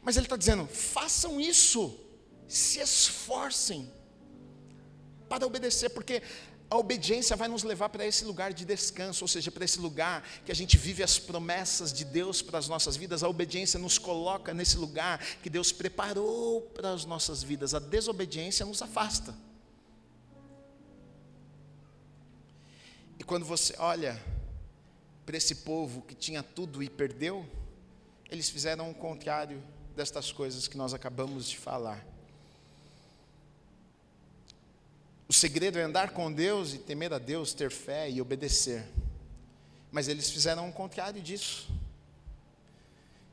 Mas 0.01 0.17
ele 0.17 0.26
está 0.26 0.38
dizendo: 0.38 0.67
façam 0.67 1.39
isso, 1.39 1.99
se 2.47 2.80
esforcem 2.80 3.91
para 5.28 5.45
obedecer, 5.45 5.89
porque 5.89 6.21
a 6.69 6.78
obediência 6.78 7.36
vai 7.36 7.47
nos 7.47 7.63
levar 7.63 7.89
para 7.89 8.05
esse 8.05 8.26
lugar 8.26 8.53
de 8.53 8.65
descanso, 8.65 9.23
ou 9.23 9.28
seja, 9.28 9.51
para 9.51 9.65
esse 9.65 9.80
lugar 9.80 10.28
que 10.45 10.51
a 10.51 10.55
gente 10.55 10.78
vive 10.78 11.03
as 11.03 11.19
promessas 11.19 11.93
de 11.93 12.03
Deus 12.03 12.41
para 12.41 12.57
as 12.57 12.67
nossas 12.67 12.95
vidas. 12.95 13.23
A 13.23 13.30
obediência 13.30 13.80
nos 13.80 13.97
coloca 13.97 14.53
nesse 14.53 14.78
lugar 14.78 15.19
que 15.41 15.49
Deus 15.49 15.71
preparou 15.71 16.61
para 16.61 16.91
as 16.91 17.05
nossas 17.05 17.43
vidas. 17.43 17.73
A 17.73 17.80
desobediência 17.80 18.65
nos 18.65 18.82
afasta. 18.82 19.36
E 23.19 23.23
quando 23.23 23.45
você 23.45 23.76
olha 23.78 24.21
para 25.26 25.38
esse 25.38 25.55
povo 25.55 26.01
que 26.01 26.15
tinha 26.15 26.43
tudo 26.43 26.82
e 26.84 26.89
perdeu, 26.89 27.47
eles 28.30 28.49
fizeram 28.49 28.89
o 28.89 28.93
contrário 28.93 29.61
destas 29.95 30.32
coisas 30.32 30.67
que 30.67 30.78
nós 30.78 30.93
acabamos 30.93 31.49
de 31.49 31.57
falar. 31.57 32.05
O 35.28 35.34
segredo 35.34 35.80
é 35.80 35.82
andar 35.82 36.11
com 36.11 36.32
Deus 36.32 36.73
e 36.73 36.78
temer 36.78 37.13
a 37.13 37.17
Deus, 37.17 37.53
ter 37.53 37.71
fé 37.71 38.09
e 38.09 38.21
obedecer. 38.21 38.86
Mas 39.91 40.07
eles 40.07 40.30
fizeram 40.30 40.69
o 40.69 40.73
contrário 40.73 41.21
disso. 41.21 41.67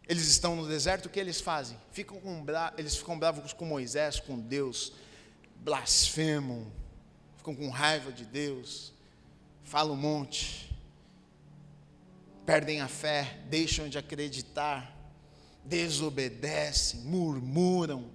Eles 0.08 0.26
estão 0.26 0.56
no 0.56 0.66
deserto, 0.66 1.06
o 1.06 1.08
que 1.08 1.20
eles 1.20 1.40
fazem? 1.40 1.76
Ficam 1.92 2.42
bra... 2.42 2.72
Eles 2.76 2.96
ficam 2.96 3.18
bravos 3.18 3.52
com 3.52 3.64
Moisés, 3.64 4.20
com 4.20 4.38
Deus, 4.38 4.92
blasfemam, 5.56 6.66
ficam 7.36 7.54
com 7.54 7.68
raiva 7.68 8.10
de 8.10 8.24
Deus, 8.24 8.92
falam 9.64 9.94
um 9.94 9.96
monte 9.96 10.71
perdem 12.44 12.80
a 12.80 12.88
fé, 12.88 13.40
deixam 13.48 13.88
de 13.88 13.98
acreditar, 13.98 14.96
desobedecem, 15.64 17.00
murmuram. 17.00 18.10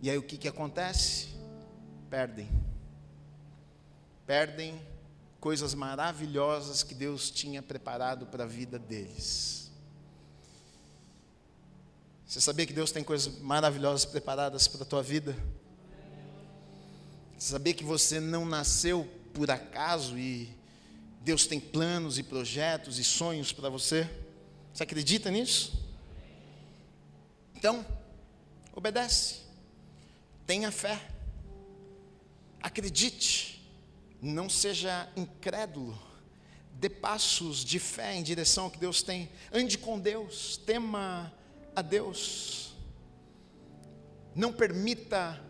E 0.00 0.10
aí 0.10 0.18
o 0.18 0.22
que, 0.22 0.36
que 0.36 0.48
acontece? 0.48 1.28
Perdem. 2.08 2.48
Perdem 4.26 4.80
coisas 5.40 5.74
maravilhosas 5.74 6.82
que 6.82 6.94
Deus 6.94 7.30
tinha 7.30 7.62
preparado 7.62 8.26
para 8.26 8.44
a 8.44 8.46
vida 8.46 8.78
deles. 8.78 9.70
Você 12.26 12.40
sabia 12.40 12.64
que 12.64 12.72
Deus 12.72 12.90
tem 12.90 13.04
coisas 13.04 13.40
maravilhosas 13.40 14.04
preparadas 14.04 14.66
para 14.66 14.82
a 14.82 14.86
tua 14.86 15.02
vida? 15.02 15.36
Você 17.36 17.50
sabia 17.50 17.74
que 17.74 17.84
você 17.84 18.20
não 18.20 18.46
nasceu 18.46 19.06
por 19.34 19.50
acaso 19.50 20.16
e 20.16 20.48
Deus 21.24 21.46
tem 21.46 21.60
planos 21.60 22.18
e 22.18 22.22
projetos 22.22 22.98
e 22.98 23.04
sonhos 23.04 23.52
para 23.52 23.68
você. 23.68 24.10
Você 24.74 24.82
acredita 24.82 25.30
nisso? 25.30 25.80
Então, 27.54 27.86
obedece. 28.74 29.42
Tenha 30.44 30.72
fé. 30.72 31.00
Acredite. 32.60 33.64
Não 34.20 34.48
seja 34.48 35.08
incrédulo. 35.16 35.96
Dê 36.72 36.90
passos 36.90 37.64
de 37.64 37.78
fé 37.78 38.16
em 38.16 38.22
direção 38.24 38.64
ao 38.64 38.70
que 38.70 38.78
Deus 38.78 39.00
tem. 39.00 39.30
Ande 39.52 39.78
com 39.78 40.00
Deus. 40.00 40.56
Tema 40.56 41.32
a 41.76 41.82
Deus. 41.82 42.74
Não 44.34 44.52
permita 44.52 45.40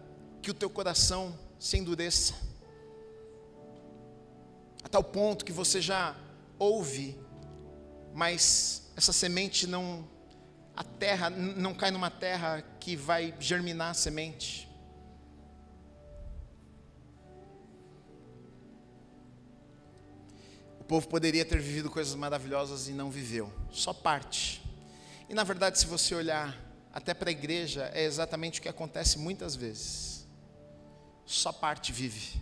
que 0.43 0.51
o 0.51 0.55
teu 0.55 0.69
coração 0.69 1.39
se 1.59 1.79
endureça 1.79 2.52
a 4.85 4.89
tal 4.89 5.03
ponto 5.03 5.45
que 5.45 5.53
você 5.53 5.81
já 5.81 6.17
ouve, 6.59 7.19
mas 8.15 8.91
essa 8.97 9.13
semente 9.13 9.67
não, 9.67 10.09
a 10.77 10.85
terra 10.85 11.31
não 11.31 11.75
cai 11.75 11.91
numa 11.91 12.11
terra 12.11 12.63
que 12.79 12.97
vai 12.97 13.35
germinar 13.39 13.91
a 13.91 13.95
semente. 13.95 14.69
O 20.81 20.85
povo 20.85 21.09
poderia 21.09 21.45
ter 21.45 21.59
vivido 21.59 21.89
coisas 21.89 22.15
maravilhosas 22.15 22.89
e 22.89 22.93
não 22.93 23.11
viveu, 23.11 23.51
só 23.71 23.93
parte. 23.93 24.63
E 25.29 25.35
na 25.35 25.45
verdade, 25.45 25.79
se 25.79 25.87
você 25.87 26.15
olhar 26.15 26.59
até 26.93 27.15
para 27.15 27.31
a 27.31 27.33
igreja, 27.33 27.91
é 27.95 28.05
exatamente 28.05 28.61
o 28.61 28.63
que 28.63 28.69
acontece 28.69 29.19
muitas 29.19 29.57
vezes. 29.57 30.27
Só 31.25 31.53
parte 31.53 31.93
vive. 31.93 32.41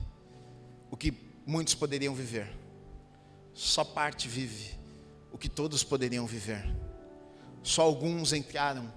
O 0.90 0.96
que 0.96 1.12
muitos 1.50 1.74
poderiam 1.74 2.14
viver. 2.14 2.48
Só 3.52 3.82
parte 3.82 4.28
vive 4.28 4.78
o 5.32 5.36
que 5.36 5.48
todos 5.48 5.82
poderiam 5.82 6.24
viver. 6.24 6.64
Só 7.60 7.82
alguns 7.82 8.32
entraram, 8.32 8.90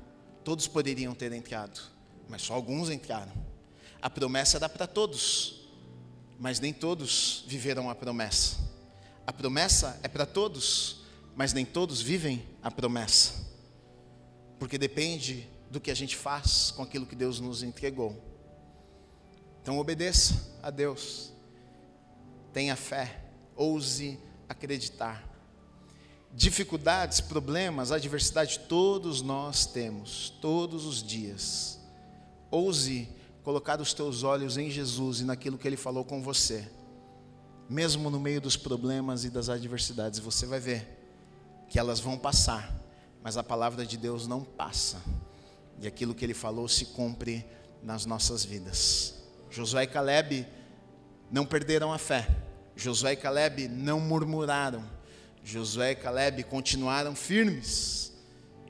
todos 0.44 0.68
poderiam 0.68 1.16
ter 1.16 1.34
entrado, 1.34 1.82
mas 2.30 2.44
só 2.44 2.54
alguns 2.54 2.92
entraram. 2.92 3.34
A 4.00 4.08
promessa 4.08 4.60
dá 4.60 4.70
para 4.70 4.86
todos, 4.86 5.68
mas 6.40 6.60
nem 6.60 6.72
todos 6.72 7.44
viveram 7.48 7.90
a 7.90 7.96
promessa. 7.96 8.58
A 9.26 9.34
promessa 9.34 10.00
é 10.04 10.08
para 10.08 10.26
todos, 10.26 11.02
mas 11.36 11.54
nem 11.54 11.66
todos 11.66 12.02
vivem 12.02 12.48
a 12.62 12.70
promessa. 12.70 13.34
Porque 14.60 14.78
depende 14.78 15.50
do 15.72 15.82
que 15.82 15.90
a 15.90 15.96
gente 15.96 16.16
faz 16.16 16.70
com 16.70 16.84
aquilo 16.84 17.08
que 17.08 17.16
Deus 17.16 17.40
nos 17.40 17.64
entregou. 17.64 18.16
Então 19.60 19.80
obedeça 19.80 20.56
a 20.62 20.70
Deus 20.70 21.34
tenha 22.54 22.76
fé, 22.76 23.20
ouse 23.56 24.20
acreditar. 24.48 25.28
Dificuldades, 26.32 27.20
problemas, 27.20 27.92
adversidade, 27.92 28.60
todos 28.60 29.22
nós 29.22 29.66
temos, 29.66 30.30
todos 30.42 30.86
os 30.86 31.04
dias. 31.04 31.80
Ouse 32.50 33.10
colocar 33.44 33.82
os 33.82 33.94
teus 33.94 34.24
olhos 34.24 34.58
em 34.58 34.70
Jesus 34.70 35.20
e 35.20 35.26
naquilo 35.26 35.58
que 35.58 35.68
Ele 35.68 35.78
falou 35.78 36.06
com 36.06 36.22
você. 36.22 36.68
Mesmo 37.70 38.10
no 38.10 38.20
meio 38.20 38.40
dos 38.40 38.56
problemas 38.56 39.26
e 39.26 39.30
das 39.30 39.50
adversidades, 39.50 40.20
você 40.20 40.46
vai 40.46 40.60
ver 40.60 40.88
que 41.70 41.80
elas 41.80 42.00
vão 42.00 42.18
passar, 42.18 42.74
mas 43.24 43.38
a 43.38 43.44
palavra 43.44 43.86
de 43.86 43.98
Deus 43.98 44.28
não 44.28 44.42
passa. 44.44 45.02
E 45.80 45.88
aquilo 45.88 46.16
que 46.16 46.24
Ele 46.24 46.34
falou 46.34 46.68
se 46.68 46.86
cumpre 46.86 47.46
nas 47.82 48.06
nossas 48.06 48.46
vidas. 48.46 49.16
Josué 49.50 49.84
e 49.84 49.88
Caleb 49.88 50.48
não 51.34 51.48
perderam 51.48 51.92
a 51.92 51.98
fé. 51.98 52.28
Josué 52.76 53.14
e 53.14 53.16
Caleb 53.16 53.68
não 53.68 54.00
murmuraram. 54.00 54.86
Josué 55.44 55.92
e 55.92 55.96
Caleb 55.96 56.44
continuaram 56.44 57.16
firmes 57.16 58.14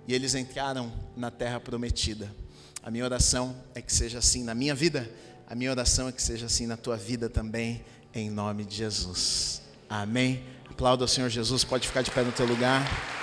e 0.07 0.13
eles 0.13 0.33
entraram 0.33 0.91
na 1.15 1.29
terra 1.29 1.59
prometida. 1.59 2.33
A 2.81 2.89
minha 2.89 3.03
oração 3.03 3.53
é 3.75 3.81
que 3.81 3.93
seja 3.93 4.19
assim 4.19 4.45
na 4.45 4.55
minha 4.55 4.73
vida, 4.73 5.11
a 5.45 5.53
minha 5.53 5.71
oração 5.71 6.07
é 6.07 6.11
que 6.13 6.21
seja 6.21 6.45
assim 6.45 6.65
na 6.65 6.77
tua 6.77 6.95
vida 6.95 7.29
também, 7.29 7.83
em 8.13 8.29
nome 8.29 8.63
de 8.63 8.77
Jesus. 8.77 9.61
Amém. 9.89 10.41
Aplauda 10.69 11.03
ao 11.03 11.07
Senhor 11.07 11.29
Jesus, 11.29 11.65
pode 11.65 11.85
ficar 11.85 12.01
de 12.01 12.11
pé 12.11 12.23
no 12.23 12.31
teu 12.31 12.45
lugar. 12.45 13.22